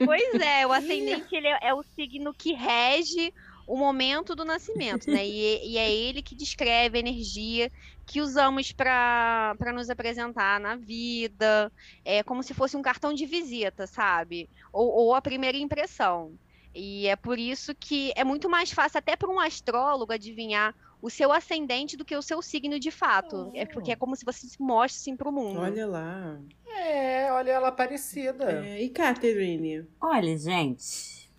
Pois 0.05 0.33
é, 0.35 0.67
o 0.67 0.71
ascendente 0.71 1.33
ele 1.35 1.47
é, 1.47 1.69
é 1.69 1.73
o 1.73 1.83
signo 1.95 2.33
que 2.33 2.53
rege 2.53 3.33
o 3.65 3.77
momento 3.77 4.35
do 4.35 4.43
nascimento, 4.43 5.09
né? 5.09 5.25
E, 5.25 5.71
e 5.71 5.77
é 5.77 5.91
ele 5.91 6.21
que 6.21 6.35
descreve 6.35 6.97
a 6.97 6.99
energia 6.99 7.71
que 8.05 8.19
usamos 8.19 8.71
para 8.71 9.55
nos 9.73 9.89
apresentar 9.89 10.59
na 10.59 10.75
vida, 10.75 11.71
é 12.03 12.21
como 12.21 12.43
se 12.43 12.53
fosse 12.53 12.75
um 12.75 12.81
cartão 12.81 13.13
de 13.13 13.25
visita, 13.25 13.87
sabe? 13.87 14.49
Ou, 14.71 14.89
ou 14.89 15.15
a 15.15 15.21
primeira 15.21 15.57
impressão. 15.57 16.33
E 16.75 17.07
é 17.07 17.15
por 17.15 17.39
isso 17.39 17.73
que 17.75 18.11
é 18.15 18.23
muito 18.23 18.49
mais 18.49 18.71
fácil 18.71 18.97
até 18.97 19.15
para 19.15 19.29
um 19.29 19.39
astrólogo 19.39 20.11
adivinhar 20.11 20.75
o 21.03 21.09
seu 21.09 21.33
ascendente 21.33 21.97
do 21.97 22.05
que 22.05 22.15
o 22.15 22.21
seu 22.21 22.41
signo 22.41 22.79
de 22.79 22.89
fato. 22.89 23.51
É 23.53 23.65
porque 23.65 23.91
é 23.91 23.95
como 23.95 24.15
se 24.15 24.23
você 24.23 24.47
se 24.47 24.61
mostre 24.61 25.01
assim 25.01 25.17
para 25.17 25.27
o 25.27 25.33
mundo. 25.33 25.59
Olha 25.59 25.85
lá. 25.85 26.39
É, 26.65 27.29
olha 27.29 27.51
ela 27.51 27.73
parecida. 27.73 28.65
É, 28.65 28.81
e 28.81 28.87
Catherine? 28.87 29.85
Olha, 29.99 30.37
gente. 30.37 31.29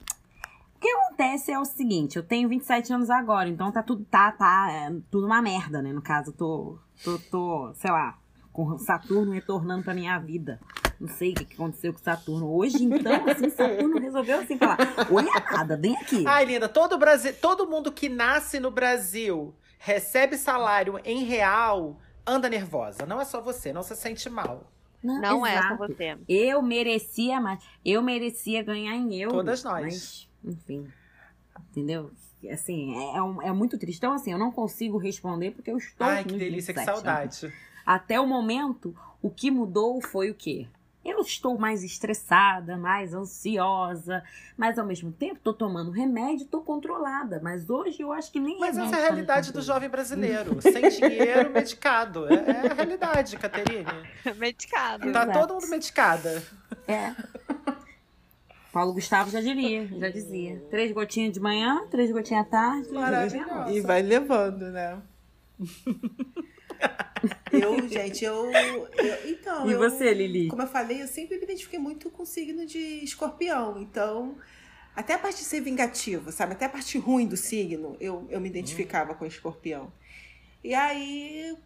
que 0.78 0.86
acontece 0.86 1.50
é 1.50 1.58
o 1.58 1.64
seguinte, 1.64 2.16
eu 2.16 2.22
tenho 2.22 2.46
27 2.46 2.92
anos 2.92 3.08
agora, 3.08 3.48
então 3.48 3.72
tá 3.72 3.82
tudo, 3.82 4.04
tá, 4.04 4.30
tá, 4.32 4.68
é, 4.70 4.94
tudo 5.10 5.24
uma 5.24 5.40
merda, 5.40 5.80
né? 5.80 5.94
No 5.94 6.02
caso, 6.02 6.30
tô, 6.30 6.78
tô, 7.02 7.18
tô, 7.30 7.72
sei 7.74 7.90
lá, 7.90 8.18
com 8.52 8.76
Saturno 8.76 9.32
retornando 9.32 9.82
pra 9.82 9.94
minha 9.94 10.18
vida. 10.18 10.60
Não 11.00 11.08
sei 11.08 11.32
o 11.32 11.34
que 11.34 11.54
aconteceu 11.54 11.92
com 11.92 11.98
Saturno. 11.98 12.54
Hoje, 12.54 12.82
então, 12.84 13.28
assim, 13.28 13.50
Saturno 13.50 13.98
resolveu 13.98 14.40
assim 14.40 14.56
falar: 14.56 14.78
Oi, 15.10 15.22
nada, 15.50 15.76
vem 15.76 15.96
aqui. 15.96 16.24
Ai, 16.26 16.44
linda, 16.44 16.68
todo, 16.68 16.98
Brasil, 16.98 17.34
todo 17.40 17.68
mundo 17.68 17.92
que 17.92 18.08
nasce 18.08 18.60
no 18.60 18.70
Brasil, 18.70 19.54
recebe 19.78 20.36
salário 20.36 21.00
em 21.04 21.24
real, 21.24 22.00
anda 22.26 22.48
nervosa. 22.48 23.06
Não 23.06 23.20
é 23.20 23.24
só 23.24 23.40
você, 23.40 23.72
não 23.72 23.82
se 23.82 23.94
sente 23.96 24.28
mal. 24.30 24.70
Não, 25.02 25.20
não 25.20 25.46
é 25.46 25.60
só 25.60 25.76
você. 25.76 26.16
Eu 26.26 26.62
merecia 26.62 27.38
mais. 27.40 27.62
Eu 27.84 28.02
merecia 28.02 28.62
ganhar 28.62 28.94
em 28.94 29.20
euro. 29.20 29.36
Todas 29.36 29.62
nós. 29.62 29.84
Mas, 29.84 30.28
enfim. 30.42 30.88
Entendeu? 31.70 32.10
Assim, 32.50 32.94
é, 32.96 33.16
é, 33.16 33.48
é, 33.48 33.52
muito 33.52 33.78
triste. 33.78 33.98
Então, 33.98 34.12
assim, 34.12 34.32
eu 34.32 34.38
não 34.38 34.50
consigo 34.50 34.96
responder 34.96 35.50
porque 35.50 35.70
eu 35.70 35.76
estou. 35.76 36.06
Ai, 36.06 36.24
que 36.24 36.36
delícia, 36.36 36.74
27, 36.74 36.78
que 36.78 36.84
saudade. 36.84 37.46
Né? 37.46 37.52
Até 37.84 38.18
o 38.18 38.26
momento, 38.26 38.96
o 39.20 39.30
que 39.30 39.50
mudou 39.50 40.00
foi 40.00 40.30
o 40.30 40.34
quê? 40.34 40.66
Eu 41.04 41.20
estou 41.20 41.58
mais 41.58 41.84
estressada, 41.84 42.76
mais 42.76 43.12
ansiosa, 43.12 44.22
mas 44.56 44.78
ao 44.78 44.86
mesmo 44.86 45.12
tempo 45.12 45.36
estou 45.36 45.52
tomando 45.52 45.90
remédio, 45.90 46.44
estou 46.44 46.62
controlada. 46.62 47.40
Mas 47.42 47.68
hoje 47.68 48.00
eu 48.00 48.12
acho 48.12 48.32
que 48.32 48.40
nem 48.40 48.58
Mas 48.58 48.78
essa 48.78 48.96
é 48.96 48.98
a 48.98 49.02
realidade 49.02 49.52
do 49.52 49.60
jovem 49.60 49.88
brasileiro. 49.88 50.60
Sem 50.62 50.88
dinheiro, 50.88 51.50
medicado. 51.50 52.26
É, 52.26 52.34
é, 52.34 52.70
a 52.70 52.74
realidade, 52.74 53.36
Caterine. 53.36 53.84
medicado. 54.38 55.12
Tá 55.12 55.24
Exato. 55.24 55.38
todo 55.38 55.54
mundo 55.54 55.68
medicada. 55.68 56.42
É. 56.88 57.14
Paulo 58.72 58.94
Gustavo 58.94 59.30
já 59.30 59.40
diria, 59.40 59.86
já 59.86 60.08
dizia. 60.08 60.60
Três 60.70 60.90
gotinhas 60.90 61.32
de 61.32 61.40
manhã, 61.40 61.86
três 61.90 62.10
gotinhas 62.10 62.46
à 62.46 62.48
tarde. 62.48 62.90
Maravilhoso. 62.92 63.70
E 63.70 63.80
vai 63.80 64.02
levando, 64.02 64.70
né? 64.70 64.98
Eu, 67.52 67.88
gente, 67.88 68.24
eu. 68.24 68.50
eu 68.52 69.30
então. 69.30 69.68
E 69.68 69.72
eu, 69.72 69.78
você, 69.78 70.12
Lili? 70.12 70.48
Como 70.48 70.62
eu 70.62 70.66
falei, 70.66 71.02
eu 71.02 71.06
sempre 71.06 71.36
me 71.38 71.44
identifiquei 71.44 71.78
muito 71.78 72.10
com 72.10 72.22
o 72.22 72.26
signo 72.26 72.66
de 72.66 72.78
escorpião. 72.78 73.80
Então, 73.80 74.36
até 74.94 75.14
a 75.14 75.18
parte 75.18 75.38
de 75.38 75.44
ser 75.44 75.60
vingativo, 75.60 76.30
sabe? 76.32 76.52
Até 76.52 76.66
a 76.66 76.68
parte 76.68 76.98
ruim 76.98 77.26
do 77.26 77.36
signo, 77.36 77.96
eu, 78.00 78.26
eu 78.30 78.40
me 78.40 78.48
identificava 78.48 79.12
hum. 79.12 79.16
com 79.16 79.26
escorpião. 79.26 79.92
E 80.62 80.74
aí. 80.74 81.56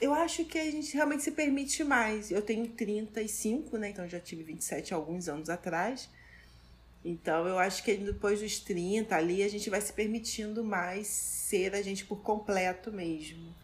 Eu 0.00 0.12
acho 0.12 0.44
que 0.46 0.58
a 0.58 0.68
gente 0.68 0.92
realmente 0.94 1.22
se 1.22 1.30
permite 1.30 1.84
mais. 1.84 2.32
Eu 2.32 2.42
tenho 2.42 2.66
35, 2.66 3.78
né? 3.78 3.90
Então 3.90 4.08
já 4.08 4.18
tive 4.18 4.42
27 4.42 4.92
alguns 4.92 5.28
anos 5.28 5.48
atrás. 5.48 6.10
Então 7.04 7.46
eu 7.46 7.58
acho 7.58 7.82
que 7.82 7.96
depois 7.96 8.40
dos 8.40 8.60
30 8.60 9.14
ali 9.14 9.42
a 9.42 9.48
gente 9.48 9.68
vai 9.68 9.80
se 9.80 9.92
permitindo 9.92 10.62
mais 10.62 11.06
ser 11.06 11.74
a 11.74 11.82
gente 11.82 12.04
por 12.04 12.22
completo 12.22 12.92
mesmo. 12.92 13.54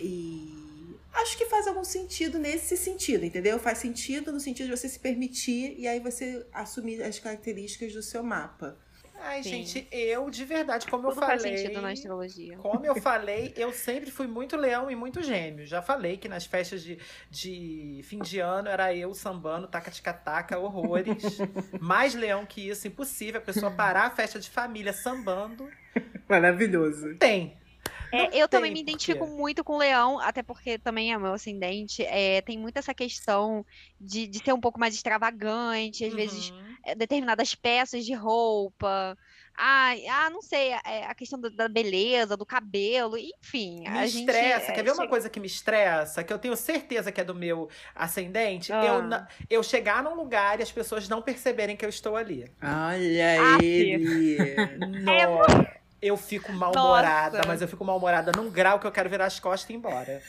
E 0.00 0.98
acho 1.12 1.38
que 1.38 1.46
faz 1.46 1.66
algum 1.66 1.84
sentido 1.84 2.38
nesse 2.38 2.76
sentido, 2.76 3.24
entendeu? 3.24 3.58
Faz 3.58 3.78
sentido 3.78 4.32
no 4.32 4.40
sentido 4.40 4.66
de 4.66 4.76
você 4.76 4.88
se 4.88 4.98
permitir 4.98 5.74
e 5.78 5.86
aí 5.86 6.00
você 6.00 6.46
assumir 6.52 7.02
as 7.02 7.18
características 7.18 7.92
do 7.92 8.02
seu 8.02 8.22
mapa. 8.22 8.76
Ai, 9.18 9.42
Sim. 9.42 9.64
gente, 9.64 9.88
eu 9.90 10.30
de 10.30 10.44
verdade, 10.44 10.86
como 10.86 11.08
Tudo 11.08 11.12
eu 11.12 11.20
falei. 11.20 11.38
Faz 11.38 11.60
sentido 11.60 11.80
na 11.80 11.90
astrologia. 11.90 12.56
Como 12.58 12.84
eu 12.84 12.94
falei, 13.00 13.52
eu 13.56 13.72
sempre 13.72 14.10
fui 14.10 14.26
muito 14.26 14.56
leão 14.56 14.90
e 14.90 14.96
muito 14.96 15.22
gêmeo. 15.22 15.66
Já 15.66 15.82
falei 15.82 16.16
que 16.16 16.28
nas 16.28 16.46
festas 16.46 16.82
de, 16.82 16.98
de 17.30 18.00
fim 18.04 18.20
de 18.20 18.38
ano 18.38 18.68
era 18.68 18.94
eu 18.94 19.12
sambando, 19.14 19.66
taca-tica-taca, 19.66 20.58
horrores. 20.58 21.38
Mais 21.80 22.14
leão 22.14 22.44
que 22.44 22.68
isso, 22.68 22.86
impossível. 22.86 23.40
A 23.40 23.44
pessoa 23.44 23.70
parar 23.70 24.06
a 24.06 24.10
festa 24.10 24.38
de 24.38 24.50
família 24.50 24.92
sambando. 24.92 25.68
Maravilhoso. 26.28 27.14
Tem. 27.16 27.56
É, 28.12 28.40
eu 28.40 28.48
também 28.48 28.72
me 28.72 28.80
identifico 28.80 29.26
muito 29.26 29.64
com 29.64 29.74
o 29.74 29.78
leão, 29.78 30.18
até 30.20 30.42
porque 30.42 30.78
também 30.78 31.12
é 31.12 31.18
meu 31.18 31.32
ascendente. 31.32 32.02
É, 32.02 32.40
tem 32.40 32.58
muito 32.58 32.78
essa 32.78 32.94
questão 32.94 33.64
de, 34.00 34.26
de 34.26 34.38
ser 34.38 34.52
um 34.52 34.60
pouco 34.60 34.78
mais 34.78 34.94
extravagante, 34.94 36.04
às 36.04 36.10
uhum. 36.10 36.16
vezes 36.16 36.52
determinadas 36.94 37.54
peças 37.54 38.04
de 38.04 38.14
roupa. 38.14 39.16
Ah, 39.56 39.94
ah 40.10 40.30
não 40.30 40.42
sei, 40.42 40.72
é, 40.84 41.06
a 41.06 41.14
questão 41.14 41.40
da 41.40 41.68
beleza, 41.68 42.36
do 42.36 42.44
cabelo, 42.44 43.16
enfim. 43.16 43.80
Me 43.80 43.98
a 43.98 44.04
estressa. 44.04 44.66
Gente, 44.66 44.74
Quer 44.74 44.84
ver 44.84 44.92
uma 44.92 45.08
coisa 45.08 45.30
que 45.30 45.40
me 45.40 45.46
estressa? 45.46 46.22
Que 46.22 46.32
eu 46.32 46.38
tenho 46.38 46.54
certeza 46.56 47.10
que 47.10 47.20
é 47.20 47.24
do 47.24 47.34
meu 47.34 47.68
ascendente? 47.94 48.72
Ah. 48.72 48.84
Eu, 48.84 49.58
eu 49.58 49.62
chegar 49.62 50.02
num 50.02 50.14
lugar 50.14 50.60
e 50.60 50.62
as 50.62 50.70
pessoas 50.70 51.08
não 51.08 51.22
perceberem 51.22 51.76
que 51.76 51.84
eu 51.84 51.88
estou 51.88 52.16
ali. 52.16 52.50
Olha 52.62 53.56
ah, 53.56 53.58
ele! 53.62 54.56
Nossa. 55.02 55.76
É 55.76 55.76
eu 56.00 56.16
fico 56.16 56.52
mal-humorada, 56.52 57.40
mas 57.46 57.62
eu 57.62 57.68
fico 57.68 57.84
mal-humorada 57.84 58.30
num 58.36 58.50
grau 58.50 58.78
que 58.78 58.86
eu 58.86 58.92
quero 58.92 59.08
virar 59.08 59.26
as 59.26 59.40
costas 59.40 59.68
e 59.68 59.72
ir 59.72 59.76
embora. 59.76 60.22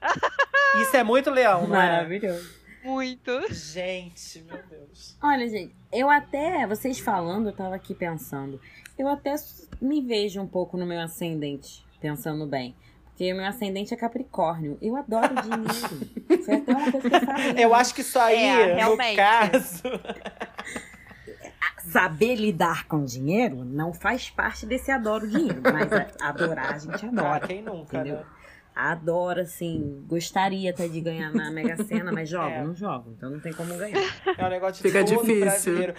Isso 0.82 0.96
é 0.96 1.02
muito 1.02 1.30
leão, 1.30 1.66
não 1.66 1.80
é? 1.80 1.90
Maravilhoso. 1.90 2.65
Muito. 2.86 3.52
Gente, 3.52 4.42
meu 4.42 4.62
Deus. 4.70 5.18
Olha, 5.20 5.48
gente, 5.48 5.74
eu 5.92 6.08
até, 6.08 6.64
vocês 6.68 7.00
falando, 7.00 7.48
eu 7.48 7.52
tava 7.52 7.74
aqui 7.74 7.92
pensando, 7.92 8.60
eu 8.96 9.08
até 9.08 9.34
me 9.80 10.00
vejo 10.00 10.40
um 10.40 10.46
pouco 10.46 10.76
no 10.76 10.86
meu 10.86 11.00
ascendente, 11.00 11.84
pensando 12.00 12.46
bem. 12.46 12.76
Porque 13.06 13.32
o 13.32 13.36
meu 13.36 13.46
ascendente 13.46 13.92
é 13.92 13.96
Capricórnio. 13.96 14.78
Eu 14.80 14.94
adoro 14.94 15.34
dinheiro. 15.42 16.44
Foi 16.44 16.54
até 16.54 16.72
uma 16.72 16.92
coisa 16.92 17.10
que 17.10 17.16
eu 17.16 17.20
falei. 17.20 17.64
Eu 17.64 17.74
acho 17.74 17.94
que 17.94 18.02
isso 18.02 18.18
aí, 18.20 18.44
é, 18.44 18.84
no 18.84 18.96
caso. 19.16 19.82
saber 21.90 22.34
lidar 22.34 22.86
com 22.86 23.04
dinheiro 23.04 23.64
não 23.64 23.92
faz 23.92 24.28
parte 24.28 24.66
desse 24.66 24.90
adoro 24.90 25.26
dinheiro, 25.28 25.62
mas 25.62 25.88
adorar 26.20 26.74
a 26.74 26.78
gente 26.78 27.06
adora. 27.06 27.44
Ah, 27.44 27.48
quem 27.48 27.62
nunca, 27.62 27.96
entendeu? 27.96 28.16
Né? 28.16 28.24
Adoro, 28.76 29.40
assim, 29.40 30.04
gostaria 30.06 30.70
até 30.70 30.86
de 30.86 31.00
ganhar 31.00 31.32
na 31.32 31.50
Mega 31.50 31.82
Sena, 31.82 32.12
mas 32.12 32.28
jogo, 32.30 32.50
é. 32.50 32.62
não 32.62 32.74
jogo, 32.74 33.14
então 33.16 33.30
não 33.30 33.40
tem 33.40 33.50
como 33.54 33.74
ganhar. 33.74 33.98
É 34.36 34.44
um 34.44 34.50
negócio 34.50 34.82
de 34.82 34.82
Fica 34.82 35.02
difícil. 35.02 35.40
brasileiro. 35.40 35.94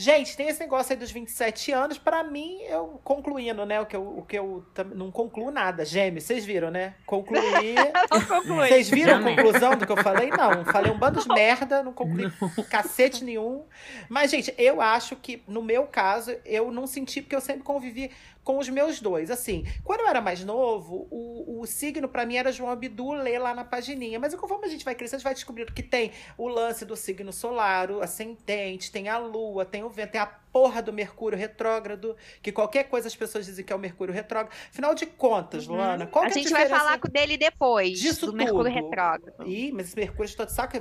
Gente, 0.00 0.34
tem 0.34 0.48
esse 0.48 0.60
negócio 0.60 0.94
aí 0.94 0.98
dos 0.98 1.10
27 1.10 1.72
anos. 1.72 1.98
Para 1.98 2.24
mim, 2.24 2.62
eu 2.62 2.98
concluindo, 3.04 3.66
né? 3.66 3.82
O 3.82 3.84
que 3.84 3.94
eu, 3.94 4.02
o 4.02 4.24
que 4.24 4.38
eu 4.38 4.64
não 4.94 5.10
concluo 5.10 5.50
nada. 5.50 5.84
Gêmeos, 5.84 6.24
vocês 6.24 6.42
viram, 6.42 6.70
né? 6.70 6.94
Concluí. 7.04 7.74
Vocês 8.56 8.88
viram 8.88 9.18
a 9.18 9.22
conclusão 9.22 9.76
do 9.76 9.84
que 9.84 9.92
eu 9.92 9.98
falei? 9.98 10.30
Não. 10.30 10.64
Falei 10.72 10.90
um 10.90 10.98
bando 10.98 11.20
de 11.20 11.28
merda, 11.28 11.82
não 11.82 11.92
concluí 11.92 12.32
não. 12.40 12.64
cacete 12.64 13.22
nenhum. 13.22 13.64
Mas, 14.08 14.30
gente, 14.30 14.54
eu 14.56 14.80
acho 14.80 15.16
que, 15.16 15.42
no 15.46 15.62
meu 15.62 15.86
caso, 15.86 16.34
eu 16.46 16.72
não 16.72 16.86
senti, 16.86 17.20
porque 17.20 17.36
eu 17.36 17.40
sempre 17.40 17.62
convivi 17.62 18.10
com 18.44 18.58
os 18.58 18.68
meus 18.68 19.00
dois. 19.00 19.30
Assim, 19.30 19.64
quando 19.84 20.00
eu 20.00 20.08
era 20.08 20.20
mais 20.20 20.44
novo, 20.44 21.06
o, 21.10 21.60
o 21.60 21.66
signo 21.66 22.08
para 22.08 22.26
mim 22.26 22.36
era 22.36 22.52
João 22.52 22.70
Abdu 22.70 23.12
ler 23.12 23.38
lá 23.38 23.54
na 23.54 23.64
pagininha. 23.64 24.18
Mas 24.18 24.34
conforme 24.34 24.66
a 24.66 24.70
gente 24.70 24.84
vai 24.84 24.94
crescendo, 24.94 25.16
a 25.16 25.18
gente 25.18 25.24
vai 25.24 25.34
descobrindo 25.34 25.72
que 25.72 25.82
tem 25.82 26.12
o 26.36 26.48
lance 26.48 26.84
do 26.84 26.96
signo 26.96 27.32
solar, 27.32 27.90
o 27.90 28.02
ascendente, 28.02 28.90
tem 28.90 29.08
a 29.08 29.18
lua, 29.18 29.64
tem 29.64 29.84
o 29.84 29.88
vento, 29.88 30.12
tem 30.12 30.20
a 30.20 30.40
porra 30.52 30.82
do 30.82 30.92
Mercúrio 30.92 31.38
retrógrado, 31.38 32.16
que 32.42 32.52
qualquer 32.52 32.84
coisa 32.84 33.08
as 33.08 33.16
pessoas 33.16 33.46
dizem 33.46 33.64
que 33.64 33.72
é 33.72 33.76
o 33.76 33.78
Mercúrio 33.78 34.12
retrógrado. 34.12 34.52
Afinal 34.68 34.94
de 34.94 35.06
contas, 35.06 35.66
uhum. 35.66 35.76
Luana, 35.76 36.06
qual 36.06 36.24
a 36.24 36.28
que 36.28 36.38
é 36.38 36.40
a 36.40 36.42
gente 36.42 36.52
vai 36.52 36.68
falar 36.68 36.98
dele 36.98 37.36
depois, 37.36 37.98
disso 37.98 38.26
do 38.26 38.32
tudo. 38.32 38.36
Mercúrio 38.38 38.72
retrógrado. 38.72 39.46
Ih, 39.46 39.72
mas 39.72 39.88
esse 39.88 39.96
Mercúrio 39.96 40.28
está 40.28 40.44
de 40.44 40.52
saco, 40.52 40.78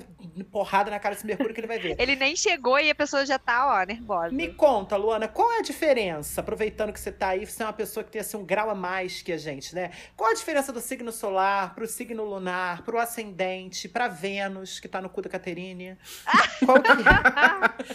porrada 0.51 0.89
na 0.89 0.99
cara 0.99 1.15
desse 1.15 1.25
Mercúrio 1.25 1.53
que 1.53 1.59
ele 1.59 1.67
vai 1.67 1.79
ver. 1.79 1.95
ele 1.99 2.15
nem 2.15 2.35
chegou 2.35 2.79
e 2.79 2.89
a 2.89 2.95
pessoa 2.95 3.25
já 3.25 3.37
tá, 3.37 3.79
ó, 3.79 3.83
nervosa. 3.85 4.33
Me 4.33 4.53
conta, 4.53 4.95
Luana, 4.95 5.27
qual 5.27 5.51
é 5.53 5.59
a 5.59 5.61
diferença, 5.61 6.41
aproveitando 6.41 6.91
que 6.91 6.99
você 6.99 7.11
tá 7.11 7.29
aí, 7.29 7.45
você 7.51 7.63
é 7.63 7.65
uma 7.65 7.73
pessoa 7.73 8.03
que 8.03 8.11
tem 8.11 8.21
assim, 8.21 8.37
um 8.37 8.45
grau 8.45 8.69
a 8.69 8.75
mais 8.75 9.21
que 9.21 9.31
a 9.31 9.37
gente, 9.37 9.73
né? 9.75 9.91
Qual 10.15 10.31
a 10.31 10.33
diferença 10.33 10.71
do 10.71 10.79
signo 10.79 11.11
solar 11.11 11.73
pro 11.75 11.87
signo 11.87 12.23
lunar, 12.23 12.83
pro 12.83 12.99
ascendente, 12.99 13.87
pra 13.87 14.07
Vênus, 14.07 14.79
que 14.79 14.87
tá 14.87 15.01
no 15.01 15.09
cu 15.09 15.21
da 15.21 15.29
Caterine? 15.29 15.97
qual 16.65 16.81
que 16.81 16.89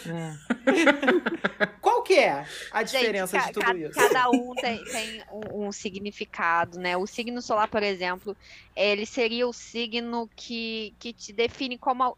é? 0.09 1.79
qual 1.81 2.03
que 2.03 2.19
é? 2.19 2.47
a 2.71 2.83
diferença 2.83 3.39
Gente, 3.39 3.47
de 3.47 3.53
tudo 3.53 3.77
isso? 3.77 3.95
Cada 3.95 4.31
um 4.31 4.55
tem, 4.55 4.85
tem 4.85 5.23
um, 5.31 5.67
um, 5.67 5.73
significado, 5.73 6.79
né? 6.79 6.97
O 6.97 7.07
signo 7.07 7.41
solar, 7.41 7.69
por 7.69 7.83
exemplo, 7.83 8.37
ele 8.75 9.07
seria 9.07 9.47
o 9.47 9.53
signo 9.53 10.29
que, 10.35 10.95
que 10.99 11.13
te 11.13 11.33
define 11.33 11.79
como. 11.79 12.17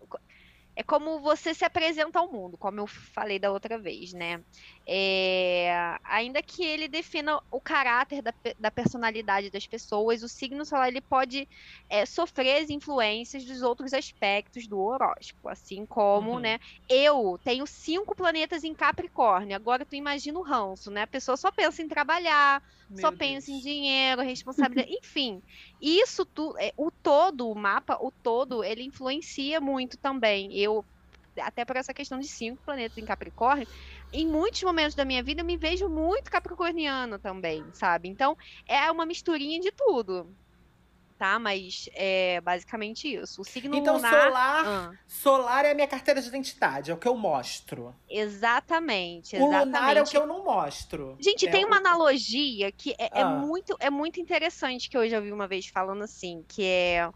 É 0.77 0.83
como 0.83 1.21
você 1.21 1.55
se 1.55 1.65
apresenta 1.65 2.19
ao 2.19 2.31
mundo, 2.31 2.59
como 2.59 2.79
eu 2.79 2.87
falei 2.87 3.39
da 3.39 3.51
outra 3.51 3.79
vez, 3.79 4.13
né? 4.13 4.43
É, 4.87 5.99
ainda 6.05 6.43
que 6.43 6.63
ele 6.63 6.87
defina 6.87 7.41
o 7.51 7.59
caráter 7.59 8.21
da, 8.21 8.33
da, 8.59 8.71
personalidade 8.71 9.51
das 9.51 9.67
pessoas, 9.67 10.23
o 10.23 10.29
signo 10.29 10.67
solar 10.67 10.89
ele 10.89 11.01
pode 11.01 11.49
é, 11.89 12.05
sofrer 12.05 12.63
as 12.63 12.69
influências 12.69 13.43
dos 13.45 13.63
outros 13.63 13.95
aspectos 13.95 14.67
do 14.67 14.79
horóscopo, 14.79 15.49
assim 15.49 15.87
como, 15.87 16.33
uhum. 16.33 16.41
né? 16.41 16.61
Eu 16.89 17.41
tenho 17.43 17.67
cinco 17.67 18.15
planetas 18.15 18.63
em 18.63 18.75
Capricórnio. 18.75 19.57
Agora 19.57 19.85
tu 19.85 19.97
imagina 19.97 20.39
o 20.39 20.43
ranço, 20.43 20.91
né? 20.91 21.03
A 21.03 21.07
pessoa 21.07 21.39
só 21.39 21.51
pensa 21.51 21.83
em 21.83 21.89
trabalhar, 21.89 22.63
Meu 22.89 22.99
só 23.01 23.13
Deus. 23.13 23.19
pensa 23.19 23.51
em 23.51 23.59
dinheiro, 23.59 24.23
responsabilidade, 24.23 24.91
enfim. 25.05 25.43
Isso 25.81 26.25
tu, 26.27 26.57
é, 26.59 26.73
o 26.77 26.91
todo, 26.91 27.49
o 27.51 27.55
mapa, 27.55 27.97
o 28.01 28.11
todo, 28.23 28.65
ele 28.65 28.83
influencia 28.85 29.61
muito 29.61 29.99
também. 29.99 30.55
Eu 30.57 30.87
até 31.41 31.65
por 31.67 31.77
essa 31.77 31.93
questão 31.95 32.19
de 32.19 32.27
cinco 32.29 32.63
planetas 32.65 32.97
em 32.99 33.05
Capricórnio, 33.05 33.67
em 34.13 34.27
muitos 34.27 34.63
momentos 34.63 34.95
da 34.95 35.05
minha 35.05 35.23
vida 35.23 35.43
eu 35.43 35.47
me 35.47 35.59
vejo 35.59 35.89
muito 35.89 36.31
capricorniano 36.31 37.19
também, 37.19 37.71
sabe? 37.75 38.09
Então 38.09 38.35
é 38.69 38.91
uma 38.91 39.05
misturinha 39.07 39.61
de 39.61 39.71
tudo. 39.73 40.35
Tá, 41.19 41.39
mas 41.39 41.89
é 41.95 42.43
basicamente 42.43 43.13
isso. 43.13 43.41
O 43.41 43.45
signo 43.45 43.75
então, 43.75 43.97
lunar. 43.97 44.25
solar, 44.25 44.67
ah. 44.67 44.93
solar 45.09 45.65
é 45.65 45.71
a 45.71 45.75
minha 45.75 45.87
carteira 45.87 46.21
de 46.21 46.29
identidade, 46.29 46.91
é 46.91 46.95
o 46.95 46.99
que 46.99 47.09
eu 47.09 47.17
mostro. 47.17 47.95
Exatamente, 48.09 49.35
exatamente. 49.35 49.37
O 49.37 49.65
lunar 49.65 49.97
é 49.97 50.03
o 50.03 50.05
que 50.05 50.17
eu 50.17 50.27
não 50.27 50.45
mostro. 50.45 51.17
Gente, 51.19 51.49
é 51.49 51.51
tem 51.51 51.65
o... 51.65 51.69
uma 51.69 51.79
analogia 51.79 52.71
que 52.71 52.91
é, 52.99 53.05
é 53.05 53.11
ah. 53.15 53.21
é, 53.21 53.25
muito, 53.25 53.77
é 53.81 53.89
muito 53.89 54.21
interessante 54.21 54.91
que 54.91 54.97
eu 54.97 55.09
já 55.09 55.17
ouvi 55.17 55.33
uma 55.33 55.49
vez 55.49 55.69
falando 55.69 56.05
assim, 56.05 56.45
que 56.47 56.63
é 56.63 57.11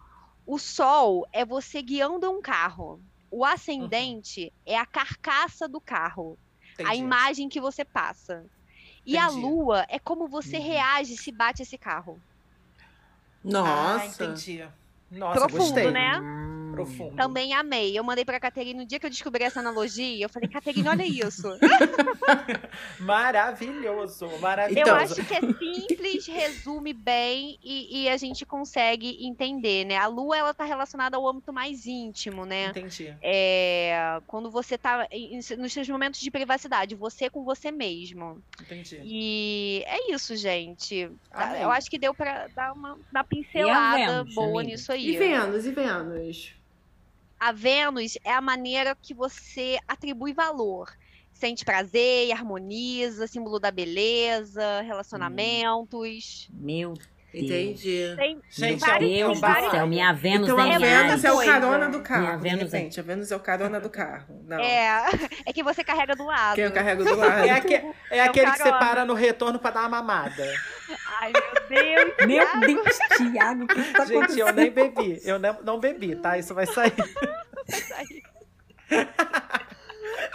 o 0.47 0.59
sol 0.59 1.27
é 1.31 1.45
você 1.45 1.83
guiando 1.83 2.31
um 2.31 2.41
carro. 2.41 3.03
O 3.31 3.45
ascendente 3.45 4.45
uhum. 4.45 4.51
é 4.73 4.79
a 4.79 4.87
carcaça 4.87 5.69
do 5.69 5.81
carro. 5.81 6.39
Entendi. 6.73 6.91
A 6.91 6.97
imagem 6.97 7.51
que 7.51 7.61
você 7.61 7.85
passa. 7.85 8.47
E 9.05 9.17
Entendi. 9.17 9.19
a 9.19 9.29
lua 9.29 9.87
é 9.91 9.99
como 9.99 10.27
você 10.27 10.57
uhum. 10.57 10.65
reage 10.65 11.19
se 11.19 11.31
bate 11.31 11.63
esse 11.63 11.77
carro. 11.77 12.19
Nossa. 13.45 14.03
Ah, 14.03 14.07
entendi. 14.07 14.65
Nossa, 15.11 15.41
Profundo, 15.41 15.63
gostei. 15.65 15.91
né? 15.91 16.21
Profundo. 16.73 17.17
Também 17.17 17.55
amei. 17.55 17.99
Eu 17.99 18.05
mandei 18.05 18.25
pra 18.25 18.41
Caterina 18.41 18.81
no 18.81 18.87
dia 18.87 18.99
que 18.99 19.07
eu 19.07 19.11
descobri 19.11 19.45
essa 19.45 19.61
analogia. 19.61 20.25
Eu 20.25 20.29
falei, 20.29 20.49
Caterina, 20.49 20.91
olha 20.91 21.05
isso. 21.05 21.49
maravilhoso, 22.99 24.29
maravilhoso. 24.41 24.91
Eu 24.91 24.95
acho 24.95 25.15
que 25.25 25.35
é 25.35 25.41
simples, 25.41 26.27
resume 26.27 26.93
bem 26.93 27.59
e, 27.63 28.03
e, 28.03 28.09
a 28.09 28.17
gente 28.17 28.45
consegue 28.45 29.19
entender, 29.25 29.85
né? 29.85 29.97
A 29.97 30.07
lua, 30.07 30.37
ela 30.37 30.55
tá 30.55 30.65
relacionada 30.65 31.17
ao 31.17 31.29
âmbito 31.29 31.53
mais 31.53 31.87
íntimo, 31.87 32.45
né? 32.45 32.67
Entendi. 32.67 33.15
É, 33.23 34.21
quando 34.27 34.51
você 34.51 34.79
tá 34.79 35.07
em, 35.11 35.41
nos 35.59 35.73
seus 35.73 35.89
momentos 35.89 36.21
de 36.21 36.31
privacidade, 36.31 36.95
você 36.95 37.29
com 37.29 37.45
você 37.45 37.71
mesmo. 37.71 38.43
Entendi. 38.61 39.01
E 39.05 39.85
é 39.87 40.13
isso, 40.13 40.37
gente. 40.37 41.11
Amém. 41.31 41.63
Eu 41.63 41.71
acho 41.71 41.91
que 41.91 41.99
deu 41.99 42.15
pra 42.15 42.49
dar 42.49 42.73
uma, 42.73 42.99
uma 43.11 43.25
pincelada 43.25 44.25
boa 44.35 44.61
amiga. 44.61 44.73
nisso 44.73 44.93
aí. 44.93 45.11
E 45.11 45.19
Vênus, 45.19 45.65
e 45.67 45.73
Vênus? 45.73 46.55
A 47.41 47.53
Vênus 47.53 48.19
é 48.23 48.31
a 48.31 48.41
maneira 48.43 48.95
que 48.95 49.15
você 49.15 49.79
atribui 49.89 50.35
valor. 50.35 50.95
Sente 51.33 51.65
prazer 51.65 52.29
e 52.29 52.33
harmoniza, 52.33 53.27
símbolo 53.27 53.59
da 53.59 53.71
beleza, 53.71 54.83
relacionamentos. 54.83 56.51
Meu 56.53 56.93
Entendi. 57.33 58.15
Tem, 58.17 58.41
Gente, 58.51 58.85
Meu 58.85 58.99
Deus 58.99 59.41
do 59.41 59.71
céu, 59.71 59.87
minha 59.87 60.13
Vênus 60.13 60.49
então, 60.49 60.61
é 60.61 60.75
a 60.75 60.79
Vênus 60.79 61.25
é 61.25 61.33
o 61.33 61.39
carona 61.39 61.89
do 61.89 62.01
carro. 62.01 62.23
Minha 62.23 62.57
Vênus 62.57 62.75
é... 62.75 63.01
a 63.01 63.03
Vênus 63.03 63.31
é 63.31 63.37
o 63.37 63.41
carona 63.41 63.81
do 63.81 63.89
carro. 63.89 64.43
Não. 64.47 64.59
É, 64.59 65.07
é 65.47 65.53
que 65.53 65.63
você 65.63 65.85
carrega 65.85 66.17
do 66.17 66.25
lado. 66.25 66.57
Que 66.57 66.63
eu 66.63 66.73
carrego 66.73 67.05
do 67.05 67.15
lado. 67.15 67.45
É, 67.47 67.51
aque, 67.51 67.75
é, 67.75 67.95
é 68.11 68.21
aquele 68.23 68.51
que 68.51 68.59
você 68.59 68.73
para 68.73 69.05
no 69.05 69.15
retorno 69.15 69.61
pra 69.61 69.71
dar 69.71 69.81
uma 69.83 69.89
mamada. 70.03 70.45
Ai, 71.21 71.33
meu 71.33 71.69
Deus. 71.69 72.27
Meu 72.27 72.61
Deus, 72.61 72.99
Thiago, 73.17 73.65
o 73.65 73.67
que 73.69 73.93
tá 73.93 74.05
Gente, 74.05 74.39
eu 74.39 74.53
nem 74.53 74.71
bebi. 74.71 75.21
Eu 75.25 75.39
não, 75.39 75.57
não 75.63 75.79
bebi, 75.79 76.17
tá? 76.17 76.37
Isso 76.37 76.53
vai 76.53 76.67
sair. 76.67 76.93
Vai 77.71 77.81
sair. 77.83 78.23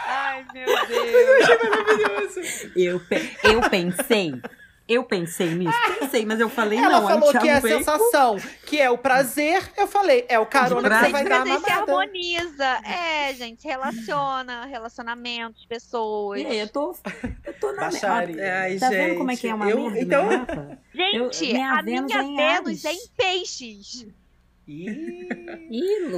Ai, 0.08 0.46
meu 0.54 0.66
Deus. 0.88 2.38
Eu, 2.76 3.02
eu 3.44 3.70
pensei 3.70 4.42
eu 4.88 5.04
pensei 5.04 5.56
nisso, 5.56 5.78
pensei, 6.00 6.26
mas 6.26 6.40
eu 6.40 6.48
falei 6.48 6.78
Ela 6.78 7.02
não. 7.02 7.08
falou 7.08 7.32
que 7.32 7.50
é 7.50 7.54
a 7.54 7.62
sensação, 7.62 8.38
que 8.66 8.80
é 8.80 8.90
o 8.90 8.98
prazer. 8.98 9.72
Eu 9.76 9.88
falei, 9.88 10.26
é 10.30 10.38
o 10.38 10.46
carona 10.46 10.88
que 10.88 11.06
você 11.06 11.12
vai 11.12 11.24
dar 11.24 11.46
uma 11.46 11.60
se 11.60 11.72
harmoniza. 11.72 12.82
É, 12.84 13.34
gente, 13.34 13.68
relaciona, 13.68 14.66
relacionamentos, 14.66 15.66
pessoas. 15.66 16.42
É, 16.42 16.62
eu 16.62 16.68
tô, 16.68 16.96
eu 17.44 17.54
tô 17.60 17.72
na 17.72 17.84
Baixaria. 17.84 18.60
Ai, 18.60 18.78
tá 18.78 18.90
gente, 18.90 18.98
vendo 18.98 19.18
como 19.18 19.32
é 19.32 19.36
que 19.36 19.48
é 19.48 19.56
uma 19.56 19.70
eu, 19.70 19.90
merda 19.90 20.00
então... 20.00 20.30
Gente, 20.94 21.52
eu, 21.52 21.64
a 21.64 21.82
Vênus 21.82 22.14
minha 22.14 22.42
é 22.42 22.62
Vênus 22.62 22.86
é 22.86 22.94
em 22.94 23.08
peixes. 23.18 24.08
Ih, 24.68 25.28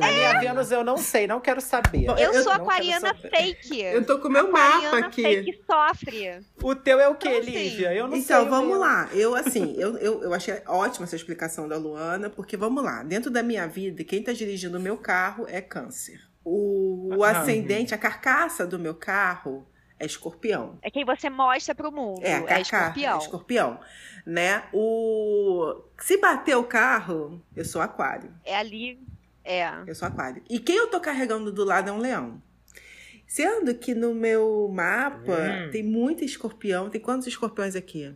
a 0.01 0.11
minha 0.11 0.39
Vênus 0.39 0.71
eu 0.71 0.83
não 0.83 0.95
sei, 0.97 1.27
não 1.27 1.41
quero 1.41 1.59
saber. 1.59 2.05
Eu, 2.05 2.15
eu 2.15 2.43
sou 2.43 2.51
aquariana 2.51 3.13
fake. 3.13 3.81
Eu 3.81 4.05
tô 4.05 4.19
com 4.19 4.29
o 4.29 4.31
meu 4.31 4.49
mapa 4.51 4.99
aqui. 4.99 5.21
fake 5.21 5.61
sofre. 5.65 6.39
O 6.63 6.73
teu 6.73 6.99
é 6.99 7.09
o 7.09 7.15
quê, 7.15 7.27
então, 7.27 7.41
assim, 7.41 7.51
Lívia? 7.51 7.93
Eu 7.93 8.07
não 8.07 8.15
então, 8.15 8.37
sei. 8.39 8.47
Então, 8.47 8.49
vamos 8.49 8.79
lá. 8.79 9.09
Eu, 9.11 9.35
assim, 9.35 9.75
eu, 9.77 9.97
eu, 9.97 10.23
eu 10.23 10.33
achei 10.33 10.61
ótima 10.65 11.03
essa 11.03 11.15
explicação 11.15 11.67
da 11.67 11.77
Luana, 11.77 12.29
porque 12.29 12.55
vamos 12.55 12.83
lá. 12.83 13.03
Dentro 13.03 13.29
da 13.29 13.43
minha 13.43 13.67
vida, 13.67 14.03
quem 14.03 14.23
tá 14.23 14.31
dirigindo 14.31 14.77
o 14.77 14.81
meu 14.81 14.97
carro 14.97 15.45
é 15.49 15.59
câncer. 15.59 16.21
O, 16.43 17.15
o 17.17 17.23
ascendente, 17.25 17.93
a 17.93 17.97
carcaça 17.97 18.65
do 18.65 18.79
meu 18.79 18.95
carro 18.95 19.67
é 19.99 20.05
escorpião. 20.05 20.77
É 20.81 20.91
quem 20.91 21.03
você 21.03 21.29
mostra 21.29 21.73
pro 21.73 21.91
mundo. 21.91 22.21
É, 22.23 22.43
é 22.47 22.61
escorpião. 22.61 23.15
É 23.15 23.21
escorpião. 23.21 23.79
Né? 24.25 24.63
O... 24.73 25.81
Se 25.99 26.17
bater 26.17 26.55
o 26.55 26.63
carro, 26.63 27.41
eu 27.55 27.65
sou 27.65 27.81
aquário. 27.81 28.31
É 28.43 28.55
ali. 28.55 28.99
É. 29.43 29.69
Eu 29.87 29.95
sou 29.95 30.07
aquário. 30.07 30.43
E 30.49 30.59
quem 30.59 30.75
eu 30.75 30.87
tô 30.87 30.99
carregando 30.99 31.51
do 31.51 31.63
lado 31.63 31.89
é 31.89 31.93
um 31.93 31.99
leão. 31.99 32.41
Sendo 33.25 33.73
que 33.75 33.93
no 33.93 34.13
meu 34.13 34.69
mapa 34.71 35.33
hum. 35.33 35.71
tem 35.71 35.83
muito 35.83 36.23
escorpião. 36.23 36.89
Tem 36.89 37.01
quantos 37.01 37.27
escorpiões 37.27 37.75
aqui? 37.75 38.13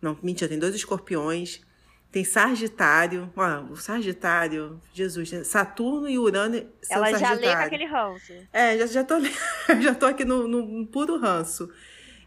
Não, 0.00 0.18
mentira, 0.22 0.48
tem 0.48 0.58
dois 0.58 0.74
escorpiões. 0.74 1.60
Tem 2.10 2.24
Sagitário. 2.24 3.32
Ó, 3.36 3.72
o 3.72 3.76
Sagitário, 3.76 4.80
Jesus? 4.92 5.46
Saturno 5.46 6.08
e 6.08 6.18
Urano 6.18 6.66
são 6.82 6.96
Ela 6.96 7.18
já 7.18 7.32
lê 7.32 7.54
com 7.54 7.62
aquele 7.62 7.86
ranço. 7.86 8.32
É, 8.52 8.78
já, 8.78 8.86
já, 8.86 9.04
tô, 9.04 9.14
já 9.80 9.94
tô 9.94 10.06
aqui 10.06 10.24
no, 10.24 10.48
no 10.48 10.86
puro 10.86 11.18
ranço. 11.18 11.72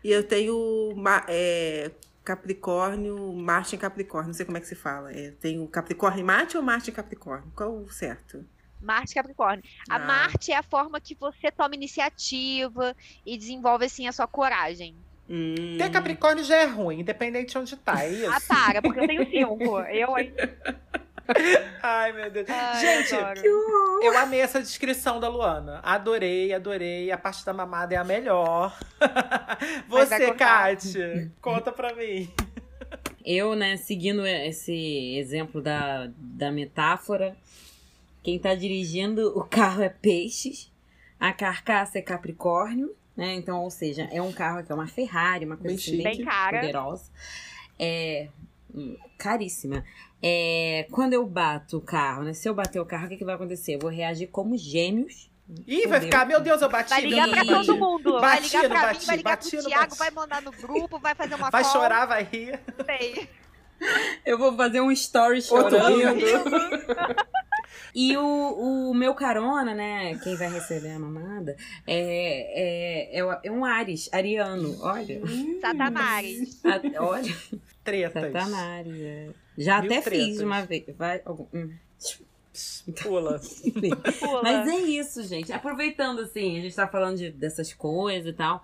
E 0.04 0.12
eu 0.12 0.24
tenho 0.24 0.96
é, 1.28 1.92
Capricórnio, 2.24 3.34
Marte 3.34 3.76
em 3.76 3.80
Capricórnio. 3.80 4.28
Não 4.28 4.34
sei 4.34 4.46
como 4.46 4.58
é 4.58 4.62
que 4.62 4.68
se 4.68 4.76
fala. 4.76 5.12
É, 5.12 5.32
tenho 5.32 5.68
Capricórnio 5.68 6.22
em 6.22 6.26
Marte 6.26 6.56
ou 6.56 6.64
Marte 6.64 6.90
em 6.90 6.94
Capricórnio? 6.94 7.52
Qual 7.54 7.76
o 7.76 7.92
certo? 7.92 8.46
Marte 8.82 9.16
Capricórnio. 9.16 9.64
A 9.90 9.96
ah. 9.96 10.00
Marte 10.00 10.52
é 10.52 10.58
a 10.58 10.64
forma 10.64 11.00
que 11.00 11.16
você 11.16 11.52
toma 11.52 11.76
iniciativa 11.76 12.96
e 13.26 13.38
desenvolve 13.38 13.86
assim 13.86 14.08
a 14.08 14.12
sua 14.12 14.28
coragem. 14.28 14.96
Hum. 15.30 15.78
Ter 15.78 15.90
Capricórnio 15.90 16.44
já 16.44 16.58
é 16.58 16.66
ruim, 16.66 17.00
independente 17.00 17.52
de 17.52 17.58
onde 17.58 17.76
tá, 17.78 18.04
é 18.04 18.10
isso? 18.10 18.32
Ah, 18.32 18.42
para, 18.48 18.82
porque 18.82 19.00
eu 19.00 19.08
tenho 19.08 19.30
cinco. 19.30 19.80
Eu, 19.80 20.18
hein? 20.18 20.34
Ai, 21.82 22.12
meu 22.12 22.30
Deus. 22.30 22.50
Ai, 22.50 22.82
Gente, 22.82 23.46
eu 23.46 24.18
amei 24.18 24.42
essa 24.42 24.62
descrição 24.62 25.20
da 25.20 25.30
Luana. 25.30 25.80
Adorei, 25.82 26.54
adorei. 26.54 27.12
A 27.12 27.18
parte 27.18 27.46
da 27.46 27.54
mamada 27.54 27.96
é 27.96 27.98
a 27.98 28.04
melhor. 28.04 28.78
Você, 29.88 30.34
Kátia, 30.34 31.32
conta 31.42 31.72
pra 31.72 31.96
mim. 31.96 32.30
Eu, 33.26 33.56
né, 33.56 33.78
seguindo 33.78 34.26
esse 34.28 35.16
exemplo 35.18 35.62
da, 35.62 36.10
da 36.18 36.52
metáfora, 36.52 37.38
quem 38.22 38.38
tá 38.38 38.54
dirigindo 38.54 39.38
o 39.38 39.44
carro 39.46 39.82
é 39.82 39.90
peixes, 39.90 40.70
a 41.18 41.32
carcaça 41.32 41.98
é 41.98 42.02
Capricórnio 42.02 42.94
né? 43.16 43.34
Então, 43.36 43.62
ou 43.62 43.70
seja, 43.70 44.08
é 44.12 44.22
um 44.22 44.32
carro 44.32 44.64
que 44.64 44.72
é 44.72 44.76
uma 44.76 44.88
Ferrari, 44.88 45.46
uma 45.46 45.58
coisa 45.58 45.76
bem, 45.76 45.86
assim, 45.86 46.04
bem 46.04 46.26
cara. 46.26 46.60
poderosa. 46.60 47.10
É 47.80 48.28
hum, 48.74 48.98
caríssima. 49.18 49.84
É, 50.22 50.88
quando 50.92 51.14
eu 51.14 51.26
bato 51.26 51.78
o 51.78 51.82
carro, 51.82 52.24
né? 52.24 52.34
Se 52.34 52.48
eu 52.48 52.54
bater 52.54 52.80
o 52.80 52.86
carro, 52.86 53.06
o 53.06 53.10
que, 53.10 53.18
que 53.18 53.26
vai 53.26 53.36
acontecer? 53.36 53.76
Eu 53.76 53.80
vou 53.80 53.90
reagir 53.90 54.28
como 54.28 54.58
gêmeos. 54.58 55.30
Ih, 55.68 55.86
vai 55.88 56.00
ficar, 56.00 56.26
meu 56.26 56.40
Deus, 56.40 56.62
eu 56.62 56.70
bati. 56.70 56.90
Vai 56.90 57.02
ligar 57.02 57.30
pra 57.30 57.46
todo 57.46 57.78
mundo. 57.78 58.20
vai 58.20 58.40
ligar 58.40 58.68
pra 58.70 58.82
bati, 58.82 59.00
mim, 59.02 59.06
vai 59.06 59.18
ligar 59.18 59.32
bati, 59.32 59.50
pro 59.58 59.66
Thiago, 59.66 59.96
vai 59.96 60.12
mandar 60.12 60.42
no 60.42 60.52
grupo, 60.52 61.00
vai 61.00 61.14
fazer 61.14 61.36
uma 61.36 61.50
Vai 61.50 61.64
call. 61.64 61.72
chorar, 61.74 62.06
vai 62.06 62.24
rir. 62.24 62.60
Sei. 62.86 63.30
Eu 64.26 64.38
vou 64.38 64.56
fazer 64.56 64.80
um 64.80 64.92
story 64.92 65.42
chorando. 65.42 66.00
E 67.94 68.16
o, 68.18 68.90
o 68.90 68.94
meu 68.94 69.14
carona, 69.14 69.74
né? 69.74 70.18
Quem 70.24 70.36
vai 70.36 70.52
receber 70.52 70.92
a 70.92 71.00
mamada 71.00 71.56
é, 71.86 73.16
é, 73.16 73.20
é, 73.20 73.40
é 73.44 73.52
um 73.52 73.64
Ares, 73.66 74.10
ariano. 74.12 74.76
Olha. 74.82 75.22
Satanás. 75.62 76.62
olha. 77.00 77.36
Tretas. 77.84 78.32
Satanás. 78.32 78.88
É. 78.88 79.30
Já 79.58 79.82
Mil 79.82 79.92
até 79.92 80.02
tretas. 80.02 80.26
fiz 80.28 80.42
uma 80.42 80.62
vez. 80.62 80.86
Vai. 80.98 81.22
Hum. 81.54 81.74
Pula. 83.02 83.42
Pula. 84.20 84.44
Mas 84.44 84.68
é 84.68 84.78
isso, 84.78 85.24
gente. 85.24 85.52
Aproveitando, 85.52 86.22
assim, 86.22 86.58
a 86.60 86.62
gente 86.62 86.76
tá 86.76 86.88
falando 86.88 87.18
de, 87.18 87.32
dessas 87.32 87.74
coisas 87.74 88.32
e 88.32 88.34
tal. 88.34 88.64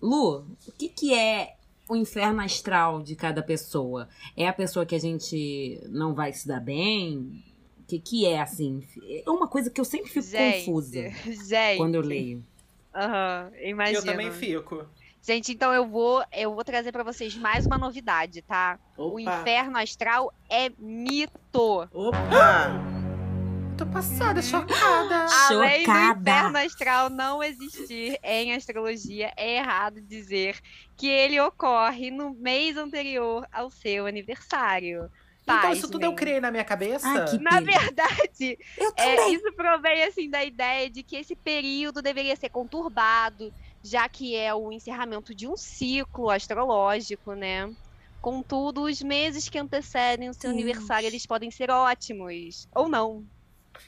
Lu, 0.00 0.46
o 0.68 0.72
que, 0.78 0.88
que 0.88 1.14
é 1.14 1.56
o 1.88 1.96
inferno 1.96 2.40
astral 2.42 3.02
de 3.02 3.16
cada 3.16 3.42
pessoa? 3.42 4.08
É 4.36 4.46
a 4.46 4.52
pessoa 4.52 4.84
que 4.84 4.94
a 4.94 5.00
gente 5.00 5.80
não 5.88 6.14
vai 6.14 6.32
se 6.32 6.46
dar 6.46 6.60
bem? 6.60 7.42
O 7.86 7.88
que, 7.88 8.00
que 8.00 8.26
é, 8.26 8.40
assim? 8.40 8.82
É 9.24 9.30
uma 9.30 9.46
coisa 9.46 9.70
que 9.70 9.80
eu 9.80 9.84
sempre 9.84 10.10
fico 10.10 10.26
gente, 10.26 10.64
confusa 10.66 11.08
gente. 11.22 11.76
quando 11.76 11.94
eu 11.94 12.00
leio. 12.00 12.44
Aham, 12.92 13.52
uhum, 13.52 13.68
imagino. 13.68 13.98
Eu 13.98 14.04
também 14.04 14.32
fico. 14.32 14.84
Gente, 15.22 15.52
então 15.52 15.72
eu 15.72 15.86
vou, 15.86 16.24
eu 16.32 16.52
vou 16.52 16.64
trazer 16.64 16.90
para 16.90 17.04
vocês 17.04 17.36
mais 17.36 17.64
uma 17.64 17.78
novidade, 17.78 18.42
tá? 18.42 18.76
Opa. 18.96 19.14
O 19.14 19.20
inferno 19.20 19.78
astral 19.78 20.34
é 20.50 20.68
mito. 20.80 21.88
Opa! 21.92 22.96
Tô 23.78 23.86
passada, 23.86 24.42
chocada. 24.42 25.26
Além 25.48 25.84
Chocada. 25.84 26.14
do 26.14 26.20
inferno 26.22 26.58
astral 26.58 27.08
não 27.08 27.40
existir 27.40 28.18
em 28.24 28.52
astrologia, 28.52 29.32
é 29.36 29.58
errado 29.58 30.00
dizer 30.00 30.58
que 30.96 31.06
ele 31.06 31.38
ocorre 31.38 32.10
no 32.10 32.34
mês 32.34 32.76
anterior 32.76 33.46
ao 33.52 33.70
seu 33.70 34.06
aniversário. 34.06 35.08
Então 35.48 35.72
isso 35.72 35.88
tudo 35.88 36.04
eu 36.04 36.14
criei 36.14 36.40
na 36.40 36.50
minha 36.50 36.64
cabeça? 36.64 37.06
Ai, 37.08 37.38
Na 37.38 37.60
verdade, 37.60 38.58
Eu 38.78 38.92
é, 38.98 39.28
isso 39.30 39.52
provém 39.54 40.02
assim 40.04 40.28
da 40.28 40.44
ideia 40.44 40.90
de 40.90 41.02
que 41.02 41.16
esse 41.16 41.36
período 41.36 42.02
deveria 42.02 42.34
ser 42.36 42.48
conturbado, 42.50 43.52
já 43.82 44.08
que 44.08 44.34
é 44.34 44.54
o 44.54 44.72
encerramento 44.72 45.34
de 45.34 45.46
um 45.48 45.56
ciclo 45.56 46.30
astrológico, 46.30 47.34
né? 47.34 47.66
Contudo, 48.20 48.82
os 48.84 49.00
meses 49.02 49.48
que 49.48 49.58
antecedem 49.58 50.28
o 50.28 50.34
seu 50.34 50.50
Deus. 50.50 50.54
aniversário, 50.54 51.06
eles 51.06 51.26
podem 51.26 51.50
ser 51.50 51.70
ótimos. 51.70 52.66
Ou 52.74 52.88
não. 52.88 53.24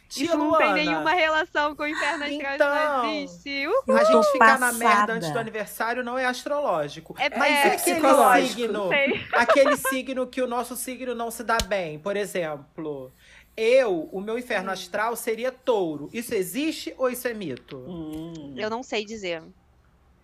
Tia 0.08 0.24
Isso 0.26 0.36
não 0.38 0.56
tem 0.56 0.66
Luana, 0.68 0.74
nenhuma 0.74 1.12
relação 1.12 1.76
com 1.76 1.82
o 1.82 1.86
inferno 1.86 2.24
astral, 2.24 2.54
Então, 2.54 3.02
não 3.02 3.10
existe. 3.14 3.66
Uh, 3.66 3.92
A 3.96 4.04
gente 4.04 4.32
ficar 4.32 4.58
na 4.58 4.72
merda 4.72 5.12
antes 5.14 5.30
do 5.30 5.38
aniversário 5.38 6.02
não 6.04 6.16
é 6.18 6.24
astrológico. 6.24 7.14
É- 7.18 7.30
Mas 7.36 7.50
é 7.52 7.52
e 7.52 7.70
aquele 7.72 7.76
psicológico. 8.00 8.54
signo? 8.60 8.88
sei. 8.88 9.26
Aquele 9.32 9.76
signo 9.76 10.26
que 10.26 10.40
o 10.42 10.46
nosso 10.46 10.74
signo 10.76 11.14
não 11.14 11.30
se 11.30 11.44
dá 11.44 11.58
bem. 11.66 11.98
Por 11.98 12.16
exemplo, 12.16 13.12
eu, 13.56 14.08
o 14.12 14.20
meu 14.20 14.38
inferno 14.38 14.70
astral 14.70 15.14
seria 15.16 15.50
touro. 15.52 16.08
Isso 16.12 16.34
existe 16.34 16.94
ou 16.96 17.10
isso 17.10 17.26
é 17.28 17.34
mito? 17.34 17.76
Hum. 17.78 18.54
Eu 18.56 18.70
não 18.70 18.82
sei 18.82 19.04
dizer. 19.04 19.42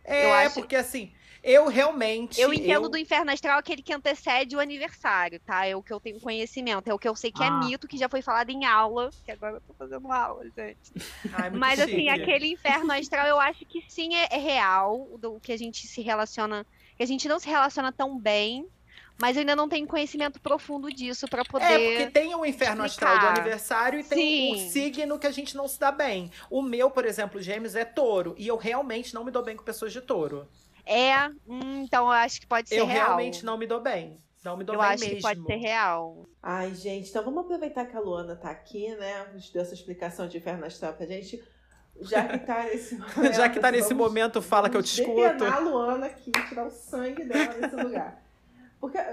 É, 0.05 0.25
Eu 0.27 0.33
acho- 0.35 0.55
porque 0.55 0.77
assim, 0.77 1.13
eu 1.45 1.69
realmente. 1.69 2.41
Eu 2.41 2.53
entendo 2.53 2.89
do 2.89 2.97
inferno 2.97 3.31
astral 3.31 3.59
aquele 3.59 3.83
que 3.83 3.93
antecede 3.93 4.57
o 4.57 4.61
aniversário, 4.61 5.39
tá? 5.41 5.67
É 5.67 5.77
o 5.77 5.83
que 5.83 5.93
eu 5.93 6.01
tenho 6.01 6.19
conhecimento. 6.19 6.89
É 6.89 6.95
o 6.95 6.99
que 6.99 7.07
eu 7.09 7.15
sei 7.15 7.31
que 7.31 7.43
é 7.43 7.47
Ah. 7.47 7.59
mito, 7.61 7.87
que 7.87 7.99
já 7.99 8.09
foi 8.09 8.23
falado 8.23 8.49
em 8.51 8.65
aula. 8.65 9.11
Que 9.25 9.31
agora 9.33 9.57
eu 9.57 9.61
tô 9.61 9.75
fazendo 9.75 10.11
aula, 10.11 10.43
gente. 10.57 10.79
Ai, 11.35 11.51
Mas 11.51 11.79
assim, 11.79 11.93
chique. 11.97 12.09
aquele 12.09 12.53
inferno 12.53 12.91
astral 12.93 13.27
eu 13.27 13.39
acho 13.39 13.65
que 13.67 13.85
sim 13.89 14.15
é, 14.15 14.29
é 14.31 14.39
real, 14.39 15.07
do 15.19 15.39
que 15.39 15.53
a 15.53 15.57
gente 15.59 15.87
se 15.87 16.01
relaciona, 16.01 16.67
que 16.97 17.03
a 17.03 17.07
gente 17.07 17.29
não 17.29 17.39
se 17.39 17.49
relaciona 17.49 17.93
tão 17.93 18.19
bem, 18.19 18.67
mas 19.21 19.37
eu 19.37 19.41
ainda 19.41 19.55
não 19.55 19.69
tenho 19.69 19.87
conhecimento 19.87 20.41
profundo 20.41 20.91
disso 20.93 21.29
pra 21.29 21.45
poder. 21.45 21.65
É, 21.65 21.89
porque 21.89 22.07
tem 22.11 22.35
o 22.35 22.45
inferno 22.45 22.83
astral 22.83 23.13
do 23.13 23.17
explicar. 23.19 23.41
aniversário 23.41 24.01
e 24.01 24.05
tem 24.05 24.55
o 24.55 24.59
Sim. 24.59 24.71
signo 24.71 25.19
que 25.19 25.27
a 25.27 25.31
gente 25.31 25.57
não 25.57 25.69
se 25.69 25.79
dá 25.79 25.93
bem. 25.93 26.31
O 26.51 26.61
meu, 26.63 26.91
por 26.91 27.05
exemplo, 27.05 27.41
gêmeos, 27.41 27.77
é 27.77 27.85
touro. 27.85 28.35
E 28.37 28.49
eu 28.49 28.57
realmente 28.57 29.15
não 29.15 29.23
me 29.23 29.31
dou 29.31 29.43
bem 29.45 29.55
com 29.57 29.63
pessoas 29.63 29.93
de 29.93 30.01
touro. 30.01 30.49
É, 30.87 31.29
hum, 31.49 31.83
então 31.83 32.05
eu 32.07 32.11
acho 32.13 32.41
que 32.41 32.47
pode 32.47 32.69
ser 32.69 32.79
eu 32.81 32.87
real. 32.87 33.07
realmente 33.07 33.45
não 33.45 33.57
me 33.57 33.67
dou 33.67 33.81
bem. 33.81 34.21
Não 34.45 34.57
me 34.57 34.65
dou 34.65 34.75
eu 34.75 34.81
bem 34.83 34.91
acho 34.91 35.01
mesmo. 35.05 35.17
que 35.17 35.23
pode 35.23 35.43
ser 35.47 35.57
real. 35.57 36.27
Ai, 36.43 36.75
gente, 36.75 37.09
então 37.09 37.25
vamos 37.25 37.45
aproveitar 37.45 37.87
que 37.87 37.97
a 37.97 38.01
Luana 38.01 38.37
tá 38.37 38.51
aqui, 38.51 38.95
né? 38.97 39.27
Nos 39.33 39.49
deu 39.51 39.63
essa 39.63 39.73
explicação 39.73 40.29
de 40.29 40.37
inferno 40.37 40.67
astral 40.67 40.93
pra 40.93 41.07
gente. 41.07 41.43
Já 42.01 42.27
que 42.29 42.39
tá 42.41 42.65
nesse 42.65 42.97
momento. 42.97 43.33
Já 43.35 43.49
que 43.49 43.61
tá 43.61 43.71
nesse 43.71 43.95
vamos- 43.95 44.07
momento, 44.09 44.43
fala 44.43 44.69
que 44.69 44.77
eu 44.77 44.83
te 44.83 45.03
vamos 45.03 45.23
escuto. 45.25 45.45
a 45.45 45.59
Luana 45.61 46.07
aqui, 46.07 46.31
tirar 46.49 46.67
o 46.67 46.71
sangue 46.71 47.25
dela 47.25 47.55
nesse 47.55 47.77
lugar. 47.77 48.23
Porque. 48.81 48.99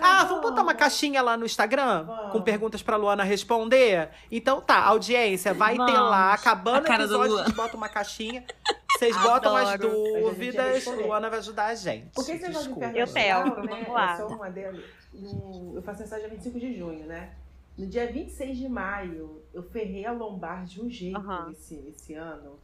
Ah, 0.00 0.24
vamos 0.24 0.40
botar 0.42 0.62
uma 0.62 0.74
caixinha 0.74 1.20
lá 1.22 1.36
no 1.36 1.44
Instagram 1.44 2.04
Vamos. 2.04 2.32
com 2.32 2.40
perguntas 2.42 2.82
pra 2.82 2.96
Luana 2.96 3.22
responder? 3.22 4.08
Então 4.32 4.60
tá, 4.60 4.78
audiência, 4.82 5.52
vai 5.52 5.74
ter 5.76 5.80
lá, 5.98 6.28
Vamos. 6.28 6.40
acabando 6.40 6.88
o 6.88 6.92
episódio, 6.92 7.38
a 7.38 7.44
gente 7.44 7.54
bota 7.54 7.76
uma 7.76 7.88
caixinha. 7.88 8.44
Vocês 8.98 9.16
botam 9.22 9.56
as 9.56 9.78
dúvidas. 9.78 10.86
Luana 10.86 11.28
vai 11.30 11.38
ajudar 11.38 11.66
a 11.66 11.74
gente. 11.74 12.10
Esse 12.18 12.32
negócio 12.32 12.50
de 12.52 12.58
Desculpa. 12.58 12.86
inferno 12.86 12.98
Eu 12.98 13.54
tento, 13.54 13.66
né? 13.66 13.66
vamos 13.84 13.88
lá. 13.94 14.12
É 14.12 14.16
só 14.16 14.28
um 14.28 14.42
adendo. 14.42 14.82
No- 15.12 15.72
Eu 15.76 15.82
faço 15.82 16.00
mensagem 16.00 16.26
dia 16.26 16.36
25 16.36 16.60
de 16.60 16.78
junho, 16.78 17.06
né? 17.06 17.34
No 17.76 17.86
dia 17.86 18.10
26 18.10 18.56
de 18.56 18.68
maio, 18.68 19.42
eu 19.52 19.62
ferrei 19.62 20.06
a 20.06 20.12
lombar 20.12 20.64
de 20.64 20.80
um 20.80 20.88
jeito 20.88 21.18
Aham. 21.18 21.50
esse, 21.52 21.74
esse 21.88 22.14
ano. 22.14 22.58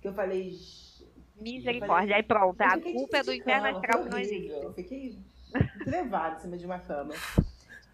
Que 0.00 0.08
eu 0.08 0.12
falei. 0.12 0.52
Misericórdia. 1.40 2.16
Aí 2.16 2.22
pronto, 2.22 2.60
Eu 2.60 2.66
a 2.66 2.80
culpa 2.80 3.18
é 3.18 3.22
do 3.22 3.32
inferno 3.32 3.68
astral 3.68 4.02
que 4.04 4.08
não 4.08 4.18
existe. 4.18 4.48
Eu 4.50 4.72
fiquei 4.72 5.18
levada 5.86 6.36
em 6.36 6.40
cima 6.40 6.56
de 6.56 6.66
uma 6.66 6.78
cama. 6.78 7.14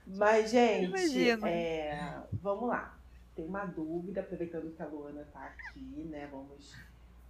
Mas, 0.06 0.50
gente, 0.52 1.30
é, 1.46 2.22
vamos 2.32 2.68
lá. 2.68 2.96
Tem 3.34 3.44
uma 3.46 3.64
dúvida, 3.64 4.20
aproveitando 4.20 4.70
que 4.74 4.82
a 4.82 4.86
Luana 4.86 5.26
tá 5.32 5.40
aqui, 5.44 6.04
né? 6.10 6.28
Vamos 6.30 6.72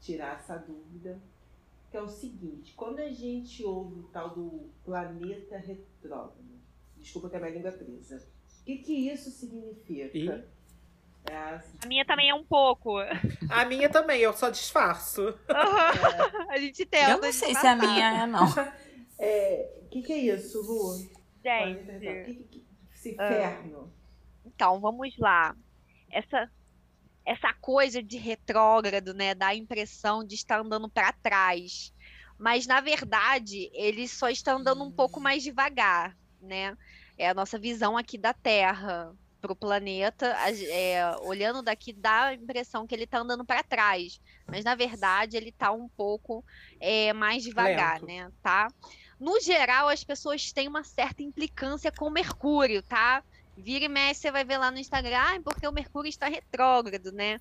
tirar 0.03 0.36
essa 0.36 0.57
dúvida. 0.57 1.18
Que 1.90 1.96
é 1.96 2.03
o 2.03 2.09
seguinte, 2.09 2.72
quando 2.74 3.00
a 3.00 3.11
gente 3.11 3.62
ouve 3.62 4.00
o 4.00 4.03
tal 4.05 4.30
do 4.30 4.70
planeta 4.82 5.59
retrógrado, 5.59 6.42
desculpa 6.96 7.28
que 7.28 7.36
a 7.36 7.38
minha 7.38 7.53
língua 7.53 7.68
é 7.68 7.72
presa. 7.72 8.26
O 8.61 8.64
que, 8.64 8.78
que 8.78 9.11
isso 9.11 9.30
significa? 9.30 10.16
Ih. 10.16 10.44
É, 11.30 11.61
A 11.84 11.86
minha 11.86 12.05
também 12.05 12.30
é 12.30 12.34
um 12.34 12.44
pouco. 12.44 12.98
A 13.48 13.64
minha 13.66 13.88
também, 13.88 14.20
eu 14.20 14.32
só 14.32 14.48
disfarço. 14.50 15.38
a 16.48 16.59
gente 16.59 16.84
tenta. 16.86 17.11
Eu 17.12 17.20
não 17.20 17.32
sei 17.32 17.55
se 17.55 17.66
a 17.66 17.76
minha 17.76 18.22
é, 18.24 18.26
não. 18.26 18.46
é, 19.18 19.70
o 19.82 19.88
que, 19.88 20.03
que 20.03 20.12
é 20.12 20.18
isso, 20.34 20.62
Lu? 20.62 20.96
Gente, 21.44 21.84
que, 22.00 22.34
que, 22.34 22.44
que 22.44 22.66
esse 22.94 23.12
inferno? 23.12 23.92
então, 24.46 24.80
vamos 24.80 25.16
lá. 25.18 25.55
Essa, 26.11 26.50
essa 27.24 27.52
coisa 27.54 28.02
de 28.02 28.16
retrógrado, 28.16 29.14
né, 29.14 29.34
dá 29.34 29.48
a 29.48 29.54
impressão 29.54 30.24
de 30.24 30.34
estar 30.34 30.60
andando 30.60 30.88
para 30.88 31.12
trás. 31.12 31.92
Mas, 32.38 32.66
na 32.66 32.80
verdade, 32.80 33.70
ele 33.72 34.08
só 34.08 34.28
está 34.28 34.54
andando 34.54 34.82
um 34.82 34.90
pouco 34.90 35.20
mais 35.20 35.42
devagar, 35.42 36.16
né? 36.40 36.76
É 37.16 37.28
a 37.28 37.34
nossa 37.34 37.58
visão 37.58 37.96
aqui 37.96 38.18
da 38.18 38.32
Terra 38.32 39.14
para 39.40 39.52
o 39.52 39.56
planeta, 39.56 40.26
é, 40.70 41.16
olhando 41.22 41.62
daqui, 41.62 41.92
dá 41.92 42.26
a 42.26 42.34
impressão 42.34 42.86
que 42.86 42.94
ele 42.94 43.04
está 43.04 43.18
andando 43.18 43.44
para 43.44 43.62
trás. 43.62 44.20
Mas, 44.46 44.64
na 44.64 44.74
verdade, 44.74 45.36
ele 45.36 45.50
está 45.50 45.72
um 45.72 45.88
pouco 45.88 46.44
é, 46.80 47.12
mais 47.12 47.42
devagar, 47.42 48.00
Lento. 48.00 48.06
né? 48.06 48.32
Tá? 48.40 48.68
No 49.18 49.40
geral, 49.40 49.88
as 49.88 50.02
pessoas 50.02 50.52
têm 50.52 50.68
uma 50.68 50.84
certa 50.84 51.22
implicância 51.22 51.92
com 51.92 52.08
Mercúrio, 52.08 52.82
tá? 52.82 53.22
Vira 53.57 53.84
e 53.84 53.88
mexe, 53.88 54.20
você 54.22 54.30
vai 54.32 54.44
ver 54.44 54.59
lá 54.59 54.70
no 54.70 54.78
Instagram, 54.78 55.18
ah, 55.18 55.40
porque 55.44 55.66
o 55.66 55.72
Mercúrio 55.72 56.09
está 56.09 56.28
retrógrado, 56.28 57.12
né? 57.12 57.38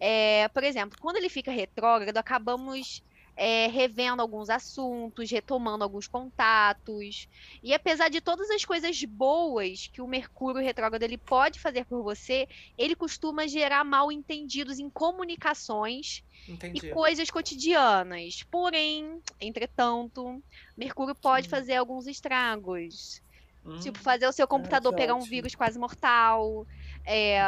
É, 0.00 0.48
por 0.48 0.64
exemplo, 0.64 0.98
quando 1.00 1.16
ele 1.16 1.28
fica 1.30 1.50
retrógrado, 1.52 2.16
acabamos 2.18 3.02
é, 3.36 3.68
revendo 3.68 4.22
alguns 4.22 4.50
assuntos, 4.50 5.30
retomando 5.30 5.84
alguns 5.84 6.08
contatos. 6.08 7.26
E 7.62 7.72
apesar 7.74 8.08
de 8.10 8.20
todas 8.20 8.50
as 8.50 8.64
coisas 8.64 9.02
boas 9.04 9.88
que 9.92 10.02
o 10.02 10.08
Mercúrio 10.08 10.62
retrógrado 10.62 11.02
ele 11.02 11.18
pode 11.18 11.60
fazer 11.60 11.84
por 11.86 12.02
você, 12.02 12.46
ele 12.76 12.96
costuma 12.96 13.46
gerar 13.48 13.84
mal 13.84 14.12
entendidos 14.12 14.78
em 14.78 14.90
comunicações 14.90 16.22
Entendi. 16.48 16.86
e 16.86 16.90
coisas 16.92 17.30
cotidianas. 17.30 18.44
Porém, 18.50 19.20
entretanto, 19.40 20.42
Mercúrio 20.76 21.14
pode 21.14 21.46
Hum. 21.46 21.50
fazer 21.50 21.76
alguns 21.76 22.06
estragos. 22.06 23.20
Hum. 23.64 23.78
Tipo, 23.78 23.98
fazer 23.98 24.26
o 24.26 24.32
seu 24.32 24.46
computador 24.48 24.92
que 24.92 24.96
pegar 24.96 25.14
um 25.14 25.24
vírus 25.24 25.54
quase 25.54 25.78
mortal, 25.78 26.66
é, 27.06 27.40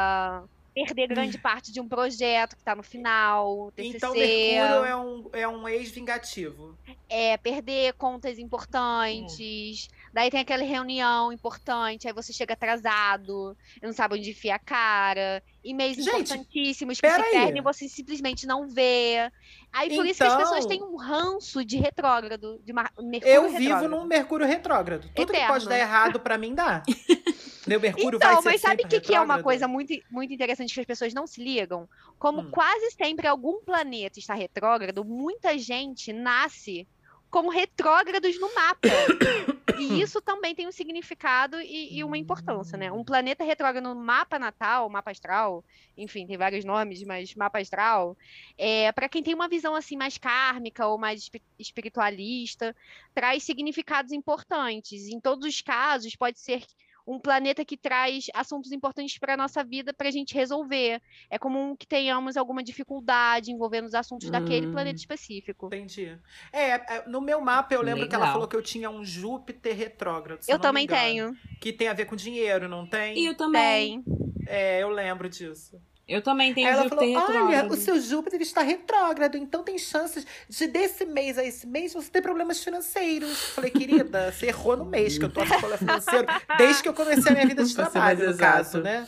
perder 0.75 1.07
grande 1.09 1.37
parte 1.39 1.71
de 1.73 1.81
um 1.81 1.89
projeto 1.89 2.57
que 2.57 2.63
tá 2.65 2.75
no 2.75 2.83
final, 2.83 3.71
TCC, 3.77 3.97
Então, 3.97 4.13
Mercúrio 4.15 4.85
é 4.85 4.97
um, 4.97 5.31
é 5.33 5.49
um 5.49 5.69
ex-vingativo. 5.69 6.77
é, 7.09 7.37
perder 7.37 7.93
contas 7.95 8.39
importantes. 8.39 9.89
Daí 10.13 10.31
tem 10.31 10.41
aquela 10.41 10.63
reunião 10.63 11.33
importante, 11.33 12.07
aí 12.07 12.13
você 12.13 12.33
chega 12.35 12.53
atrasado, 12.53 13.57
não 13.83 13.93
sabe 13.93 14.19
onde 14.19 14.31
enfia 14.31 14.57
a 14.57 14.59
cara. 14.59 15.43
E-mails 15.65 15.97
Gente, 15.97 16.09
importantíssimos 16.09 17.01
que 17.01 17.09
se 17.11 17.23
perdem 17.31 17.59
e 17.59 17.63
você 17.63 17.89
simplesmente 17.89 18.47
não 18.47 18.69
vê. 18.69 19.31
Aí 19.73 19.95
por 19.95 20.05
isso 20.05 20.19
que 20.19 20.25
as 20.25 20.37
pessoas 20.37 20.65
Então- 20.65 20.69
têm 20.69 20.83
um 20.83 20.97
ranço 20.97 21.65
de 21.65 21.79
retrógrado, 21.79 22.61
de 22.63 22.73
Mercúrio 22.75 23.23
Eu 23.25 23.43
vivo 23.49 23.59
retrógrado. 23.59 23.91
num 23.91 24.05
Mercúrio 24.05 24.47
retrógrado. 24.47 25.09
Tudo 25.15 25.31
que 25.31 25.37
Eterno. 25.37 25.47
pode 25.55 25.69
dar 25.69 25.79
errado 25.79 26.21
pra 26.21 26.37
mim 26.37 26.55
dá. 26.55 26.83
Meu 27.67 27.81
Mercúrio 27.81 28.19
vai 28.19 28.29
Então, 28.31 28.43
ser 28.43 28.49
mas 28.49 28.61
sabe 28.61 28.83
o 28.85 28.89
que, 28.89 29.01
que 29.01 29.15
é 29.15 29.21
uma 29.21 29.43
coisa 29.43 29.69
muito, 29.69 29.95
muito 30.11 30.33
interessante 30.33 30.75
que 30.75 30.81
as 30.81 30.87
pessoas 30.87 31.15
não 31.15 31.27
se 31.27 31.43
ligam? 31.43 31.89
Como 32.19 32.43
Hum. 32.43 32.51
quase 32.51 32.91
sempre 32.91 33.27
algum 33.27 33.63
planeta 33.63 34.19
está 34.19 34.35
retrógrado, 34.35 35.05
muita 35.05 35.57
gente 35.59 36.13
nasce 36.13 36.87
como 37.31 37.51
retrógrados 37.51 38.39
no 38.39 38.55
mapa. 38.55 38.89
e 39.79 40.03
isso 40.03 40.21
também 40.21 40.55
tem 40.55 40.69
um 40.69 40.73
significado 40.73 41.59
e, 41.61 41.97
e 41.97 42.05
uma 42.05 42.19
importância, 42.19 42.77
né? 42.77 42.93
Um 42.93 43.03
planeta 43.03 43.43
retrógrado 43.43 43.83
no 43.83 43.95
mapa 43.95 44.39
natal, 44.39 44.91
mapa 44.91 45.11
astral, 45.11 45.65
enfim, 45.97 46.27
tem 46.27 46.37
vários 46.37 46.65
nomes, 46.65 47.03
mas 47.05 47.35
mapa 47.35 47.59
astral, 47.59 48.17
é, 48.59 48.93
para 48.93 49.09
quem 49.09 49.23
tem 49.23 49.35
uma 49.35 49.49
visão 49.49 49.75
assim 49.75 49.97
mais 49.97 50.19
kármica 50.19 50.87
ou 50.87 50.99
mais 50.99 51.23
espi- 51.23 51.43
espiritualista, 51.59 52.77
traz 53.15 53.45
significados 53.45 54.13
importantes. 54.13 55.09
Em 55.09 55.19
todos 55.21 55.47
os 55.47 55.61
casos, 55.63 56.15
pode 56.17 56.39
ser 56.39 56.63
um 57.07 57.19
planeta 57.19 57.65
que 57.65 57.77
traz 57.77 58.27
assuntos 58.35 58.73
importantes 58.73 59.19
para 59.19 59.35
a 59.35 59.37
nossa 59.37 59.65
vida 59.65 59.93
para 59.93 60.09
a 60.09 60.11
gente 60.11 60.35
resolver. 60.35 61.01
É 61.31 61.39
comum 61.39 61.77
que 61.77 61.87
tenhamos 61.87 62.37
alguma 62.37 62.63
dificuldade 62.63 63.51
envolvendo 63.51 63.87
os 63.87 63.95
assuntos 63.95 64.29
hum. 64.29 64.33
daquele 64.33 64.71
planeta 64.71 64.99
específico. 64.99 65.67
Entendi. 65.67 66.17
É, 66.53 66.71
é, 66.71 67.09
no 67.09 67.21
meu 67.21 67.41
mapa 67.41 67.75
eu 67.75 67.83
lembro 67.83 68.03
Legal. 68.03 68.09
que 68.09 68.15
ela 68.15 68.33
falou 68.33 68.49
que 68.49 68.57
eu 68.57 68.63
tinha 68.63 68.91
um 68.91 69.05
Júpiter 69.05 69.77
retrógrado. 69.77 70.41
Eu 70.49 70.59
também 70.59 70.87
tenho. 70.87 71.37
Que 71.61 71.73
tem 71.73 71.89
a 71.89 71.93
ver 71.93 72.07
com 72.07 72.17
dinheiro, 72.17 72.69
não 72.69 72.87
tem? 72.87 73.19
E 73.19 73.27
eu 73.27 73.37
também. 73.37 74.03
Tem. 74.03 74.23
É, 74.47 74.83
eu 74.83 74.91
lembro 74.91 75.29
disso. 75.29 75.81
Eu 76.07 76.21
também 76.21 76.53
tenho 76.53 76.67
ela 76.67 76.83
Júpiter 76.83 77.13
falou, 77.15 77.29
retrógrado. 77.29 77.65
Olha, 77.65 77.73
o 77.73 77.77
seu 77.77 78.01
Júpiter 78.01 78.41
está 78.41 78.63
retrógrado, 78.63 79.37
então 79.37 79.63
tem 79.63 79.79
chances 79.79 80.27
de 80.49 80.67
desse 80.67 81.05
mês 81.05 81.39
a 81.39 81.45
esse 81.45 81.67
mês 81.67 81.95
você 81.95 82.11
ter 82.11 82.21
problemas 82.21 82.63
financeiros. 82.63 83.31
Eu 83.31 83.55
falei, 83.55 83.71
querida, 83.71 84.31
você 84.33 84.47
errou 84.47 84.77
no 84.77 84.85
mês 84.85 85.17
que 85.17 85.25
eu 85.25 85.31
tô 85.31 85.41
com 85.41 85.47
problema 85.47 85.79
financeiro 85.79 86.27
desde 86.59 86.83
que 86.83 86.89
eu 86.89 86.95
comecei 86.95 87.31
a 87.31 87.35
minha 87.35 87.47
vida 87.47 87.65
de 87.65 87.73
trabalho, 87.75 88.31
no 88.31 88.37
caso, 88.37 88.81
né? 88.81 89.07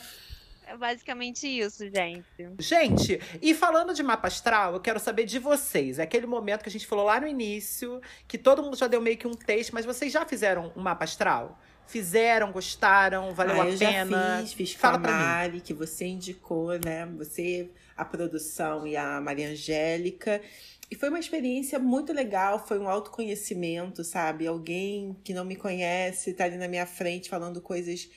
É 0.67 0.75
basicamente 0.75 1.47
isso, 1.47 1.87
gente. 1.91 2.25
Gente, 2.57 3.21
e 3.39 3.53
falando 3.53 3.93
de 3.93 4.01
mapa 4.01 4.27
astral, 4.27 4.73
eu 4.73 4.79
quero 4.79 4.99
saber 4.99 5.25
de 5.25 5.37
vocês. 5.37 5.99
É 5.99 6.03
aquele 6.03 6.25
momento 6.25 6.63
que 6.63 6.69
a 6.69 6.71
gente 6.71 6.87
falou 6.87 7.05
lá 7.05 7.19
no 7.19 7.27
início, 7.27 8.01
que 8.27 8.37
todo 8.37 8.63
mundo 8.63 8.75
já 8.75 8.87
deu 8.87 8.99
meio 8.99 9.15
que 9.15 9.27
um 9.27 9.35
texto, 9.35 9.73
mas 9.73 9.85
vocês 9.85 10.11
já 10.11 10.25
fizeram 10.25 10.73
um 10.75 10.81
mapa 10.81 11.03
astral? 11.03 11.59
Fizeram, 11.87 12.51
gostaram, 12.51 13.33
valeu 13.33 13.61
ah, 13.61 13.73
a 13.73 13.77
pena? 13.77 14.39
Fiz, 14.41 14.53
fiz 14.53 14.73
Fala 14.73 14.99
com 14.99 15.07
a 15.07 15.11
Mari, 15.11 15.61
que 15.61 15.73
você 15.73 16.05
indicou, 16.05 16.79
né? 16.79 17.05
Você, 17.17 17.69
a 17.95 18.03
produção 18.03 18.87
e 18.87 18.97
a 18.97 19.21
Maria 19.21 19.49
Angélica. 19.49 20.41
E 20.89 20.95
foi 20.95 21.09
uma 21.09 21.19
experiência 21.19 21.77
muito 21.79 22.11
legal, 22.11 22.65
foi 22.65 22.79
um 22.79 22.89
autoconhecimento, 22.89 24.03
sabe? 24.03 24.47
Alguém 24.47 25.15
que 25.23 25.33
não 25.33 25.45
me 25.45 25.55
conhece 25.55 26.33
tá 26.33 26.45
ali 26.45 26.57
na 26.57 26.67
minha 26.67 26.85
frente 26.85 27.29
falando 27.29 27.61
coisas 27.61 28.09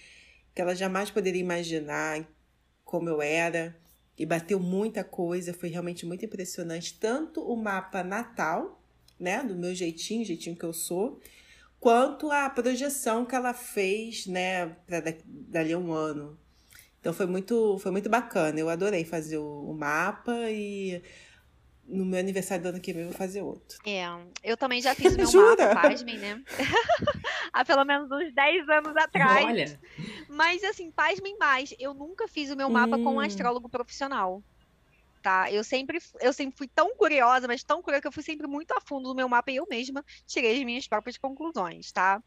que 0.54 0.60
ela 0.60 0.74
jamais 0.74 1.10
poderia 1.10 1.40
imaginar 1.40 2.26
como 2.84 3.08
eu 3.08 3.22
era. 3.22 3.76
E 4.18 4.26
bateu 4.26 4.58
muita 4.58 5.04
coisa, 5.04 5.54
foi 5.54 5.68
realmente 5.68 6.04
muito 6.04 6.24
impressionante. 6.24 6.98
Tanto 6.98 7.40
o 7.40 7.54
mapa 7.54 8.02
natal, 8.02 8.82
né? 9.20 9.42
Do 9.44 9.54
meu 9.54 9.74
jeitinho, 9.74 10.24
jeitinho 10.24 10.56
que 10.56 10.64
eu 10.64 10.72
sou 10.72 11.20
quanto 11.80 12.30
a 12.30 12.48
projeção 12.50 13.24
que 13.24 13.34
ela 13.34 13.54
fez, 13.54 14.26
né, 14.26 14.66
para 14.86 15.02
dali 15.24 15.72
a 15.72 15.78
um 15.78 15.92
ano. 15.92 16.38
Então 17.00 17.12
foi 17.12 17.26
muito, 17.26 17.78
foi 17.78 17.92
muito 17.92 18.08
bacana. 18.08 18.58
Eu 18.58 18.68
adorei 18.68 19.04
fazer 19.04 19.38
o, 19.38 19.70
o 19.70 19.74
mapa 19.74 20.34
e 20.50 21.02
no 21.86 22.04
meu 22.04 22.18
aniversário 22.18 22.62
do 22.62 22.68
ano 22.68 22.80
que 22.80 22.92
vem 22.92 23.02
eu 23.02 23.08
vou 23.08 23.16
fazer 23.16 23.40
outro. 23.40 23.78
É, 23.86 24.04
eu 24.42 24.56
também 24.56 24.82
já 24.82 24.94
fiz 24.94 25.14
o 25.14 25.16
meu 25.16 25.26
Jura? 25.26 25.74
mapa, 25.74 25.88
pasmem, 25.88 26.18
né? 26.18 26.42
Há 27.52 27.64
pelo 27.64 27.84
menos 27.84 28.10
uns 28.10 28.32
10 28.34 28.68
anos 28.68 28.96
atrás. 28.96 29.46
Olha. 29.46 29.80
Mas 30.28 30.62
assim, 30.64 30.90
pasmem 30.90 31.38
mais, 31.38 31.74
eu 31.78 31.94
nunca 31.94 32.28
fiz 32.28 32.50
o 32.50 32.56
meu 32.56 32.68
mapa 32.68 32.96
hum. 32.96 33.04
com 33.04 33.14
um 33.14 33.20
astrólogo 33.20 33.68
profissional 33.68 34.42
tá? 35.28 35.52
Eu 35.52 35.62
sempre, 35.62 35.98
eu 36.20 36.32
sempre 36.32 36.56
fui 36.56 36.66
tão 36.68 36.96
curiosa, 36.96 37.46
mas 37.46 37.62
tão 37.62 37.82
curiosa 37.82 38.00
que 38.00 38.08
eu 38.08 38.12
fui 38.12 38.22
sempre 38.22 38.46
muito 38.46 38.72
a 38.72 38.80
fundo 38.80 39.10
no 39.10 39.14
meu 39.14 39.28
mapa 39.28 39.50
e 39.50 39.56
eu 39.56 39.66
mesma 39.68 40.02
tirei 40.26 40.56
as 40.58 40.64
minhas 40.64 40.88
próprias 40.88 41.18
conclusões, 41.18 41.92
tá? 41.92 42.22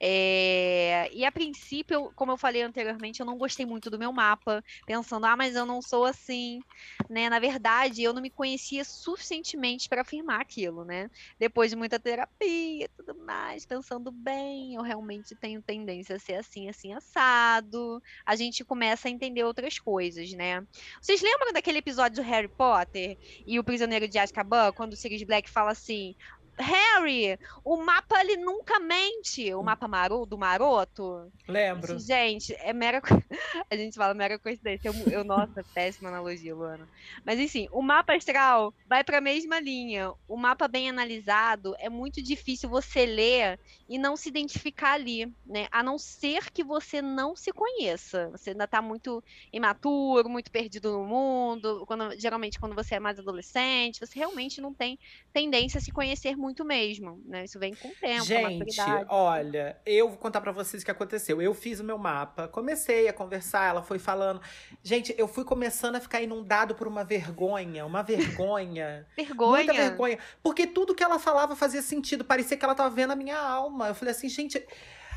É... 0.00 1.10
E 1.12 1.24
a 1.24 1.32
princípio, 1.32 2.10
como 2.14 2.32
eu 2.32 2.38
falei 2.38 2.62
anteriormente, 2.62 3.20
eu 3.20 3.26
não 3.26 3.36
gostei 3.36 3.66
muito 3.66 3.90
do 3.90 3.98
meu 3.98 4.12
mapa, 4.12 4.62
pensando, 4.86 5.26
ah, 5.26 5.36
mas 5.36 5.54
eu 5.54 5.66
não 5.66 5.82
sou 5.82 6.04
assim, 6.04 6.60
né? 7.08 7.28
Na 7.28 7.38
verdade, 7.38 8.02
eu 8.02 8.12
não 8.12 8.22
me 8.22 8.30
conhecia 8.30 8.82
suficientemente 8.84 9.88
para 9.88 10.00
afirmar 10.02 10.40
aquilo, 10.40 10.84
né? 10.84 11.10
Depois 11.38 11.70
de 11.70 11.76
muita 11.76 11.98
terapia 11.98 12.84
e 12.84 12.88
tudo 12.96 13.14
mais, 13.24 13.66
pensando 13.66 14.10
bem, 14.10 14.74
eu 14.74 14.82
realmente 14.82 15.36
tenho 15.36 15.62
tendência 15.62 16.16
a 16.16 16.18
ser 16.18 16.34
assim, 16.34 16.68
assim, 16.68 16.94
assado. 16.94 18.00
A 18.24 18.34
gente 18.36 18.64
começa 18.64 19.08
a 19.08 19.10
entender 19.10 19.44
outras 19.44 19.78
coisas, 19.78 20.32
né? 20.32 20.62
Vocês 21.02 21.20
lembram 21.20 21.52
daquele 21.52 21.78
episódio 21.78 22.22
do 22.22 22.26
Harry 22.26 22.48
Potter 22.48 23.16
e 23.46 23.58
o 23.58 23.64
Prisioneiro 23.64 24.08
de 24.08 24.18
Azkaban, 24.18 24.72
quando 24.72 24.94
o 24.94 24.96
Sirius 24.96 25.22
Black 25.24 25.50
fala 25.50 25.72
assim: 25.72 26.14
Harry, 26.60 27.38
o 27.64 27.76
mapa 27.76 28.20
ele 28.20 28.36
nunca 28.36 28.78
mente. 28.78 29.52
O 29.54 29.62
mapa 29.62 29.88
maro, 29.88 30.26
do 30.26 30.38
maroto. 30.38 31.30
Lembro. 31.48 31.96
Assim, 31.96 32.06
gente, 32.06 32.54
é 32.60 32.72
mera. 32.72 33.00
A 33.70 33.76
gente 33.76 33.96
fala 33.96 34.14
mera 34.14 34.38
coincidência. 34.38 34.88
Eu, 34.88 34.94
eu, 35.10 35.24
nossa, 35.24 35.64
péssima 35.74 36.08
analogia, 36.08 36.54
Luana. 36.54 36.88
Mas 37.24 37.38
enfim, 37.38 37.66
o 37.72 37.82
mapa 37.82 38.14
astral 38.14 38.74
vai 38.86 39.02
para 39.04 39.18
a 39.18 39.20
mesma 39.20 39.60
linha. 39.60 40.12
O 40.28 40.36
mapa 40.36 40.68
bem 40.68 40.88
analisado 40.88 41.74
é 41.78 41.88
muito 41.88 42.22
difícil 42.22 42.68
você 42.68 43.06
ler 43.06 43.58
e 43.88 43.98
não 43.98 44.16
se 44.16 44.28
identificar 44.28 44.92
ali, 44.92 45.26
né? 45.46 45.66
A 45.70 45.82
não 45.82 45.98
ser 45.98 46.50
que 46.50 46.62
você 46.62 47.00
não 47.00 47.34
se 47.34 47.52
conheça. 47.52 48.28
Você 48.30 48.50
ainda 48.50 48.64
está 48.64 48.82
muito 48.82 49.22
imaturo, 49.52 50.28
muito 50.28 50.50
perdido 50.50 50.92
no 50.92 51.04
mundo. 51.04 51.84
Quando, 51.86 52.18
geralmente, 52.18 52.58
quando 52.58 52.74
você 52.74 52.96
é 52.96 53.00
mais 53.00 53.18
adolescente, 53.18 54.00
você 54.00 54.18
realmente 54.18 54.60
não 54.60 54.74
tem 54.74 54.98
tendência 55.32 55.78
a 55.78 55.80
se 55.80 55.90
conhecer 55.90 56.36
muito 56.36 56.49
muito 56.50 56.64
mesmo, 56.64 57.22
né? 57.24 57.44
Isso 57.44 57.58
vem 57.58 57.74
com 57.74 57.88
o 57.88 57.94
tempo, 57.94 58.24
Gente, 58.24 58.80
olha, 59.08 59.80
eu 59.86 60.08
vou 60.08 60.18
contar 60.18 60.40
para 60.40 60.52
vocês 60.52 60.82
o 60.82 60.84
que 60.84 60.90
aconteceu. 60.90 61.40
Eu 61.40 61.54
fiz 61.54 61.80
o 61.80 61.84
meu 61.84 61.96
mapa, 61.96 62.48
comecei 62.48 63.08
a 63.08 63.12
conversar, 63.12 63.70
ela 63.70 63.82
foi 63.82 63.98
falando. 63.98 64.40
Gente, 64.82 65.14
eu 65.16 65.28
fui 65.28 65.44
começando 65.44 65.96
a 65.96 66.00
ficar 66.00 66.20
inundado 66.20 66.74
por 66.74 66.88
uma 66.88 67.04
vergonha, 67.04 67.86
uma 67.86 68.02
vergonha. 68.02 69.06
vergonha? 69.16 69.64
Muita 69.64 69.72
vergonha. 69.72 70.18
Porque 70.42 70.66
tudo 70.66 70.94
que 70.94 71.02
ela 71.02 71.18
falava 71.18 71.54
fazia 71.54 71.82
sentido, 71.82 72.24
parecia 72.24 72.56
que 72.56 72.64
ela 72.64 72.74
tava 72.74 72.90
vendo 72.90 73.12
a 73.12 73.16
minha 73.16 73.38
alma. 73.38 73.88
Eu 73.88 73.94
falei 73.94 74.12
assim, 74.12 74.28
gente, 74.28 74.64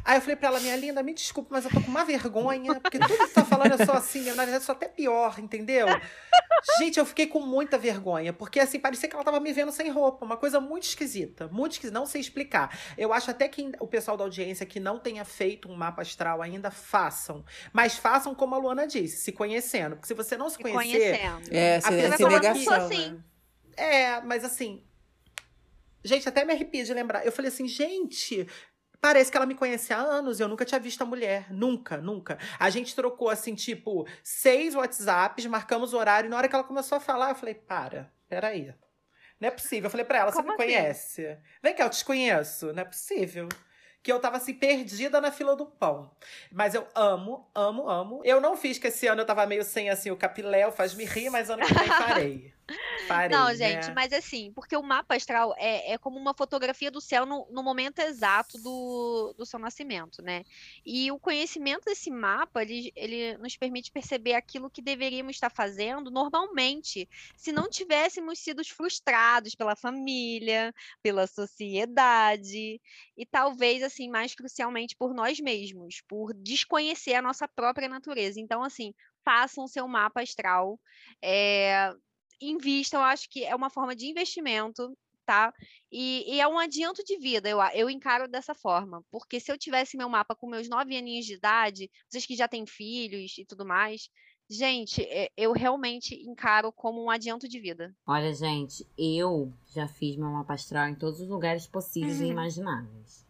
Aí 0.05 0.17
eu 0.17 0.21
falei 0.21 0.35
pra 0.35 0.49
ela, 0.49 0.59
minha 0.59 0.75
linda, 0.75 1.01
me 1.01 1.13
desculpe, 1.13 1.49
mas 1.51 1.63
eu 1.63 1.71
tô 1.71 1.81
com 1.81 1.87
uma 1.87 2.03
vergonha, 2.03 2.79
porque 2.79 2.99
tudo 2.99 3.17
que 3.17 3.27
você 3.27 3.33
tá 3.33 3.45
falando 3.45 3.79
é 3.79 3.85
só 3.85 3.93
assim, 3.93 4.21
na 4.25 4.33
verdade, 4.33 4.57
é 4.57 4.59
só 4.59 4.73
até 4.73 4.87
pior, 4.87 5.39
entendeu? 5.39 5.87
Gente, 6.77 6.99
eu 6.99 7.05
fiquei 7.05 7.27
com 7.27 7.39
muita 7.39 7.77
vergonha, 7.77 8.33
porque 8.33 8.59
assim, 8.59 8.79
parecia 8.79 9.07
que 9.07 9.15
ela 9.15 9.23
tava 9.23 9.39
me 9.39 9.53
vendo 9.53 9.71
sem 9.71 9.89
roupa, 9.89 10.25
uma 10.25 10.37
coisa 10.37 10.59
muito 10.59 10.83
esquisita, 10.83 11.47
muito 11.47 11.73
esquisita, 11.73 11.97
não 11.97 12.05
sei 12.05 12.19
explicar. 12.21 12.77
Eu 12.97 13.13
acho 13.13 13.31
até 13.31 13.47
que 13.47 13.71
o 13.79 13.87
pessoal 13.87 14.17
da 14.17 14.23
audiência 14.23 14.65
que 14.65 14.79
não 14.79 14.99
tenha 14.99 15.23
feito 15.23 15.69
um 15.69 15.75
mapa 15.75 16.01
astral 16.01 16.41
ainda, 16.41 16.69
façam. 16.69 17.43
Mas 17.71 17.95
façam 17.97 18.35
como 18.35 18.55
a 18.55 18.57
Luana 18.57 18.85
disse, 18.85 19.17
se 19.17 19.31
conhecendo. 19.31 19.95
Porque 19.95 20.07
se 20.07 20.13
você 20.13 20.35
não 20.37 20.49
se 20.49 20.57
conhecer. 20.57 21.19
Conhecendo. 21.19 21.53
É, 21.53 21.81
seria 21.81 22.29
negação. 22.29 22.73
Assim. 22.73 23.09
Né? 23.11 23.23
É, 23.75 24.21
mas 24.21 24.43
assim. 24.43 24.83
Gente, 26.03 26.27
até 26.27 26.43
me 26.43 26.51
arrepia 26.51 26.83
de 26.83 26.93
lembrar. 26.93 27.25
Eu 27.25 27.31
falei 27.31 27.49
assim, 27.49 27.67
gente, 27.67 28.45
Parece 29.03 29.29
que 29.29 29.35
ela 29.35 29.45
me 29.45 29.53
conhece 29.53 29.93
há 29.93 29.97
anos, 29.97 30.39
eu 30.39 30.47
nunca 30.47 30.63
tinha 30.63 30.79
visto 30.79 31.01
a 31.01 31.05
mulher. 31.05 31.51
Nunca, 31.51 31.97
nunca. 31.97 32.37
A 32.57 32.69
gente 32.69 32.95
trocou, 32.95 33.29
assim, 33.29 33.53
tipo, 33.53 34.07
seis 34.23 34.75
WhatsApps, 34.75 35.45
marcamos 35.45 35.93
o 35.93 35.97
horário, 35.97 36.27
e 36.27 36.29
na 36.29 36.37
hora 36.37 36.47
que 36.47 36.55
ela 36.55 36.63
começou 36.63 36.95
a 36.95 37.01
falar, 37.01 37.31
eu 37.31 37.35
falei, 37.35 37.53
para, 37.53 38.09
peraí. 38.29 38.73
Não 39.41 39.49
é 39.49 39.51
possível. 39.51 39.87
Eu 39.87 39.91
falei 39.91 40.05
pra 40.05 40.19
ela, 40.19 40.31
Como 40.31 40.43
você 40.43 40.55
me 40.57 40.63
assim? 40.63 40.73
conhece? 40.73 41.37
Vem 41.61 41.75
cá, 41.75 41.83
eu 41.83 41.89
te 41.89 42.05
conheço. 42.05 42.71
Não 42.71 42.81
é 42.81 42.85
possível 42.85 43.49
que 44.01 44.09
eu 44.09 44.19
tava 44.21 44.37
assim, 44.37 44.53
perdida 44.53 45.19
na 45.19 45.33
fila 45.33 45.53
do 45.53 45.65
pão. 45.65 46.09
Mas 46.49 46.73
eu 46.73 46.87
amo, 46.95 47.49
amo, 47.53 47.89
amo. 47.89 48.21
Eu 48.23 48.39
não 48.39 48.55
fiz 48.55 48.77
que 48.77 48.87
esse 48.87 49.05
ano 49.07 49.21
eu 49.21 49.25
tava 49.25 49.45
meio 49.45 49.65
sem 49.65 49.89
assim 49.89 50.11
o 50.11 50.15
capiléu, 50.17 50.71
faz-me 50.71 51.03
rir, 51.03 51.29
mas 51.29 51.49
ano 51.49 51.65
que 51.65 51.73
vem 51.73 51.87
farei. 51.87 52.53
Farei, 53.07 53.35
não, 53.35 53.47
né? 53.47 53.55
gente, 53.55 53.93
mas 53.93 54.13
assim, 54.13 54.51
porque 54.53 54.75
o 54.77 54.81
mapa 54.81 55.15
astral 55.15 55.53
é, 55.57 55.93
é 55.93 55.97
como 55.97 56.17
uma 56.17 56.33
fotografia 56.33 56.89
do 56.89 57.01
céu 57.01 57.25
no, 57.25 57.45
no 57.51 57.61
momento 57.61 57.99
exato 57.99 58.57
do, 58.59 59.33
do 59.37 59.45
seu 59.45 59.59
nascimento, 59.59 60.21
né? 60.21 60.45
E 60.85 61.11
o 61.11 61.19
conhecimento 61.19 61.85
desse 61.85 62.09
mapa, 62.09 62.61
ele, 62.61 62.91
ele 62.95 63.37
nos 63.37 63.57
permite 63.57 63.91
perceber 63.91 64.35
aquilo 64.35 64.69
que 64.69 64.81
deveríamos 64.81 65.35
estar 65.35 65.49
fazendo 65.49 66.09
normalmente, 66.09 67.09
se 67.35 67.51
não 67.51 67.69
tivéssemos 67.69 68.39
sido 68.39 68.63
frustrados 68.63 69.55
pela 69.55 69.75
família, 69.75 70.73
pela 71.01 71.27
sociedade, 71.27 72.79
e 73.17 73.25
talvez, 73.25 73.83
assim, 73.83 74.09
mais 74.09 74.33
crucialmente 74.33 74.95
por 74.95 75.13
nós 75.13 75.39
mesmos, 75.39 76.01
por 76.07 76.33
desconhecer 76.33 77.15
a 77.15 77.21
nossa 77.21 77.47
própria 77.47 77.89
natureza. 77.89 78.39
Então, 78.39 78.63
assim, 78.63 78.93
façam 79.23 79.67
seu 79.67 79.87
mapa 79.87 80.21
astral. 80.21 80.79
É, 81.21 81.93
invistam, 82.41 82.99
eu 82.99 83.05
acho 83.05 83.29
que 83.29 83.43
é 83.43 83.55
uma 83.55 83.69
forma 83.69 83.95
de 83.95 84.07
investimento, 84.07 84.95
tá? 85.25 85.53
E, 85.91 86.35
e, 86.35 86.41
é 86.41 86.47
um 86.47 86.59
adianto 86.59 87.03
de 87.03 87.17
vida, 87.17 87.49
eu, 87.49 87.59
eu 87.73 87.89
encaro 87.89 88.27
dessa 88.27 88.53
forma. 88.53 89.03
Porque 89.11 89.39
se 89.39 89.51
eu 89.51 89.57
tivesse 89.57 89.97
meu 89.97 90.09
mapa 90.09 90.35
com 90.35 90.49
meus 90.49 90.67
nove 90.67 90.97
aninhos 90.97 91.25
de 91.25 91.35
idade, 91.35 91.89
vocês 92.09 92.25
que 92.25 92.35
já 92.35 92.47
têm 92.47 92.65
filhos 92.65 93.37
e 93.37 93.45
tudo 93.45 93.65
mais, 93.65 94.09
gente, 94.49 95.01
é, 95.03 95.29
eu 95.37 95.51
realmente 95.51 96.15
encaro 96.27 96.71
como 96.71 97.03
um 97.03 97.09
adianto 97.09 97.47
de 97.47 97.59
vida. 97.59 97.95
Olha, 98.05 98.33
gente, 98.33 98.85
eu 98.97 99.51
já 99.73 99.87
fiz 99.87 100.15
meu 100.15 100.29
mapa 100.29 100.53
astral 100.53 100.87
em 100.87 100.95
todos 100.95 101.19
os 101.19 101.27
lugares 101.27 101.67
possíveis 101.67 102.19
e 102.19 102.25
uhum. 102.25 102.31
imagináveis. 102.31 103.23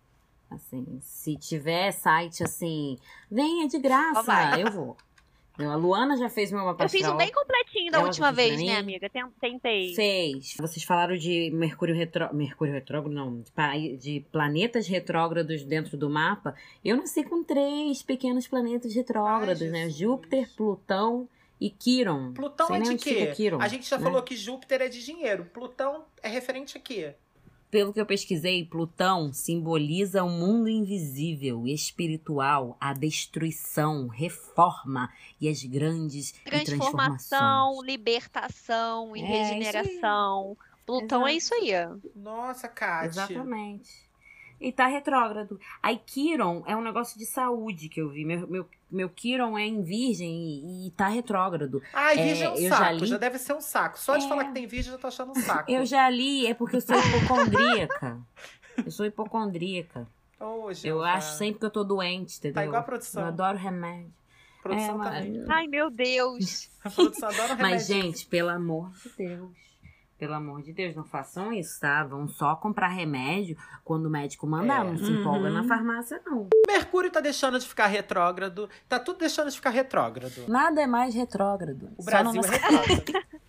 Assim, 0.49 0.99
se 1.01 1.35
tiver 1.35 1.91
site 1.91 2.43
assim, 2.43 2.97
venha 3.29 3.67
de 3.67 3.79
graça, 3.79 4.59
eu 4.59 4.71
vou. 4.71 4.97
A 5.59 5.75
Luana 5.75 6.17
já 6.17 6.29
fez 6.29 6.51
meu 6.51 6.65
mapa 6.65 6.83
Eu 6.83 6.89
fiz 6.89 7.07
um 7.07 7.15
bem 7.15 7.31
completinho 7.31 7.91
da 7.91 7.99
Ela 7.99 8.07
última 8.07 8.31
vez, 8.31 8.59
né, 8.61 8.77
amiga? 8.77 9.07
Ten- 9.07 9.29
Tentei. 9.39 9.93
Fez. 9.93 10.55
Vocês 10.59 10.83
falaram 10.83 11.15
de 11.15 11.51
Mercúrio 11.51 11.93
retro... 11.95 12.33
Mercúrio 12.33 12.73
retrógrado, 12.73 13.13
não. 13.13 13.41
De, 13.41 13.51
pa- 13.51 13.77
de 13.77 14.25
planetas 14.31 14.87
retrógrados 14.87 15.63
dentro 15.63 15.95
do 15.95 16.09
mapa. 16.09 16.55
Eu 16.83 16.97
nasci 16.97 17.23
com 17.23 17.43
três 17.43 18.01
pequenos 18.01 18.47
planetas 18.47 18.95
retrógrados, 18.95 19.61
Ai, 19.61 19.69
né? 19.69 19.89
Júpiter, 19.89 20.49
Plutão 20.55 21.29
e 21.61 21.69
Quiron. 21.69 22.33
Plutão 22.33 22.67
Sei 22.67 22.77
é 22.77 22.79
de 22.81 22.95
quê? 22.97 23.27
Quiron, 23.27 23.61
a 23.61 23.67
gente 23.67 23.87
já 23.87 23.97
né? 23.97 24.03
falou 24.03 24.23
que 24.23 24.35
Júpiter 24.35 24.81
é 24.81 24.89
de 24.89 25.05
dinheiro. 25.05 25.45
Plutão 25.53 26.03
é 26.23 26.29
referente 26.29 26.77
a 26.77 26.81
quê? 26.81 27.13
Pelo 27.73 27.91
que 27.91 27.99
eu 27.99 28.05
pesquisei, 28.05 28.63
Plutão 28.63 29.33
simboliza 29.33 30.23
o 30.23 30.29
mundo 30.29 30.69
invisível 30.69 31.65
e 31.65 31.73
espiritual, 31.73 32.77
a 32.79 32.93
destruição, 32.93 34.07
reforma 34.07 35.09
e 35.41 35.49
as 35.49 35.63
grandes 35.63 36.33
Transformação, 36.45 37.39
transformações. 37.39 37.87
libertação 37.87 39.15
e 39.17 39.21
É, 39.21 39.23
isso 39.23 39.33
aí. 39.33 39.39
regeneração. 39.39 40.55
Plutão 40.85 41.27
é 41.27 41.33
isso 41.33 41.51
aí. 41.55 41.71
Nossa, 42.15 42.67
Kátia. 42.67 43.07
Exatamente. 43.07 43.89
E 44.59 44.71
tá 44.71 44.87
retrógrado. 44.87 45.59
Aí 45.81 45.99
Quiron 46.05 46.63
é 46.65 46.75
um 46.75 46.81
negócio 46.81 47.17
de 47.19 47.25
saúde 47.25 47.89
que 47.89 47.99
eu 48.01 48.09
vi. 48.09 48.23
Meu, 48.25 48.47
meu, 48.47 48.69
meu 48.89 49.09
Quiron 49.09 49.57
é 49.57 49.63
em 49.65 49.81
virgem 49.81 50.29
e, 50.31 50.87
e 50.87 50.91
tá 50.91 51.07
retrógrado. 51.07 51.81
Ai, 51.93 52.17
É, 52.19 52.23
virgem 52.23 52.45
é 52.45 52.49
um 52.49 52.55
eu 52.55 52.69
já 52.69 52.77
saco. 52.77 52.93
li- 52.99 53.05
Já, 53.07 53.17
deve 53.17 53.37
ser 53.39 53.53
um 53.53 53.61
saco. 53.61 53.99
Só 53.99 54.17
de 54.17 54.25
É. 54.25 54.29
falar 54.29 54.45
que 54.45 54.53
tem 54.53 54.65
virgem, 54.67 54.91
eu 54.91 54.97
já 54.97 55.01
tô 55.01 55.07
achando 55.07 55.31
um 55.31 55.35
saco. 55.41 55.69
Eu 55.71 55.85
já 55.85 56.09
li, 56.09 56.47
é 56.47 56.53
porque 56.53 56.77
eu 56.77 56.81
sou 56.81 56.95
hipocondríaca. 56.97 58.17
eu 58.85 58.91
sou 58.91 59.05
hipocondríaca. 59.05 60.07
Ô, 60.39 60.69
Eu 60.83 61.01
acho 61.03 61.37
sempre 61.37 61.59
que 61.59 61.65
eu 61.65 61.69
tô 61.71 61.83
doente, 61.83 62.37
entendeu? 62.37 62.55
Tá 62.55 62.63
igual 62.65 62.77
a 62.77 62.81
Eu 62.81 62.85
produção. 62.85 63.25
adoro 63.25 63.57
remédio. 63.57 64.11
produção 64.61 64.95
É, 65.03 65.21
mas-. 65.23 65.49
Ai, 65.49 65.67
meu 65.67 65.89
Deus. 65.89 66.69
A 66.83 66.89
produção 66.89 67.29
adora 67.29 67.55
Mas, 67.55 67.87
remédio. 67.87 68.11
gente, 68.11 68.25
pelo 68.27 68.49
amor 68.49 68.89
de 68.91 69.09
Deus. 69.17 69.51
Pelo 70.23 70.35
amor 70.35 70.61
de 70.61 70.71
Deus, 70.71 70.95
não 70.95 71.03
façam 71.03 71.51
isso, 71.51 71.81
tá? 71.81 72.01
Vão 72.05 72.29
só 72.29 72.55
comprar 72.55 72.87
remédio 72.87 73.57
quando 73.83 74.05
o 74.05 74.09
médico 74.09 74.47
mandar. 74.47 74.85
É. 74.85 74.89
Não 74.89 74.97
se 74.97 75.11
empolga 75.11 75.47
Uhum. 75.49 75.53
na 75.53 75.63
farmácia, 75.65 76.21
não. 76.25 76.47
Mercúrio 76.65 77.11
tá 77.11 77.19
deixando 77.19 77.59
de 77.59 77.67
ficar 77.67 77.87
retrógrado. 77.87 78.69
Tá 78.87 78.97
tudo 79.01 79.19
deixando 79.19 79.49
de 79.49 79.57
ficar 79.57 79.71
retrógrado. 79.71 80.47
Nada 80.47 80.81
é 80.81 80.87
mais 80.87 81.13
retrógrado. 81.13 81.89
O 81.97 82.03
Só 82.03 82.09
Brasil 82.09 82.41
é 82.41 82.47
retrógrado. 82.47 83.25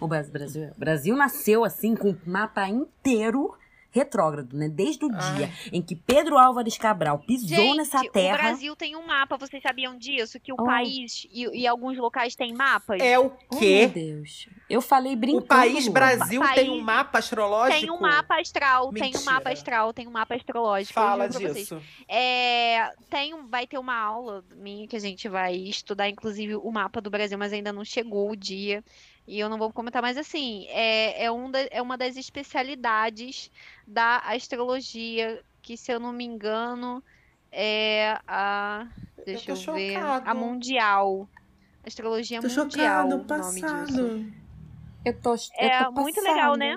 O 0.00 0.06
Bras- 0.08 0.28
Brasil, 0.28 0.70
o 0.76 0.78
Brasil 0.80 1.16
nasceu 1.16 1.64
assim 1.64 1.94
com 1.94 2.10
o 2.10 2.18
mapa 2.26 2.66
inteiro 2.68 3.54
retrógrado, 3.90 4.56
né? 4.56 4.68
Desde 4.68 5.04
o 5.04 5.10
Ai. 5.12 5.34
dia 5.36 5.50
em 5.72 5.82
que 5.82 5.94
Pedro 5.96 6.38
Álvares 6.38 6.78
Cabral 6.78 7.18
pisou 7.20 7.48
Gente, 7.48 7.76
nessa 7.78 8.00
o 8.00 8.10
terra. 8.10 8.38
Brasil 8.38 8.74
tem 8.76 8.96
um 8.96 9.06
mapa, 9.06 9.36
vocês 9.36 9.62
sabiam 9.62 9.96
disso? 9.98 10.38
Que 10.40 10.52
o 10.52 10.56
Oh. 10.58 10.64
país 10.64 11.26
e, 11.32 11.60
e 11.62 11.66
alguns 11.66 11.96
locais 11.98 12.34
têm 12.36 12.52
mapas? 12.54 13.00
É 13.00 13.18
o 13.18 13.26
Oh, 13.26 13.54
meu 13.54 13.60
quê? 13.60 13.86
Deus. 13.92 14.48
Eu 14.68 14.80
falei 14.80 15.16
brincando. 15.16 15.44
o 15.44 15.46
país. 15.48 15.88
Brasil 15.88 16.40
País- 16.40 16.54
tem 16.54 16.70
um 16.70 16.80
mapa 16.80 17.18
astrológico? 17.18 17.80
Tem 17.80 17.90
um 17.90 18.00
mapa 18.00 18.40
astral, 18.40 18.92
tem 18.92 19.02
um 19.02 19.06
Mentira. 19.06 19.24
mapa 19.32 19.50
astral, 19.50 19.92
tem 19.92 20.06
um 20.08 20.10
mapa 20.12 20.34
astrológico. 20.34 20.94
Fala 20.94 21.28
disso. 21.28 21.80
É, 22.08 22.90
tem 23.08 23.34
um, 23.34 23.46
vai 23.46 23.66
ter 23.66 23.78
uma 23.78 23.96
aula 23.96 24.44
minha 24.56 24.86
que 24.86 24.96
a 24.96 25.00
gente 25.00 25.28
vai 25.28 25.54
estudar, 25.54 26.08
inclusive, 26.08 26.54
o 26.56 26.70
mapa 26.70 27.00
do 27.00 27.10
Brasil, 27.10 27.36
mas 27.38 27.52
ainda 27.52 27.72
não 27.72 27.84
chegou 27.84 28.30
o 28.30 28.36
dia. 28.36 28.84
E 29.26 29.38
eu 29.38 29.48
não 29.48 29.58
vou 29.58 29.72
comentar, 29.72 30.02
mas 30.02 30.16
assim, 30.16 30.66
é, 30.68 31.24
é, 31.24 31.30
um 31.32 31.50
da- 31.50 31.60
é 31.70 31.80
uma 31.82 31.96
das 31.96 32.16
especialidades 32.16 33.50
da 33.86 34.18
astrologia, 34.18 35.44
que 35.62 35.76
se 35.76 35.92
eu 35.92 36.00
não 36.00 36.12
me 36.12 36.24
engano, 36.24 37.02
é 37.52 38.18
a. 38.26 38.86
Deixa 39.24 39.50
Eu 39.50 39.52
eu, 39.52 39.56
ver. 39.56 40.16
A 40.24 40.34
mundial. 40.34 41.30
Astrologia 41.84 42.40
Tô 42.40 42.48
mundial. 42.48 43.08
chocado, 43.08 43.16
o 43.20 43.24
nome 43.34 43.62
disso. 43.64 44.00
passado. 44.00 44.24
Eu 45.04 45.20
tô, 45.20 45.34
eu 45.60 45.70
É 45.74 45.76
tô 45.76 45.92
muito 45.92 46.20
legal, 46.20 46.56
né? 46.56 46.76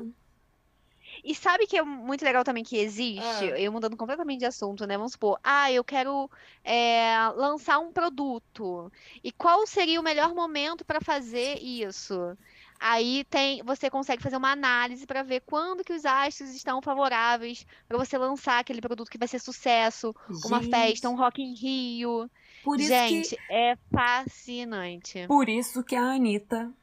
E 1.23 1.33
sabe 1.33 1.65
que 1.65 1.77
é 1.77 1.83
muito 1.83 2.25
legal 2.25 2.43
também 2.43 2.63
que 2.63 2.77
existe? 2.77 3.45
Ah. 3.53 3.59
Eu 3.59 3.71
mudando 3.71 3.95
completamente 3.95 4.39
de 4.39 4.45
assunto, 4.45 4.85
né? 4.85 4.97
Vamos 4.97 5.13
supor, 5.13 5.39
ah, 5.43 5.71
eu 5.71 5.83
quero 5.83 6.29
é, 6.63 7.15
lançar 7.35 7.79
um 7.79 7.91
produto. 7.91 8.91
E 9.23 9.31
qual 9.31 9.65
seria 9.65 9.99
o 9.99 10.03
melhor 10.03 10.35
momento 10.35 10.83
para 10.83 10.99
fazer 10.99 11.59
isso? 11.59 12.37
Aí 12.85 13.23
tem, 13.29 13.63
você 13.63 13.89
consegue 13.89 14.21
fazer 14.21 14.35
uma 14.35 14.51
análise 14.51 15.05
para 15.05 15.23
ver 15.23 15.41
quando 15.45 15.85
que 15.85 15.93
os 15.93 16.03
astros 16.03 16.49
estão 16.53 16.81
favoráveis 16.81 17.65
para 17.87 17.97
você 17.97 18.17
lançar 18.17 18.59
aquele 18.59 18.81
produto 18.81 19.09
que 19.09 19.17
vai 19.17 19.27
ser 19.29 19.39
sucesso, 19.39 20.13
uma 20.45 20.61
Gente, 20.61 20.69
festa, 20.69 21.09
um 21.09 21.15
Rock 21.15 21.41
in 21.41 21.53
Rio. 21.53 22.29
Por 22.61 22.77
isso 22.77 22.89
Gente, 22.89 23.37
que, 23.37 23.41
é 23.49 23.77
fascinante. 23.89 25.25
por 25.27 25.47
isso 25.47 25.81
que 25.81 25.95
a 25.95 26.11
Anitta 26.11 26.73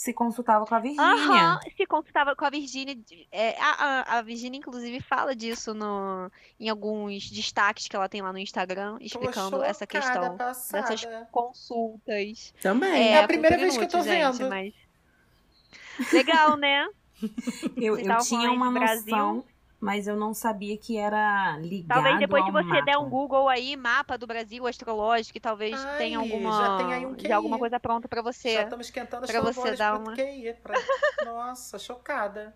se 0.00 0.14
consultava 0.14 0.64
com 0.64 0.74
a 0.74 0.78
Virgínia. 0.78 1.04
Aham, 1.12 1.60
se 1.76 1.84
consultava 1.86 2.34
com 2.34 2.42
a 2.46 2.48
Virgínia. 2.48 2.96
é, 3.30 3.54
a, 3.60 3.70
a, 4.14 4.18
a 4.18 4.22
Virgínia, 4.22 4.56
inclusive, 4.56 4.98
fala 5.02 5.36
disso 5.36 5.74
no, 5.74 6.30
em 6.58 6.70
alguns 6.70 7.30
destaques 7.30 7.86
que 7.86 7.94
ela 7.94 8.08
tem 8.08 8.22
lá 8.22 8.32
no 8.32 8.38
Instagram, 8.38 8.96
explicando 8.98 9.62
essa 9.62 9.86
questão 9.86 10.38
passada. 10.38 10.88
dessas 10.88 11.28
consultas. 11.30 12.54
Também. 12.62 13.08
É 13.10 13.18
a 13.18 13.20
por 13.24 13.28
primeira 13.28 13.58
vez 13.58 13.76
que 13.76 13.84
eu 13.84 13.88
tô 13.88 14.00
gente, 14.02 14.38
vendo. 14.38 14.48
mas- 14.48 14.72
Legal, 16.14 16.56
né? 16.56 16.88
Eu, 17.76 17.98
eu 17.98 18.18
tinha 18.20 18.50
uma 18.50 18.68
de 18.68 18.78
Brasil? 18.78 19.44
Mas 19.80 20.06
eu 20.06 20.14
não 20.16 20.34
sabia 20.34 20.76
que 20.76 20.96
era 20.98 21.56
ligado 21.58 21.96
Talvez 22.02 22.18
depois 22.18 22.44
que 22.44 22.50
você 22.52 22.82
der 22.82 22.98
um 22.98 23.04
mapa. 23.04 23.10
Google 23.10 23.48
aí, 23.48 23.76
mapa 23.76 24.18
do 24.18 24.26
Brasil 24.26 24.66
astrológico, 24.66 25.38
e 25.38 25.40
talvez 25.40 25.74
Ai, 25.74 25.98
tenha 25.98 26.18
já 26.18 26.24
alguma, 26.24 26.78
tem 26.78 26.92
aí 26.92 27.06
um 27.06 27.16
já 27.18 27.36
alguma 27.36 27.56
QI. 27.56 27.60
coisa 27.60 27.80
pronta 27.80 28.06
pra 28.08 28.18
Já 28.18 28.22
você. 28.22 28.48
estamos 28.62 28.86
esquentando 28.86 29.24
as 29.24 29.30
pra 29.30 29.40
você 29.40 29.74
dar 29.76 29.98
uma- 29.98 30.14
QI. 30.14 30.54
Pra... 30.62 30.74
Nossa, 31.24 31.78
chocada. 31.78 32.54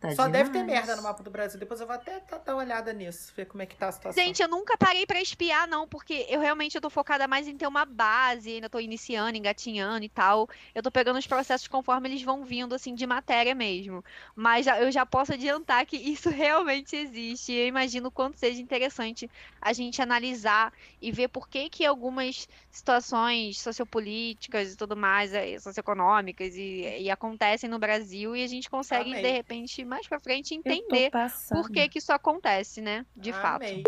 Tá 0.00 0.14
Só 0.14 0.28
deve 0.28 0.50
ter 0.50 0.60
demais. 0.60 0.66
merda 0.86 0.94
no 0.96 1.02
mapa 1.02 1.24
do 1.24 1.30
Brasil. 1.30 1.58
Depois 1.58 1.80
eu 1.80 1.86
vou 1.86 1.96
até 1.96 2.20
tá- 2.20 2.38
dar 2.38 2.54
uma 2.54 2.62
olhada 2.62 2.92
nisso, 2.92 3.32
ver 3.36 3.46
como 3.46 3.62
é 3.62 3.66
que 3.66 3.74
tá 3.74 3.88
a 3.88 3.92
situação. 3.92 4.22
Gente, 4.22 4.40
eu 4.40 4.46
nunca 4.48 4.76
parei 4.78 5.04
pra 5.04 5.20
espiar, 5.20 5.66
não, 5.66 5.88
porque 5.88 6.24
eu 6.28 6.38
realmente 6.40 6.76
eu 6.76 6.80
tô 6.80 6.88
focada 6.88 7.26
mais 7.26 7.48
em 7.48 7.56
ter 7.56 7.66
uma 7.66 7.84
base, 7.84 8.48
ainda 8.54 8.70
tô 8.70 8.78
iniciando, 8.78 9.36
engatinhando 9.36 10.04
e 10.04 10.08
tal. 10.08 10.48
Eu 10.72 10.84
tô 10.84 10.90
pegando 10.90 11.18
os 11.18 11.26
processos 11.26 11.66
conforme 11.66 12.08
eles 12.08 12.22
vão 12.22 12.44
vindo, 12.44 12.76
assim, 12.76 12.94
de 12.94 13.06
matéria 13.08 13.56
mesmo. 13.56 14.04
Mas 14.36 14.64
já- 14.66 14.80
eu 14.80 14.90
já 14.92 15.04
posso 15.04 15.32
adiantar 15.32 15.84
que 15.84 15.96
isso 15.96 16.30
realmente 16.30 16.94
existe. 16.94 17.50
E 17.52 17.56
eu 17.62 17.66
imagino 17.66 18.06
o 18.06 18.12
quanto 18.12 18.38
seja 18.38 18.62
interessante 18.62 19.28
a 19.60 19.72
gente 19.72 20.00
analisar 20.00 20.72
e 21.02 21.10
ver 21.10 21.26
por 21.26 21.48
que 21.48 21.68
que 21.68 21.84
algumas 21.84 22.48
situações 22.70 23.60
sociopolíticas 23.60 24.72
e 24.72 24.76
tudo 24.76 24.96
mais, 24.96 25.32
eh, 25.34 25.58
socioeconômicas, 25.58 26.54
e, 26.54 26.98
e 27.00 27.10
acontecem 27.10 27.68
no 27.68 27.78
Brasil 27.80 28.36
e 28.36 28.44
a 28.44 28.46
gente 28.46 28.70
consegue, 28.70 29.10
Amei. 29.10 29.22
de 29.22 29.30
repente, 29.30 29.84
mais 29.88 30.06
pra 30.06 30.20
frente, 30.20 30.54
entender 30.54 31.10
por 31.50 31.70
que 31.70 31.88
que 31.88 31.98
isso 31.98 32.12
acontece, 32.12 32.80
né? 32.80 33.04
De 33.16 33.32
fato. 33.32 33.64
Amei. 33.64 33.82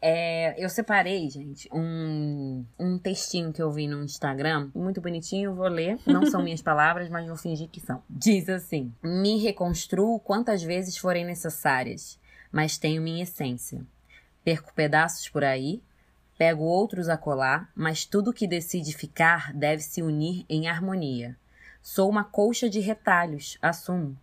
É, 0.00 0.54
eu 0.62 0.68
separei, 0.68 1.28
gente, 1.30 1.68
um, 1.72 2.64
um 2.78 2.98
textinho 2.98 3.52
que 3.52 3.62
eu 3.62 3.70
vi 3.70 3.86
no 3.86 4.02
Instagram, 4.02 4.70
muito 4.74 5.00
bonitinho, 5.00 5.54
vou 5.54 5.68
ler. 5.68 5.98
Não 6.06 6.26
são 6.26 6.42
minhas 6.42 6.60
palavras, 6.62 7.08
mas 7.08 7.26
vou 7.26 7.36
fingir 7.36 7.68
que 7.68 7.80
são. 7.80 8.02
Diz 8.08 8.48
assim: 8.48 8.92
Me 9.02 9.38
reconstruo 9.38 10.18
quantas 10.20 10.62
vezes 10.62 10.96
forem 10.96 11.24
necessárias, 11.24 12.18
mas 12.50 12.78
tenho 12.78 13.02
minha 13.02 13.22
essência. 13.22 13.84
Perco 14.44 14.74
pedaços 14.74 15.28
por 15.28 15.44
aí, 15.44 15.80
pego 16.36 16.64
outros 16.64 17.08
a 17.08 17.16
colar, 17.16 17.70
mas 17.74 18.04
tudo 18.04 18.32
que 18.32 18.48
decide 18.48 18.96
ficar 18.96 19.52
deve 19.52 19.82
se 19.82 20.02
unir 20.02 20.44
em 20.48 20.68
harmonia. 20.68 21.36
Sou 21.80 22.08
uma 22.08 22.24
colcha 22.24 22.68
de 22.70 22.80
retalhos, 22.80 23.58
assumo. 23.60 24.16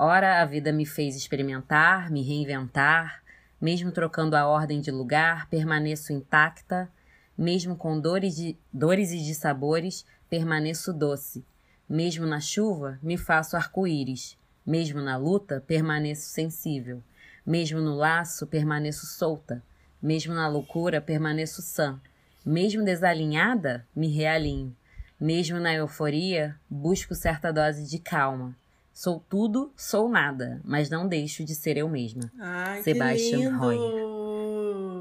Ora, 0.00 0.40
a 0.40 0.44
vida 0.44 0.72
me 0.72 0.86
fez 0.86 1.16
experimentar, 1.16 2.08
me 2.08 2.22
reinventar, 2.22 3.20
mesmo 3.60 3.90
trocando 3.90 4.36
a 4.36 4.46
ordem 4.46 4.80
de 4.80 4.92
lugar, 4.92 5.48
permaneço 5.50 6.12
intacta. 6.12 6.88
Mesmo 7.36 7.74
com 7.74 7.98
dores, 7.98 8.36
de, 8.36 8.56
dores 8.72 9.10
e 9.10 9.18
dissabores, 9.18 10.06
permaneço 10.30 10.92
doce. 10.92 11.44
Mesmo 11.88 12.24
na 12.26 12.38
chuva, 12.38 12.96
me 13.02 13.16
faço 13.16 13.56
arco-íris. 13.56 14.38
Mesmo 14.64 15.00
na 15.00 15.16
luta, 15.16 15.64
permaneço 15.66 16.28
sensível. 16.28 17.02
Mesmo 17.44 17.80
no 17.80 17.96
laço, 17.96 18.46
permaneço 18.46 19.04
solta. 19.04 19.60
Mesmo 20.00 20.32
na 20.32 20.46
loucura, 20.46 21.00
permaneço 21.00 21.60
sã. 21.60 22.00
Mesmo 22.46 22.84
desalinhada, 22.84 23.84
me 23.96 24.06
realinho. 24.08 24.76
Mesmo 25.20 25.58
na 25.58 25.74
euforia, 25.74 26.54
busco 26.70 27.16
certa 27.16 27.52
dose 27.52 27.84
de 27.84 27.98
calma. 27.98 28.54
Sou 29.00 29.24
tudo, 29.28 29.72
sou 29.76 30.08
nada, 30.08 30.60
mas 30.64 30.90
não 30.90 31.06
deixo 31.06 31.44
de 31.44 31.54
ser 31.54 31.76
eu 31.76 31.88
mesma. 31.88 32.32
Ai, 32.36 32.82
Sebastian. 32.82 33.56
Roy. 33.56 33.76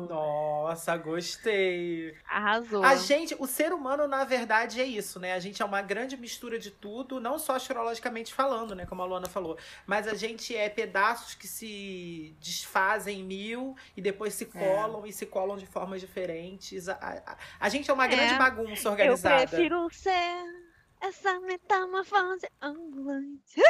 Nossa, 0.08 0.96
gostei. 0.98 2.14
Arrasou. 2.30 2.84
A 2.84 2.96
gente, 2.96 3.36
o 3.40 3.48
ser 3.48 3.74
humano, 3.74 4.08
na 4.08 4.24
verdade, 4.24 4.80
é 4.80 4.86
isso, 4.86 5.20
né? 5.20 5.34
A 5.34 5.40
gente 5.40 5.64
é 5.64 5.66
uma 5.66 5.82
grande 5.82 6.16
mistura 6.16 6.60
de 6.60 6.70
tudo, 6.70 7.20
não 7.20 7.40
só 7.40 7.56
astrologicamente 7.56 8.36
falando, 8.36 8.76
né? 8.76 8.86
Como 8.86 9.02
a 9.02 9.06
Luana 9.06 9.28
falou. 9.28 9.58
Mas 9.88 10.08
a 10.08 10.14
gente 10.14 10.56
é 10.56 10.70
pedaços 10.70 11.34
que 11.34 11.48
se 11.48 12.36
desfazem 12.40 13.22
em 13.22 13.24
mil 13.24 13.76
e 13.96 14.02
depois 14.02 14.36
se 14.36 14.44
É. 14.44 14.48
colam 14.76 15.08
e 15.08 15.12
se 15.12 15.26
colam 15.26 15.58
de 15.58 15.66
formas 15.66 16.02
diferentes. 16.02 16.88
A, 16.88 16.94
a, 17.26 17.38
a 17.62 17.68
gente 17.70 17.90
é 17.90 17.94
uma 17.96 18.06
É. 18.06 18.10
grande 18.10 18.36
bagunça 18.36 18.90
Eu 18.90 18.92
organizada. 18.92 19.48
prefiro 19.48 19.90
ser 19.92 20.67
essa 21.02 21.40
metamorfose 21.42 22.48
ambulante. 22.62 23.62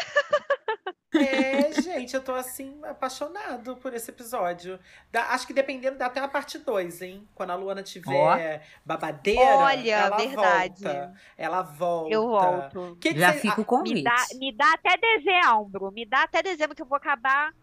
É, 1.16 1.72
gente, 1.82 2.14
eu 2.14 2.22
tô 2.24 2.34
assim, 2.34 2.80
apaixonado 2.84 3.76
por 3.78 3.94
esse 3.94 4.12
episódio. 4.12 4.80
Dá- 5.12 5.30
acho 5.32 5.48
que 5.48 5.54
dependendo, 5.54 5.98
dá 5.98 6.08
até 6.08 6.22
uma 6.22 6.28
parte 6.28 6.58
2, 6.60 7.02
hein? 7.02 7.28
Quando 7.34 7.52
a 7.52 7.56
Luana 7.56 7.82
tiver 7.82 8.66
babadeira. 8.86 9.42
Olha, 9.58 9.96
ela 9.96 10.18
verdade. 10.18 10.84
Volta. 10.84 11.14
Ela 11.38 11.62
volta. 11.62 12.14
Eu 12.14 12.28
volto. 12.28 12.98
Que 13.00 13.14
que 13.14 13.20
Já 13.20 13.34
cê- 13.34 13.40
fica 13.40 13.62
o 13.76 13.82
Me 13.82 14.04
dá, 14.04 14.16
me 14.36 14.52
dá 14.56 14.74
até 14.74 14.98
dezembro. 14.98 15.92
Me 15.92 16.06
dá 16.06 16.24
até 16.24 16.44
dezembro 16.44 16.76
que 16.76 16.82
eu 16.82 16.86
vou 16.88 16.98
acabar 16.98 17.54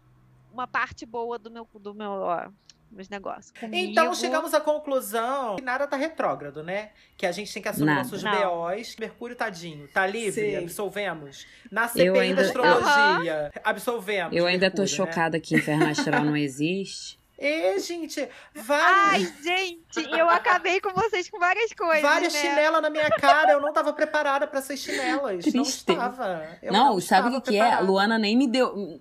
uma 0.51 0.67
parte 0.67 1.05
boa 1.05 1.37
do 1.37 1.51
meu, 1.51 1.67
do 1.75 1.93
meu, 1.93 2.11
ó, 2.11 2.49
meus 2.95 3.09
negócios. 3.09 3.53
Então 3.71 4.05
Comigo. 4.05 4.15
chegamos 4.15 4.53
à 4.53 4.61
conclusão 4.61 5.55
que 5.57 5.61
nada 5.61 5.85
tá 5.85 5.97
retrógrado, 5.97 6.63
né? 6.63 6.89
Que 7.17 7.25
a 7.25 7.31
gente 7.31 7.53
tem 7.53 7.61
que 7.61 7.67
assumir 7.69 7.87
Nada. 7.87 7.99
nossos 8.03 8.23
Não. 8.23 8.31
BOs. 8.67 8.95
Mercúrio, 8.97 9.35
tadinho, 9.35 9.87
tá 9.89 10.07
livre? 10.07 10.51
Sim. 10.51 10.63
Absolvemos. 10.63 11.45
Na 11.71 11.87
CPI 11.87 12.05
Eu 12.07 12.15
ainda- 12.19 12.41
da 12.41 12.47
astrologia. 12.47 13.51
Absolvemos. 13.63 14.35
Eu 14.35 14.45
ainda 14.47 14.71
tô 14.71 14.81
Mercúrio, 14.83 15.05
né? 15.05 15.11
chocada 15.11 15.39
que 15.39 15.55
Inferno 15.55 15.87
Astral 15.89 16.23
não 16.25 16.35
existe. 16.37 17.19
E, 17.37 17.77
gente, 17.81 18.21
Ai, 18.21 18.29
vários, 18.63 19.43
gente, 19.43 20.09
eu 20.17 20.29
acabei 20.29 20.79
com 20.79 20.93
vocês 20.93 21.29
com 21.29 21.37
várias 21.37 21.73
coisas, 21.73 22.01
várias 22.01 22.33
né? 22.33 22.39
chinelas 22.39 22.81
na 22.81 22.89
minha 22.89 23.09
cara. 23.09 23.51
Eu 23.51 23.59
não 23.59 23.73
tava 23.73 23.91
preparada 23.91 24.47
pra 24.47 24.59
essas 24.59 24.79
chinelas. 24.79 25.43
Não 25.47 25.51
Triste. 25.63 25.91
estava. 25.91 26.47
Eu 26.63 26.71
não, 26.71 26.97
sabe 27.01 27.35
o 27.35 27.41
que, 27.41 27.51
que 27.51 27.57
é? 27.57 27.73
A. 27.73 27.81
Luana 27.81 28.17
nem 28.17 28.37
me 28.37 28.47
deu. 28.47 28.97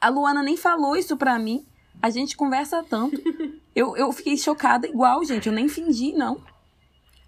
A 0.00 0.08
Luana 0.08 0.42
nem 0.42 0.56
falou 0.56 0.96
isso 0.96 1.16
pra 1.16 1.38
mim. 1.38 1.64
A 2.02 2.10
gente 2.10 2.36
conversa 2.36 2.82
tanto. 2.88 3.20
Eu, 3.74 3.96
eu 3.96 4.10
fiquei 4.12 4.36
chocada 4.36 4.86
igual, 4.86 5.24
gente. 5.24 5.46
Eu 5.48 5.52
nem 5.52 5.68
fingi, 5.68 6.12
não. 6.12 6.42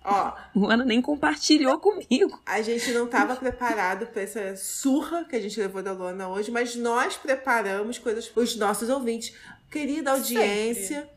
Ó, 0.05 0.33
Luana 0.57 0.85
nem 0.85 1.01
compartilhou 1.01 1.79
comigo. 1.79 2.41
a 2.45 2.61
gente 2.61 2.91
não 2.93 3.05
estava 3.05 3.37
preparado 3.37 4.07
para 4.07 4.23
essa 4.23 4.57
surra 4.57 5.25
que 5.25 5.37
a 5.37 5.41
gente 5.41 5.61
levou 5.61 5.81
da 5.83 5.93
Luana 5.93 6.29
hoje, 6.29 6.51
mas 6.51 6.75
nós 6.75 7.17
preparamos 7.17 7.99
coisas 7.99 8.29
para 8.29 8.43
os 8.43 8.57
nossos 8.57 8.89
ouvintes. 8.89 9.33
Querida 9.71 10.11
audiência, 10.11 11.09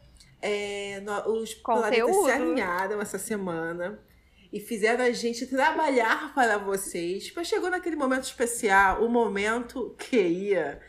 é, 0.42 1.02
no- 1.04 1.42
os 1.42 1.56
planetas 1.56 2.16
se 2.26 2.32
alinharam 2.32 3.02
essa 3.02 3.18
semana 3.18 4.00
e 4.54 4.60
fizeram 4.60 5.04
a 5.04 5.12
gente 5.12 5.48
trabalhar 5.48 6.32
para 6.36 6.60
vocês. 6.60 7.34
Mas 7.36 7.48
chegou 7.48 7.72
naquele 7.72 7.96
momento 7.96 8.26
especial, 8.26 9.04
o 9.04 9.10
momento 9.10 9.96
que 9.98 10.16
ia, 10.22 10.80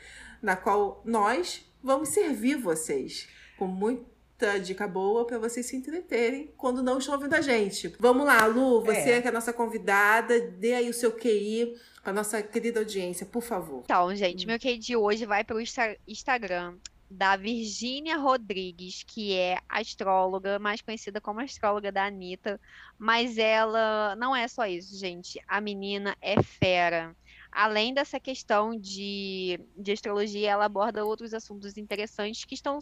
na 0.43 0.55
qual 0.55 1.01
nós 1.05 1.65
vamos 1.87 2.09
servir 2.11 2.57
vocês 2.57 3.29
com 3.57 3.67
muita 3.67 4.59
dica 4.59 4.87
boa 4.87 5.25
para 5.27 5.39
vocês 5.39 5.65
se 5.67 5.77
entreterem 5.77 6.53
quando 6.57 6.83
não 6.83 6.99
estão 6.99 7.15
ouvindo 7.15 7.35
a 7.35 7.41
gente. 7.41 7.89
Vamos 7.99 8.27
lá, 8.27 8.45
Lu, 8.45 8.83
você 8.85 9.13
É. 9.13 9.21
que 9.23 9.29
é 9.29 9.31
a 9.31 9.33
nossa 9.33 9.53
convidada, 9.53 10.39
dê 10.41 10.75
aí 10.75 10.91
o 10.91 10.95
seu 10.95 11.13
QI 11.13 11.75
para 12.03 12.13
nossa 12.13 12.43
querida 12.43 12.81
audiência, 12.81 13.25
por 13.25 13.43
favor. 13.43 13.83
Então, 13.85 14.15
gente, 14.15 14.47
meu 14.47 14.59
QI 14.59 14.77
de 14.79 14.97
hoje 14.97 15.25
vai 15.25 15.43
para 15.43 15.57
o 15.57 15.61
Instagram 16.07 16.75
da 17.09 17.37
Virgínia 17.37 18.17
Rodrigues, 18.17 19.05
que 19.05 19.33
é 19.33 19.59
astróloga, 19.69 20.59
mais 20.59 20.81
conhecida 20.81 21.21
como 21.21 21.41
astróloga 21.41 21.93
da 21.93 22.05
Anitta. 22.05 22.61
Mas 22.99 23.39
ela 23.39 24.17
não 24.17 24.35
é 24.35 24.49
só 24.49 24.67
isso, 24.67 24.99
gente. 24.99 25.41
A 25.47 25.61
menina 25.61 26.17
é 26.21 26.43
fera. 26.43 27.15
Além 27.57 27.95
dessa 27.95 28.21
questão 28.21 28.79
de, 28.79 29.59
de 29.75 29.91
astrologia, 29.91 30.51
ela 30.51 30.67
aborda 30.67 31.07
outros 31.07 31.33
assuntos 31.33 31.79
interessantes 31.79 32.45
que 32.45 32.55
estão 32.55 32.81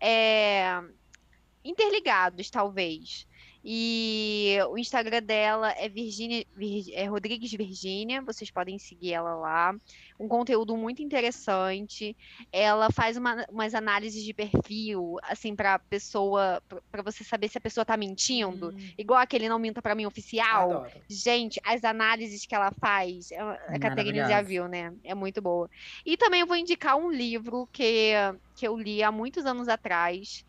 é, 0.00 0.82
interligados, 1.64 2.50
talvez. 2.50 3.24
E 3.68 4.56
o 4.70 4.78
Instagram 4.78 5.20
dela 5.24 5.72
é 5.72 5.88
Virginia, 5.88 6.44
Vir- 6.54 6.94
é 6.94 7.06
Rodrigues 7.06 7.50
Virgínia, 7.50 8.22
vocês 8.22 8.48
podem 8.48 8.78
seguir 8.78 9.12
ela 9.12 9.34
lá. 9.34 9.74
Um 10.20 10.28
conteúdo 10.28 10.76
muito 10.76 11.02
interessante. 11.02 12.16
Ela 12.52 12.92
faz 12.92 13.16
uma- 13.16 13.44
umas 13.50 13.74
análises 13.74 14.22
de 14.22 14.32
perfil, 14.32 15.16
assim, 15.24 15.56
pra 15.56 15.80
pessoa, 15.80 16.62
para 16.92 17.02
você 17.02 17.24
saber 17.24 17.48
se 17.48 17.58
a 17.58 17.60
pessoa 17.60 17.84
tá 17.84 17.96
mentindo. 17.96 18.72
Igual 18.96 19.18
aquele 19.18 19.48
Não 19.48 19.58
Minta 19.58 19.82
Pra 19.82 19.96
Mim 19.96 20.06
oficial. 20.06 20.70
Adoro. 20.70 20.90
Gente, 21.08 21.60
as 21.64 21.82
análises 21.82 22.46
que 22.46 22.54
ela 22.54 22.70
faz, 22.70 23.32
é- 23.32 23.40
a 23.40 23.78
Caterina 23.80 24.28
já 24.28 24.42
viu, 24.42 24.68
né? 24.68 24.94
É 25.02 25.12
muito 25.12 25.42
boa. 25.42 25.68
E 26.04 26.16
também 26.16 26.40
eu 26.40 26.46
vou 26.46 26.56
indicar 26.56 26.96
um 26.96 27.10
livro 27.10 27.68
que, 27.72 28.12
que 28.54 28.66
eu 28.68 28.78
li 28.78 29.02
há 29.02 29.10
muitos 29.10 29.44
anos 29.44 29.66
atrás, 29.68 30.44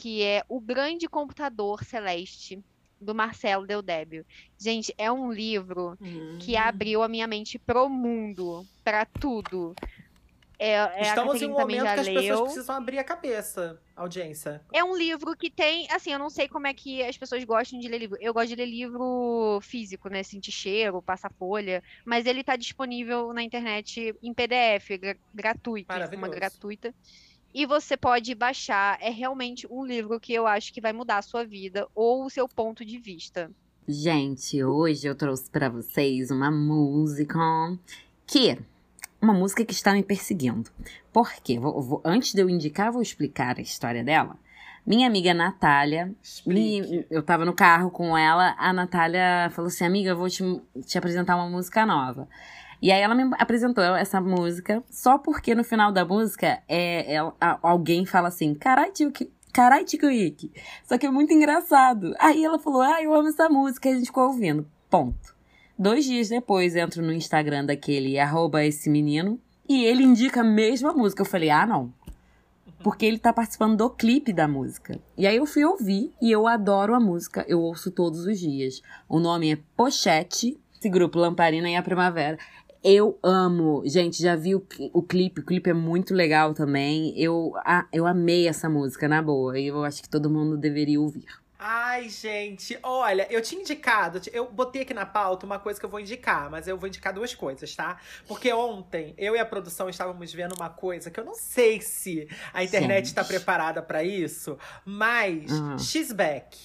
que 0.00 0.22
é 0.22 0.42
O 0.48 0.58
Grande 0.58 1.06
Computador 1.06 1.84
Celeste, 1.84 2.58
do 2.98 3.14
Marcelo 3.14 3.66
Deldébio. 3.66 4.24
Gente, 4.58 4.94
é 4.96 5.12
um 5.12 5.30
livro 5.30 5.98
que 6.40 6.56
abriu 6.56 7.02
a 7.02 7.08
minha 7.08 7.26
mente 7.26 7.58
pro 7.58 7.86
mundo, 7.86 8.64
pra 8.82 9.04
tudo. 9.04 9.74
É, 10.58 10.72
é, 10.72 11.02
Estamos 11.02 11.40
em 11.42 11.48
Caterina 11.48 11.54
um 11.54 11.58
momento 11.58 11.82
que 11.82 11.88
as 11.88 12.06
pessoas 12.08 12.24
leu. 12.24 12.44
precisam 12.44 12.76
abrir 12.76 12.98
a 12.98 13.04
cabeça, 13.04 13.80
audiência. 13.96 14.62
É 14.72 14.82
um 14.84 14.96
livro 14.96 15.34
que 15.36 15.50
tem, 15.50 15.86
assim, 15.90 16.12
eu 16.12 16.18
não 16.18 16.28
sei 16.28 16.48
como 16.48 16.66
é 16.66 16.74
que 16.74 17.02
as 17.02 17.16
pessoas 17.16 17.44
gostam 17.44 17.78
de 17.78 17.88
ler 17.88 17.98
livro. 17.98 18.18
Eu 18.20 18.32
gosto 18.32 18.48
de 18.48 18.56
ler 18.56 18.66
livro 18.66 19.58
físico, 19.62 20.08
né? 20.10 20.22
Sentir 20.22 20.52
cheiro, 20.52 21.00
passar 21.00 21.32
folha. 21.32 21.82
Mas 22.04 22.26
ele 22.26 22.44
tá 22.44 22.56
disponível 22.56 23.32
na 23.34 23.42
internet 23.42 24.14
em 24.22 24.34
PDF, 24.34 24.98
gra 24.98 25.16
gratuito, 25.34 25.88
Maravilhoso. 25.90 26.30
gratuita. 26.30 26.94
E 27.52 27.66
você 27.66 27.96
pode 27.96 28.34
baixar. 28.34 28.96
É 29.00 29.10
realmente 29.10 29.66
um 29.70 29.84
livro 29.84 30.18
que 30.20 30.32
eu 30.32 30.46
acho 30.46 30.72
que 30.72 30.80
vai 30.80 30.92
mudar 30.92 31.18
a 31.18 31.22
sua 31.22 31.44
vida 31.44 31.86
ou 31.94 32.24
o 32.24 32.30
seu 32.30 32.48
ponto 32.48 32.84
de 32.84 32.98
vista. 32.98 33.50
Gente, 33.88 34.62
hoje 34.62 35.06
eu 35.08 35.14
trouxe 35.14 35.50
pra 35.50 35.68
vocês 35.68 36.30
uma 36.30 36.50
música 36.50 37.38
que 38.26 38.56
uma 39.20 39.34
música 39.34 39.64
que 39.64 39.72
está 39.72 39.92
me 39.92 40.02
perseguindo. 40.02 40.70
Por 41.12 41.30
quê? 41.42 41.58
Vou- 41.58 41.82
vou- 41.82 42.02
antes 42.04 42.32
de 42.32 42.40
eu 42.40 42.48
indicar, 42.48 42.92
vou 42.92 43.02
explicar 43.02 43.58
a 43.58 43.62
história 43.62 44.02
dela. 44.04 44.36
Minha 44.86 45.06
amiga 45.08 45.34
Natália, 45.34 46.14
me- 46.46 47.04
eu 47.10 47.22
tava 47.22 47.44
no 47.44 47.52
carro 47.52 47.90
com 47.90 48.16
ela, 48.16 48.54
a 48.58 48.72
Natália 48.72 49.50
falou 49.50 49.68
assim: 49.68 49.84
Amiga, 49.84 50.10
eu 50.10 50.16
vou 50.16 50.28
te, 50.28 50.42
te 50.86 50.96
apresentar 50.96 51.36
uma 51.36 51.48
música 51.50 51.84
nova. 51.84 52.26
E 52.82 52.90
aí 52.90 53.00
ela 53.02 53.14
me 53.14 53.30
apresentou 53.38 53.84
essa 53.84 54.20
música, 54.20 54.82
só 54.90 55.18
porque 55.18 55.54
no 55.54 55.62
final 55.64 55.92
da 55.92 56.04
música 56.04 56.62
é, 56.68 57.18
a- 57.40 57.58
alguém 57.62 58.06
fala 58.06 58.28
assim: 58.28 58.54
Carai, 58.54 58.90
tio, 58.90 59.10
que- 59.10 59.30
carai, 59.52 59.84
Tico 59.84 60.06
Ike. 60.06 60.50
Só 60.84 60.96
que 60.96 61.06
é 61.06 61.10
muito 61.10 61.32
engraçado. 61.32 62.14
Aí 62.18 62.44
ela 62.44 62.58
falou: 62.58 62.80
Ah, 62.82 63.02
eu 63.02 63.12
amo 63.14 63.28
essa 63.28 63.48
música. 63.48 63.88
E 63.88 63.92
a 63.92 63.94
gente 63.96 64.06
ficou 64.06 64.28
ouvindo. 64.28 64.66
Ponto. 64.88 65.34
Dois 65.78 66.04
dias 66.04 66.28
depois, 66.28 66.74
entro 66.76 67.02
no 67.02 67.12
Instagram 67.12 67.64
daquele 67.66 68.18
arroba 68.18 68.64
esse 68.64 68.88
menino 68.90 69.38
e 69.68 69.84
ele 69.84 70.02
indica 70.02 70.40
a 70.40 70.44
mesma 70.44 70.92
música. 70.92 71.22
Eu 71.22 71.26
falei: 71.26 71.50
Ah, 71.50 71.66
não. 71.66 71.92
Porque 72.82 73.04
ele 73.04 73.18
tá 73.18 73.30
participando 73.30 73.76
do 73.76 73.90
clipe 73.90 74.32
da 74.32 74.48
música. 74.48 74.98
E 75.18 75.26
aí 75.26 75.36
eu 75.36 75.44
fui 75.44 75.62
ouvir 75.66 76.14
e 76.20 76.30
eu 76.32 76.46
adoro 76.46 76.94
a 76.94 77.00
música. 77.00 77.44
Eu 77.46 77.60
ouço 77.60 77.90
todos 77.90 78.24
os 78.24 78.38
dias. 78.40 78.80
O 79.06 79.18
nome 79.20 79.52
é 79.52 79.58
Pochete, 79.76 80.58
esse 80.78 80.88
grupo 80.88 81.18
Lamparina 81.18 81.68
e 81.68 81.76
a 81.76 81.82
Primavera. 81.82 82.38
Eu 82.82 83.18
amo. 83.22 83.82
Gente, 83.86 84.22
já 84.22 84.34
vi 84.36 84.54
o, 84.54 84.66
o 84.92 85.02
clipe. 85.02 85.40
O 85.40 85.44
clipe 85.44 85.68
é 85.70 85.74
muito 85.74 86.14
legal 86.14 86.54
também. 86.54 87.12
Eu, 87.20 87.52
ah, 87.58 87.86
eu 87.92 88.06
amei 88.06 88.48
essa 88.48 88.68
música, 88.68 89.06
na 89.08 89.20
boa. 89.22 89.58
E 89.58 89.66
eu 89.66 89.84
acho 89.84 90.02
que 90.02 90.08
todo 90.08 90.30
mundo 90.30 90.56
deveria 90.56 91.00
ouvir. 91.00 91.24
Ai, 91.62 92.08
gente, 92.08 92.78
olha, 92.82 93.26
eu 93.30 93.42
tinha 93.42 93.60
indicado, 93.60 94.18
eu 94.32 94.50
botei 94.50 94.80
aqui 94.80 94.94
na 94.94 95.04
pauta 95.04 95.44
uma 95.44 95.58
coisa 95.58 95.78
que 95.78 95.84
eu 95.84 95.90
vou 95.90 96.00
indicar, 96.00 96.50
mas 96.50 96.66
eu 96.66 96.78
vou 96.78 96.88
indicar 96.88 97.12
duas 97.12 97.34
coisas, 97.34 97.76
tá? 97.76 97.98
Porque 98.26 98.50
ontem 98.50 99.12
eu 99.18 99.36
e 99.36 99.38
a 99.38 99.44
produção 99.44 99.86
estávamos 99.90 100.32
vendo 100.32 100.54
uma 100.54 100.70
coisa 100.70 101.10
que 101.10 101.20
eu 101.20 101.24
não 101.24 101.34
sei 101.34 101.78
se 101.82 102.26
a 102.54 102.64
internet 102.64 103.04
está 103.04 103.22
preparada 103.22 103.82
pra 103.82 104.02
isso, 104.02 104.56
mas 104.86 105.50
Uhum. 105.52 105.78
she's 105.78 106.12
back. 106.12 106.56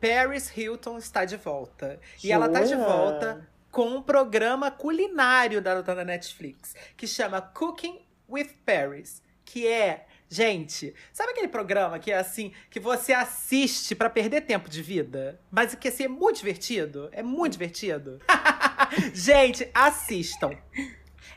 Paris 0.00 0.56
Hilton 0.56 0.98
está 0.98 1.24
de 1.24 1.36
volta. 1.36 1.98
E 2.22 2.30
ela 2.30 2.48
tá 2.48 2.62
de 2.62 2.76
volta 2.76 3.44
com 3.76 3.88
um 3.88 4.00
programa 4.00 4.70
culinário 4.70 5.60
da, 5.60 5.82
da 5.82 6.02
Netflix, 6.02 6.74
que 6.96 7.06
chama 7.06 7.42
Cooking 7.42 8.00
with 8.26 8.48
Paris, 8.64 9.22
que 9.44 9.66
é 9.66 10.06
Gente, 10.30 10.94
sabe 11.12 11.32
aquele 11.32 11.46
programa 11.46 11.98
que 11.98 12.10
é 12.10 12.16
assim, 12.16 12.52
que 12.70 12.80
você 12.80 13.12
assiste 13.12 13.94
pra 13.94 14.08
perder 14.08 14.40
tempo 14.40 14.68
de 14.70 14.82
vida? 14.82 15.38
Mas 15.50 15.74
que 15.74 15.88
assim, 15.88 16.04
é 16.04 16.08
muito 16.08 16.38
divertido? 16.38 17.10
É 17.12 17.22
muito 17.22 17.52
divertido. 17.52 18.18
Gente, 19.12 19.70
assistam. 19.74 20.50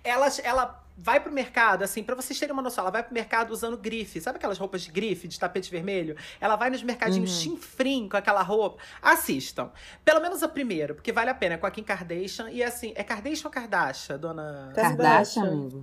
Ela, 0.01 0.27
ela 0.41 0.88
vai 1.01 1.19
pro 1.19 1.31
mercado, 1.31 1.83
assim, 1.83 2.03
para 2.03 2.15
vocês 2.15 2.37
terem 2.37 2.51
uma 2.51 2.61
noção, 2.61 2.83
ela 2.83 2.91
vai 2.91 3.03
pro 3.03 3.13
mercado 3.13 3.51
usando 3.51 3.77
grife. 3.77 4.19
Sabe 4.19 4.37
aquelas 4.37 4.57
roupas 4.57 4.81
de 4.81 4.91
grife, 4.91 5.27
de 5.27 5.39
tapete 5.39 5.71
vermelho? 5.71 6.15
Ela 6.41 6.55
vai 6.55 6.69
nos 6.69 6.83
mercadinhos 6.83 7.31
uhum. 7.31 7.55
chinfrim 7.55 8.09
com 8.09 8.17
aquela 8.17 8.41
roupa. 8.41 8.81
Assistam. 9.01 9.71
Pelo 10.03 10.19
menos 10.19 10.43
a 10.43 10.47
primeira, 10.47 10.93
porque 10.93 11.11
vale 11.11 11.29
a 11.29 11.35
pena. 11.35 11.55
É 11.55 11.57
com 11.57 11.65
a 11.65 11.71
Kim 11.71 11.83
Kardashian. 11.83 12.49
E 12.51 12.61
assim, 12.61 12.91
é 12.95 13.03
Kardashian 13.03 13.47
ou 13.47 13.51
Kardashian, 13.51 14.19
dona? 14.19 14.71
Kardashian, 14.75 15.43
amigo. 15.43 15.81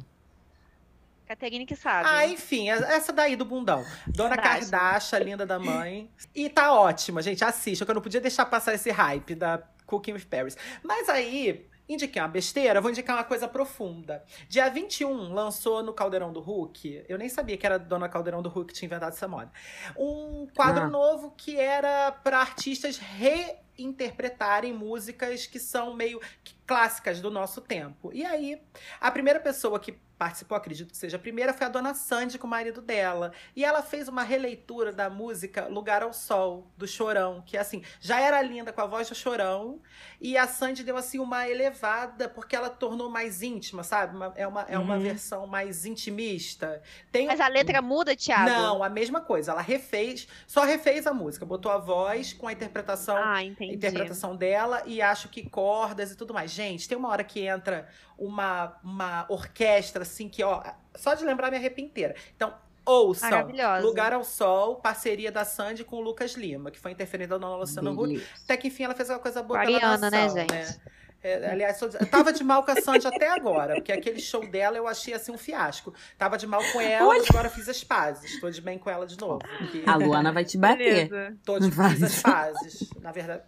Caterine 1.26 1.66
que 1.66 1.74
sabe. 1.74 2.08
Ah, 2.08 2.26
enfim, 2.26 2.68
essa 2.70 3.12
daí 3.12 3.34
do 3.34 3.44
bundão. 3.44 3.84
Dona 4.06 4.36
Kardashian, 4.36 4.70
Kardashian 4.70 5.18
linda 5.20 5.46
da 5.46 5.58
mãe. 5.58 6.10
E 6.34 6.48
tá 6.48 6.72
ótima, 6.72 7.22
gente. 7.22 7.42
Assista, 7.42 7.84
que 7.84 7.90
eu 7.90 7.94
não 7.94 8.02
podia 8.02 8.20
deixar 8.20 8.46
passar 8.46 8.74
esse 8.74 8.90
hype 8.90 9.34
da 9.34 9.62
Cooking 9.86 10.12
with 10.12 10.26
Paris. 10.26 10.56
Mas 10.82 11.08
aí, 11.08 11.66
Indiquei 11.88 12.20
uma 12.20 12.28
besteira, 12.28 12.80
vou 12.80 12.90
indicar 12.90 13.16
uma 13.16 13.24
coisa 13.24 13.46
profunda. 13.46 14.24
Dia 14.48 14.68
21 14.68 15.32
lançou 15.32 15.82
no 15.82 15.92
Caldeirão 15.92 16.32
do 16.32 16.40
Hulk. 16.40 17.04
Eu 17.08 17.16
nem 17.16 17.28
sabia 17.28 17.56
que 17.56 17.64
era 17.64 17.78
Dona 17.78 18.08
Caldeirão 18.08 18.42
do 18.42 18.48
Hulk 18.48 18.72
que 18.72 18.78
tinha 18.78 18.86
inventado 18.86 19.12
essa 19.12 19.28
moda. 19.28 19.52
Um 19.96 20.48
quadro 20.54 20.84
ah. 20.84 20.88
novo 20.88 21.32
que 21.36 21.56
era 21.56 22.10
para 22.10 22.38
artistas 22.38 22.98
reinterpretarem 22.98 24.72
músicas 24.72 25.46
que 25.46 25.60
são 25.60 25.94
meio 25.94 26.20
clássicas 26.66 27.20
do 27.20 27.30
nosso 27.30 27.60
tempo. 27.60 28.10
E 28.12 28.24
aí, 28.24 28.60
a 29.00 29.10
primeira 29.10 29.40
pessoa 29.40 29.78
que 29.78 29.98
participou, 30.18 30.56
acredito 30.56 30.90
que 30.90 30.96
seja 30.96 31.16
a 31.16 31.20
primeira, 31.20 31.52
foi 31.52 31.66
a 31.66 31.70
dona 31.70 31.94
Sandy 31.94 32.38
com 32.38 32.46
o 32.46 32.50
marido 32.50 32.80
dela. 32.80 33.32
E 33.54 33.64
ela 33.64 33.82
fez 33.82 34.08
uma 34.08 34.22
releitura 34.22 34.92
da 34.92 35.10
música 35.10 35.66
Lugar 35.66 36.02
ao 36.02 36.12
Sol, 36.12 36.70
do 36.76 36.86
Chorão, 36.86 37.42
que 37.44 37.56
assim, 37.56 37.82
já 38.00 38.20
era 38.20 38.40
linda 38.40 38.72
com 38.72 38.80
a 38.80 38.86
voz 38.86 39.08
do 39.08 39.14
Chorão, 39.14 39.80
e 40.20 40.36
a 40.36 40.46
Sandy 40.46 40.82
deu 40.82 40.96
assim 40.96 41.18
uma 41.18 41.48
elevada, 41.48 42.28
porque 42.28 42.56
ela 42.56 42.70
tornou 42.70 43.10
mais 43.10 43.42
íntima, 43.42 43.82
sabe? 43.82 44.16
Uma, 44.16 44.32
é 44.36 44.46
uma, 44.46 44.62
é 44.62 44.78
uma 44.78 44.94
uhum. 44.94 45.02
versão 45.02 45.46
mais 45.46 45.84
intimista. 45.84 46.82
Tem... 47.12 47.26
Mas 47.26 47.40
a 47.40 47.48
letra 47.48 47.82
muda, 47.82 48.16
Thiago? 48.16 48.48
Não, 48.48 48.82
a 48.82 48.88
mesma 48.88 49.20
coisa. 49.20 49.52
Ela 49.52 49.60
refez, 49.60 50.26
só 50.46 50.64
refez 50.64 51.06
a 51.06 51.12
música, 51.12 51.44
botou 51.44 51.70
a 51.70 51.78
voz 51.78 52.32
com 52.32 52.48
a 52.48 52.52
interpretação, 52.52 53.16
ah, 53.18 53.42
interpretação 53.44 54.34
dela, 54.34 54.82
e 54.86 55.02
acho 55.02 55.28
que 55.28 55.48
cordas 55.48 56.10
e 56.10 56.16
tudo 56.16 56.32
mais. 56.32 56.50
Gente, 56.56 56.88
tem 56.88 56.96
uma 56.96 57.10
hora 57.10 57.22
que 57.22 57.40
entra 57.46 57.86
uma, 58.16 58.78
uma 58.82 59.26
orquestra, 59.28 60.02
assim, 60.02 60.26
que, 60.26 60.42
ó, 60.42 60.62
só 60.94 61.12
de 61.12 61.22
lembrar 61.22 61.50
me 61.50 61.58
arrepio 61.58 61.84
inteira. 61.84 62.14
Então, 62.34 62.54
ouçam 62.82 63.50
Lugar 63.82 64.14
ao 64.14 64.24
Sol, 64.24 64.76
parceria 64.76 65.30
da 65.30 65.44
Sandy 65.44 65.84
com 65.84 65.96
o 65.96 66.00
Lucas 66.00 66.32
Lima, 66.32 66.70
que 66.70 66.78
foi 66.78 66.92
interferida 66.92 67.38
da 67.38 67.46
Dona 67.46 67.58
Luciana 67.58 67.90
Huck. 67.90 68.26
Até 68.44 68.56
que 68.56 68.68
enfim 68.68 68.84
ela 68.84 68.94
fez 68.94 69.10
uma 69.10 69.18
coisa 69.18 69.42
boa 69.42 69.58
Mariana, 69.58 69.80
pela 69.80 69.98
né, 69.98 70.10
nação, 70.10 70.34
né, 70.34 70.40
gente? 70.40 70.52
Né? 70.52 70.80
É, 71.22 71.50
aliás, 71.50 71.82
eu 71.82 71.90
tava 72.08 72.32
de 72.32 72.44
mal 72.44 72.62
com 72.62 72.70
a 72.70 72.80
Sandy 72.80 73.06
até 73.06 73.28
agora, 73.28 73.74
porque 73.74 73.90
aquele 73.90 74.20
show 74.20 74.46
dela 74.48 74.76
eu 74.76 74.86
achei 74.86 75.12
assim 75.12 75.32
um 75.32 75.38
fiasco. 75.38 75.92
Tava 76.16 76.38
de 76.38 76.46
mal 76.46 76.62
com 76.72 76.80
ela, 76.80 77.08
Olha. 77.08 77.24
agora 77.28 77.50
fiz 77.50 77.68
as 77.68 77.82
pazes. 77.82 78.40
Tô 78.40 78.48
de 78.48 78.60
bem 78.60 78.78
com 78.78 78.88
ela 78.88 79.06
de 79.06 79.18
novo. 79.18 79.40
Porque... 79.58 79.82
A 79.84 79.96
Luana 79.96 80.32
vai 80.32 80.44
te 80.44 80.56
bater. 80.56 81.08
Beleza. 81.08 81.36
Tô 81.44 81.58
de 81.58 81.68
fiz 81.72 82.02
as 82.02 82.22
pazes. 82.22 82.90
Na 83.00 83.10
verdade, 83.10 83.42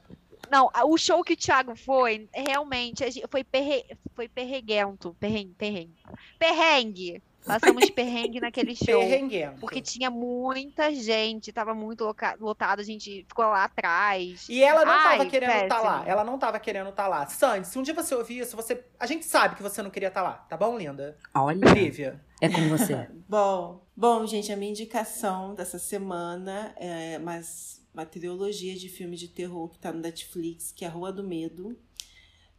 não, 0.51 0.71
o 0.87 0.97
show 0.97 1.23
que 1.23 1.35
o 1.35 1.37
Thiago 1.37 1.75
foi, 1.77 2.29
realmente, 2.33 3.05
foi, 3.31 3.45
perre, 3.45 3.85
foi 4.15 4.29
perreguento. 4.29 5.17
Perrengue, 5.19 5.55
perrengue. 5.55 5.97
Perrengue. 6.39 7.23
Passamos 7.49 7.89
perrengue 7.91 8.41
naquele 8.41 8.77
show. 8.77 9.01
Perrenguento. 9.01 9.61
Porque 9.61 9.81
tinha 9.81 10.11
muita 10.11 10.93
gente, 10.93 11.51
tava 11.51 11.75
muito 11.75 12.05
lotado, 12.39 12.81
a 12.81 12.85
gente 12.85 13.25
ficou 13.27 13.47
lá 13.47 13.65
atrás. 13.65 14.47
E 14.49 14.63
ela 14.63 14.85
não 14.85 14.93
Ai, 14.93 15.19
tava 15.19 15.31
querendo 15.31 15.51
estar 15.51 15.69
tá 15.69 15.81
lá. 15.81 16.05
Ela 16.07 16.25
não 16.25 16.39
tava 16.39 16.61
querendo 16.61 16.91
estar 16.91 17.05
tá 17.05 17.09
lá. 17.09 17.27
Sandy, 17.27 17.67
se 17.67 17.79
um 17.79 17.83
dia 17.83 17.95
você 17.95 18.15
ouvir 18.15 18.41
isso, 18.41 18.55
você. 18.55 18.85
A 19.01 19.07
gente 19.07 19.25
sabe 19.25 19.57
que 19.57 19.63
você 19.63 19.83
não 19.83 19.91
queria 19.91 20.09
estar 20.09 20.23
tá 20.23 20.29
lá, 20.29 20.35
tá 20.35 20.57
bom, 20.57 20.77
linda? 20.77 21.17
Olha. 21.35 21.73
Lívia. 21.73 22.21
É 22.41 22.49
com 22.49 22.69
você. 22.69 23.09
bom, 23.27 23.83
bom, 23.97 24.27
gente, 24.27 24.53
a 24.53 24.57
minha 24.57 24.71
indicação 24.71 25.55
dessa 25.55 25.79
semana 25.79 26.75
é. 26.77 27.19
Mas 27.19 27.78
uma 27.99 28.07
trilogia 28.07 28.77
de 28.77 28.89
filmes 28.89 29.19
de 29.19 29.27
terror 29.27 29.69
que 29.69 29.77
está 29.77 29.93
no 29.93 29.99
Netflix, 29.99 30.71
que 30.71 30.85
é 30.85 30.89
Rua 30.89 31.13
do 31.13 31.25
Medo. 31.25 31.77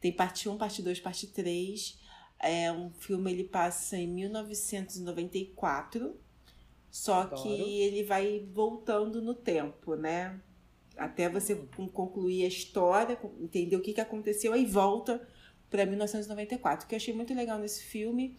Tem 0.01 0.11
parte 0.11 0.49
1, 0.49 0.57
parte 0.57 0.81
2, 0.81 0.99
parte 0.99 1.27
3. 1.27 1.97
É 2.41 2.71
um 2.71 2.91
filme, 2.91 3.31
ele 3.31 3.45
passa 3.45 3.97
em 3.97 4.07
1994, 4.07 6.19
só 6.91 7.21
Adoro. 7.21 7.41
que 7.41 7.49
ele 7.49 8.03
vai 8.03 8.45
voltando 8.51 9.21
no 9.21 9.33
tempo, 9.33 9.95
né? 9.95 10.41
Até 10.97 11.29
você 11.29 11.55
concluir 11.93 12.43
a 12.43 12.47
história, 12.47 13.17
entender 13.39 13.77
o 13.77 13.81
que, 13.81 13.93
que 13.93 14.01
aconteceu, 14.01 14.51
aí 14.51 14.65
volta 14.65 15.25
para 15.69 15.85
1994. 15.85 16.85
O 16.85 16.89
que 16.89 16.95
eu 16.95 16.97
achei 16.97 17.13
muito 17.13 17.33
legal 17.33 17.57
nesse 17.57 17.83
filme 17.83 18.37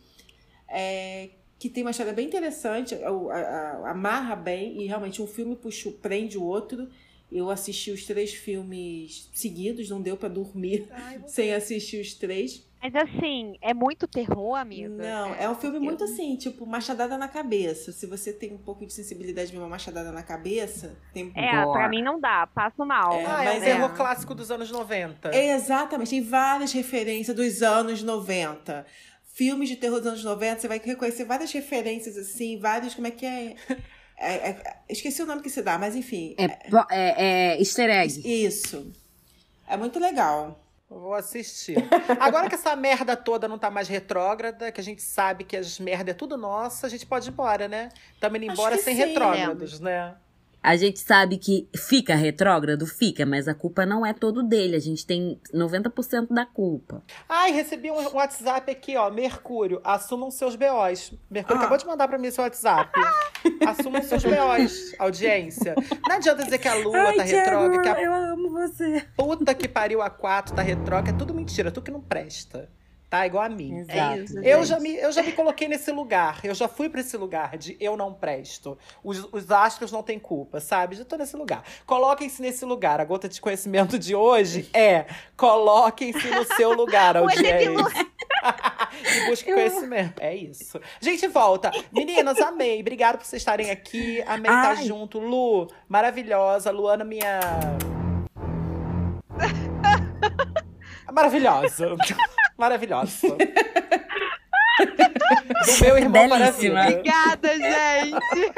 é 0.68 1.30
que 1.60 1.68
tem 1.68 1.84
uma 1.84 1.90
história 1.90 2.14
bem 2.14 2.26
interessante, 2.26 2.96
amarra 3.84 4.34
bem, 4.34 4.80
e 4.80 4.86
realmente 4.86 5.20
um 5.20 5.26
filme 5.26 5.54
puxa, 5.54 5.90
prende 6.00 6.38
o 6.38 6.42
outro. 6.42 6.88
Eu 7.30 7.50
assisti 7.50 7.92
os 7.92 8.04
três 8.06 8.32
filmes 8.32 9.30
seguidos, 9.32 9.90
não 9.90 10.00
deu 10.00 10.16
para 10.16 10.30
dormir 10.30 10.88
Ai, 10.90 11.22
sem 11.28 11.52
assistir 11.52 12.00
os 12.00 12.14
três. 12.14 12.66
Mas 12.82 12.94
assim, 12.96 13.58
é 13.60 13.74
muito 13.74 14.08
terror, 14.08 14.54
amiga? 14.54 14.88
Não, 14.88 15.34
é, 15.34 15.44
é 15.44 15.50
um 15.50 15.54
filme 15.54 15.78
muito 15.78 16.02
assim, 16.02 16.34
tipo, 16.34 16.64
machadada 16.64 17.18
na 17.18 17.28
cabeça. 17.28 17.92
Se 17.92 18.06
você 18.06 18.32
tem 18.32 18.54
um 18.54 18.58
pouco 18.58 18.86
de 18.86 18.92
sensibilidade 18.94 19.50
de 19.50 19.58
uma 19.58 19.68
machadada 19.68 20.10
na 20.10 20.22
cabeça, 20.22 20.96
tem 21.12 21.30
É, 21.36 21.62
Boa. 21.62 21.74
pra 21.74 21.88
mim 21.90 22.02
não 22.02 22.18
dá, 22.18 22.46
passo 22.46 22.84
mal. 22.86 23.12
É, 23.12 23.26
ah, 23.26 23.44
é 23.44 23.58
um 23.58 23.60
terror 23.60 23.94
clássico 23.94 24.34
dos 24.34 24.50
anos 24.50 24.70
90. 24.70 25.28
É, 25.28 25.54
exatamente, 25.54 26.08
tem 26.08 26.22
várias 26.22 26.72
referências 26.72 27.36
dos 27.36 27.62
anos 27.62 28.02
90 28.02 28.86
filmes 29.32 29.68
de 29.68 29.76
terror 29.76 29.98
dos 29.98 30.06
anos 30.06 30.24
90, 30.24 30.60
você 30.60 30.68
vai 30.68 30.80
reconhecer 30.82 31.24
várias 31.24 31.52
referências, 31.52 32.16
assim, 32.16 32.58
vários, 32.58 32.94
como 32.94 33.06
é 33.06 33.10
que 33.10 33.26
é? 33.26 33.54
é, 34.18 34.34
é 34.50 34.76
esqueci 34.88 35.22
o 35.22 35.26
nome 35.26 35.42
que 35.42 35.50
se 35.50 35.62
dá, 35.62 35.78
mas 35.78 35.94
enfim. 35.94 36.34
É, 36.38 36.44
é, 36.90 37.54
é 37.54 37.58
easter 37.58 37.90
egg. 37.90 38.20
Isso. 38.24 38.92
É 39.66 39.76
muito 39.76 39.98
legal. 39.98 40.66
Vou 40.88 41.14
assistir. 41.14 41.76
Agora 42.18 42.48
que 42.48 42.56
essa 42.56 42.74
merda 42.74 43.16
toda 43.16 43.46
não 43.46 43.56
tá 43.56 43.70
mais 43.70 43.86
retrógrada, 43.86 44.72
que 44.72 44.80
a 44.80 44.84
gente 44.84 45.00
sabe 45.00 45.44
que 45.44 45.56
as 45.56 45.78
merda 45.78 46.10
é 46.10 46.14
tudo 46.14 46.36
nossa, 46.36 46.88
a 46.88 46.90
gente 46.90 47.06
pode 47.06 47.28
ir 47.28 47.32
embora, 47.32 47.68
né? 47.68 47.90
Estamos 48.12 48.42
indo 48.42 48.52
embora 48.52 48.76
sem 48.76 48.96
sim, 48.96 49.04
retrógrados, 49.04 49.78
né? 49.78 50.16
A 50.62 50.76
gente 50.76 51.00
sabe 51.00 51.38
que 51.38 51.66
fica 51.74 52.14
retrógrado, 52.14 52.86
fica, 52.86 53.24
mas 53.24 53.48
a 53.48 53.54
culpa 53.54 53.86
não 53.86 54.04
é 54.04 54.12
todo 54.12 54.42
dele. 54.42 54.76
A 54.76 54.80
gente 54.80 55.06
tem 55.06 55.40
90% 55.54 56.28
da 56.30 56.44
culpa. 56.44 57.02
Ai, 57.28 57.50
recebi 57.50 57.90
um 57.90 58.14
WhatsApp 58.14 58.70
aqui, 58.70 58.96
ó. 58.96 59.10
Mercúrio, 59.10 59.80
assumam 59.82 60.30
seus 60.30 60.56
BOs. 60.56 61.14
Mercúrio 61.30 61.56
ah. 61.56 61.64
acabou 61.64 61.78
de 61.78 61.86
mandar 61.86 62.08
pra 62.08 62.18
mim 62.18 62.30
seu 62.30 62.44
WhatsApp. 62.44 62.92
assumam 63.66 64.02
seus 64.02 64.22
BOs, 64.22 64.94
audiência. 64.98 65.74
Não 66.06 66.16
adianta 66.16 66.44
dizer 66.44 66.58
que 66.58 66.68
a 66.68 66.74
lua 66.74 66.98
Ai, 66.98 67.16
tá 67.16 67.22
retrógrada. 67.22 67.82
Que 67.82 67.88
a... 67.88 68.02
Eu 68.02 68.14
amo 68.14 68.50
você. 68.50 69.06
Puta 69.16 69.54
que 69.54 69.66
pariu 69.66 70.02
a 70.02 70.10
4 70.10 70.54
tá 70.54 70.60
retrógrada. 70.60 71.10
É 71.10 71.18
tudo 71.18 71.32
mentira, 71.32 71.70
tudo 71.70 71.84
que 71.84 71.90
não 71.90 72.02
presta 72.02 72.68
tá? 73.10 73.26
Igual 73.26 73.44
a 73.44 73.48
mim. 73.48 73.78
Exato, 73.78 73.98
é 73.98 74.18
isso, 74.20 74.38
eu, 74.38 74.64
já 74.64 74.78
me, 74.78 74.94
eu 74.94 75.10
já 75.10 75.22
me 75.22 75.32
coloquei 75.32 75.66
nesse 75.66 75.90
lugar. 75.90 76.38
Eu 76.44 76.54
já 76.54 76.68
fui 76.68 76.88
para 76.88 77.00
esse 77.00 77.16
lugar 77.16 77.58
de 77.58 77.76
eu 77.80 77.96
não 77.96 78.14
presto. 78.14 78.78
Os, 79.02 79.26
os 79.32 79.50
astros 79.50 79.90
não 79.90 80.02
têm 80.02 80.18
culpa, 80.18 80.60
sabe? 80.60 80.94
Já 80.94 81.04
tô 81.04 81.16
nesse 81.16 81.36
lugar. 81.36 81.64
Coloquem-se 81.84 82.40
nesse 82.40 82.64
lugar. 82.64 83.00
A 83.00 83.04
gota 83.04 83.28
de 83.28 83.40
conhecimento 83.40 83.98
de 83.98 84.14
hoje 84.14 84.70
é 84.72 85.06
coloquem-se 85.36 86.30
no 86.30 86.44
seu 86.54 86.72
lugar, 86.72 87.16
audiência. 87.18 88.08
e 89.04 89.26
busque 89.26 89.52
conhecimento. 89.52 90.20
É 90.20 90.34
isso. 90.34 90.80
Gente, 91.00 91.26
volta. 91.26 91.70
Meninas, 91.92 92.40
amei. 92.40 92.80
Obrigada 92.80 93.18
por 93.18 93.26
vocês 93.26 93.42
estarem 93.42 93.70
aqui. 93.70 94.22
Amei 94.22 94.50
estar 94.50 94.76
junto. 94.76 95.18
Lu, 95.18 95.68
maravilhosa. 95.88 96.70
Luana, 96.70 97.04
minha. 97.04 97.40
Maravilhosa 101.12 101.96
maravilhosa. 102.60 103.26
Do 104.80 105.84
meu 105.84 105.98
irmão 105.98 106.28
Belíssima. 106.28 106.82
Obrigada, 106.82 107.48
gente. 107.58 108.52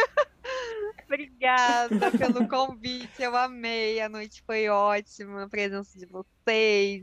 Obrigada 1.06 2.10
pelo 2.12 2.48
convite, 2.48 3.22
eu 3.22 3.36
amei. 3.36 4.00
A 4.00 4.08
noite 4.08 4.42
foi 4.46 4.68
ótima, 4.68 5.44
a 5.44 5.48
presença 5.48 5.98
de 5.98 6.06
vocês. 6.06 6.26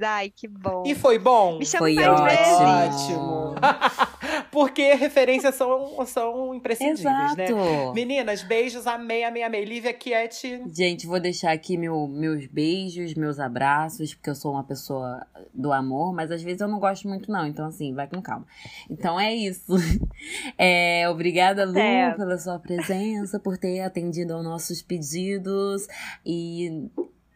Ai, 0.02 0.32
que 0.36 0.48
bom. 0.48 0.84
E 0.86 0.94
foi 0.94 1.18
bom? 1.18 1.58
Me 1.60 1.66
chama 1.66 1.86
foi 1.86 1.96
mais 1.96 2.94
ótimo. 2.94 3.56
Porque 4.52 4.94
referências 4.94 5.56
são, 5.56 6.06
são 6.06 6.54
imprescindíveis, 6.54 7.04
né? 7.04 7.46
Exato. 7.46 7.56
né? 7.56 7.92
Meninas, 7.94 8.44
beijos, 8.44 8.88
amei, 8.88 9.24
amei, 9.24 9.44
amei. 9.44 9.64
Lívia 9.64 9.94
Quiete. 9.94 10.64
Gente, 10.74 11.06
vou 11.06 11.20
deixar 11.20 11.52
aqui 11.52 11.78
meu, 11.78 12.08
meus 12.08 12.46
beijos, 12.48 13.14
meus 13.14 13.40
abraços, 13.40 14.14
porque 14.14 14.30
eu 14.30 14.36
sou 14.36 14.54
uma 14.54 14.64
pessoa 14.64 15.26
do 15.54 15.72
amor, 15.72 16.14
mas 16.14 16.32
às 16.32 16.42
vezes 16.42 16.62
eu 16.62 16.68
não 16.68 16.80
gosto 16.80 17.08
muito, 17.08 17.32
não. 17.32 17.46
Então, 17.46 17.68
assim, 17.68 17.94
vai 17.94 18.08
com 18.08 18.22
calma. 18.22 18.46
Então 18.90 19.20
é 19.20 19.34
isso. 19.34 19.66
É, 20.58 21.08
obrigada, 21.10 21.66
Lu, 21.66 21.78
é. 21.78 22.14
pela 22.14 22.38
sua 22.38 22.60
presença, 22.60 23.40
por 23.40 23.58
ter 23.58 23.80
atendido 23.82 24.34
aos 24.34 24.44
nossos 24.44 24.82
pedidos 24.82 25.88
e, 26.26 26.90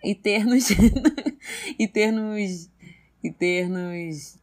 e 0.06 0.14
ter 0.14 0.46
nos. 0.46 0.70
e 1.80 1.88
ter 1.88 2.12
nos. 2.12 2.70
e 3.24 3.32
ter 3.32 3.70
nos 3.70 4.38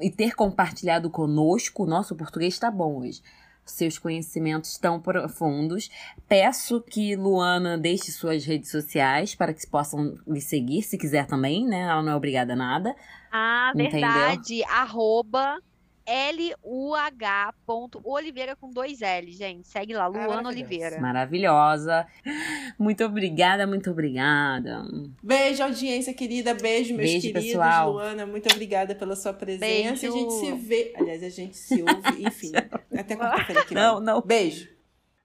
e 0.00 0.10
ter 0.10 0.34
compartilhado 0.34 1.10
conosco. 1.10 1.86
Nosso 1.86 2.14
português 2.14 2.54
está 2.54 2.70
bom 2.70 3.00
hoje 3.00 3.22
seus 3.70 3.98
conhecimentos 3.98 4.76
tão 4.78 5.00
profundos. 5.00 5.90
Peço 6.28 6.80
que 6.80 7.16
Luana 7.16 7.78
deixe 7.78 8.10
suas 8.10 8.44
redes 8.44 8.70
sociais 8.70 9.34
para 9.34 9.54
que 9.54 9.66
possam 9.66 10.16
lhe 10.26 10.40
seguir, 10.40 10.82
se 10.82 10.98
quiser 10.98 11.26
também, 11.26 11.66
né? 11.66 11.82
Ela 11.82 12.02
não 12.02 12.12
é 12.12 12.16
obrigada 12.16 12.52
a 12.52 12.56
nada. 12.56 12.94
Ah, 13.30 13.72
verdade. 13.74 14.62
Arroba 14.64 15.58
L-U-H.oliveira 16.06 18.56
com 18.56 18.70
dois 18.70 19.02
L, 19.02 19.30
gente. 19.32 19.68
Segue 19.68 19.92
lá, 19.94 20.06
Luana 20.06 20.48
Oliveira. 20.48 20.98
Maravilhosa. 21.00 22.06
Muito 22.78 23.04
obrigada, 23.04 23.66
muito 23.66 23.90
obrigada. 23.90 24.84
Beijo, 25.22 25.62
audiência 25.62 26.14
querida. 26.14 26.54
Beijo, 26.54 26.94
meus 26.94 27.10
Beijo, 27.10 27.28
queridos. 27.28 27.46
Pessoal. 27.46 27.92
Luana, 27.92 28.26
muito 28.26 28.50
obrigada 28.52 28.94
pela 28.94 29.16
sua 29.16 29.32
presença. 29.32 29.66
Beijo. 29.66 29.90
A 29.90 29.94
gente 30.10 30.32
se 30.32 30.52
vê. 30.52 30.92
Aliás, 30.96 31.22
a 31.22 31.28
gente 31.28 31.56
se 31.56 31.82
ouve, 31.82 32.26
enfim. 32.26 32.52
Até 32.98 33.16
quarta-feira 33.16 33.64
que 33.64 33.74
vem. 33.74 33.82
Não, 33.82 34.00
não. 34.00 34.20
Beijo. 34.20 34.68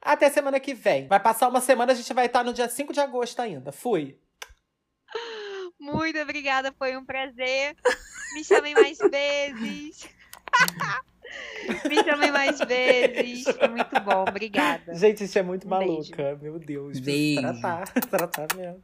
Até 0.02 0.30
semana 0.30 0.60
que 0.60 0.76
vem. 0.76 1.08
Vai 1.08 1.20
passar 1.20 1.50
uma 1.50 1.60
semana, 1.60 1.92
a 1.92 1.96
gente 1.96 2.14
vai 2.14 2.28
estar 2.28 2.44
no 2.44 2.54
dia 2.54 2.70
5 2.70 2.94
de 2.94 3.00
agosto 3.00 3.42
ainda. 3.42 3.72
Fui. 3.72 4.20
Muito 5.80 6.20
obrigada, 6.20 6.72
foi 6.78 6.96
um 6.96 7.04
prazer. 7.04 7.76
Me 8.36 8.44
chamem 8.44 8.74
mais 8.74 8.98
vezes. 8.98 10.08
Me 11.90 12.04
chamem 12.04 12.32
mais 12.32 12.60
vezes. 12.60 13.44
Foi 13.44 13.68
muito 13.68 14.00
bom. 14.02 14.26
Obrigada. 14.28 14.94
Gente, 14.94 15.24
isso 15.24 15.40
é 15.40 15.44
muito 15.44 15.66
um 15.66 15.70
maluca. 15.70 16.36
Beijo. 16.36 16.42
Meu 16.42 16.60
Deus. 16.60 17.00
Beijo. 17.00 17.42
Tratar, 17.42 17.88
tratar 18.10 18.48
mesmo. 18.56 18.84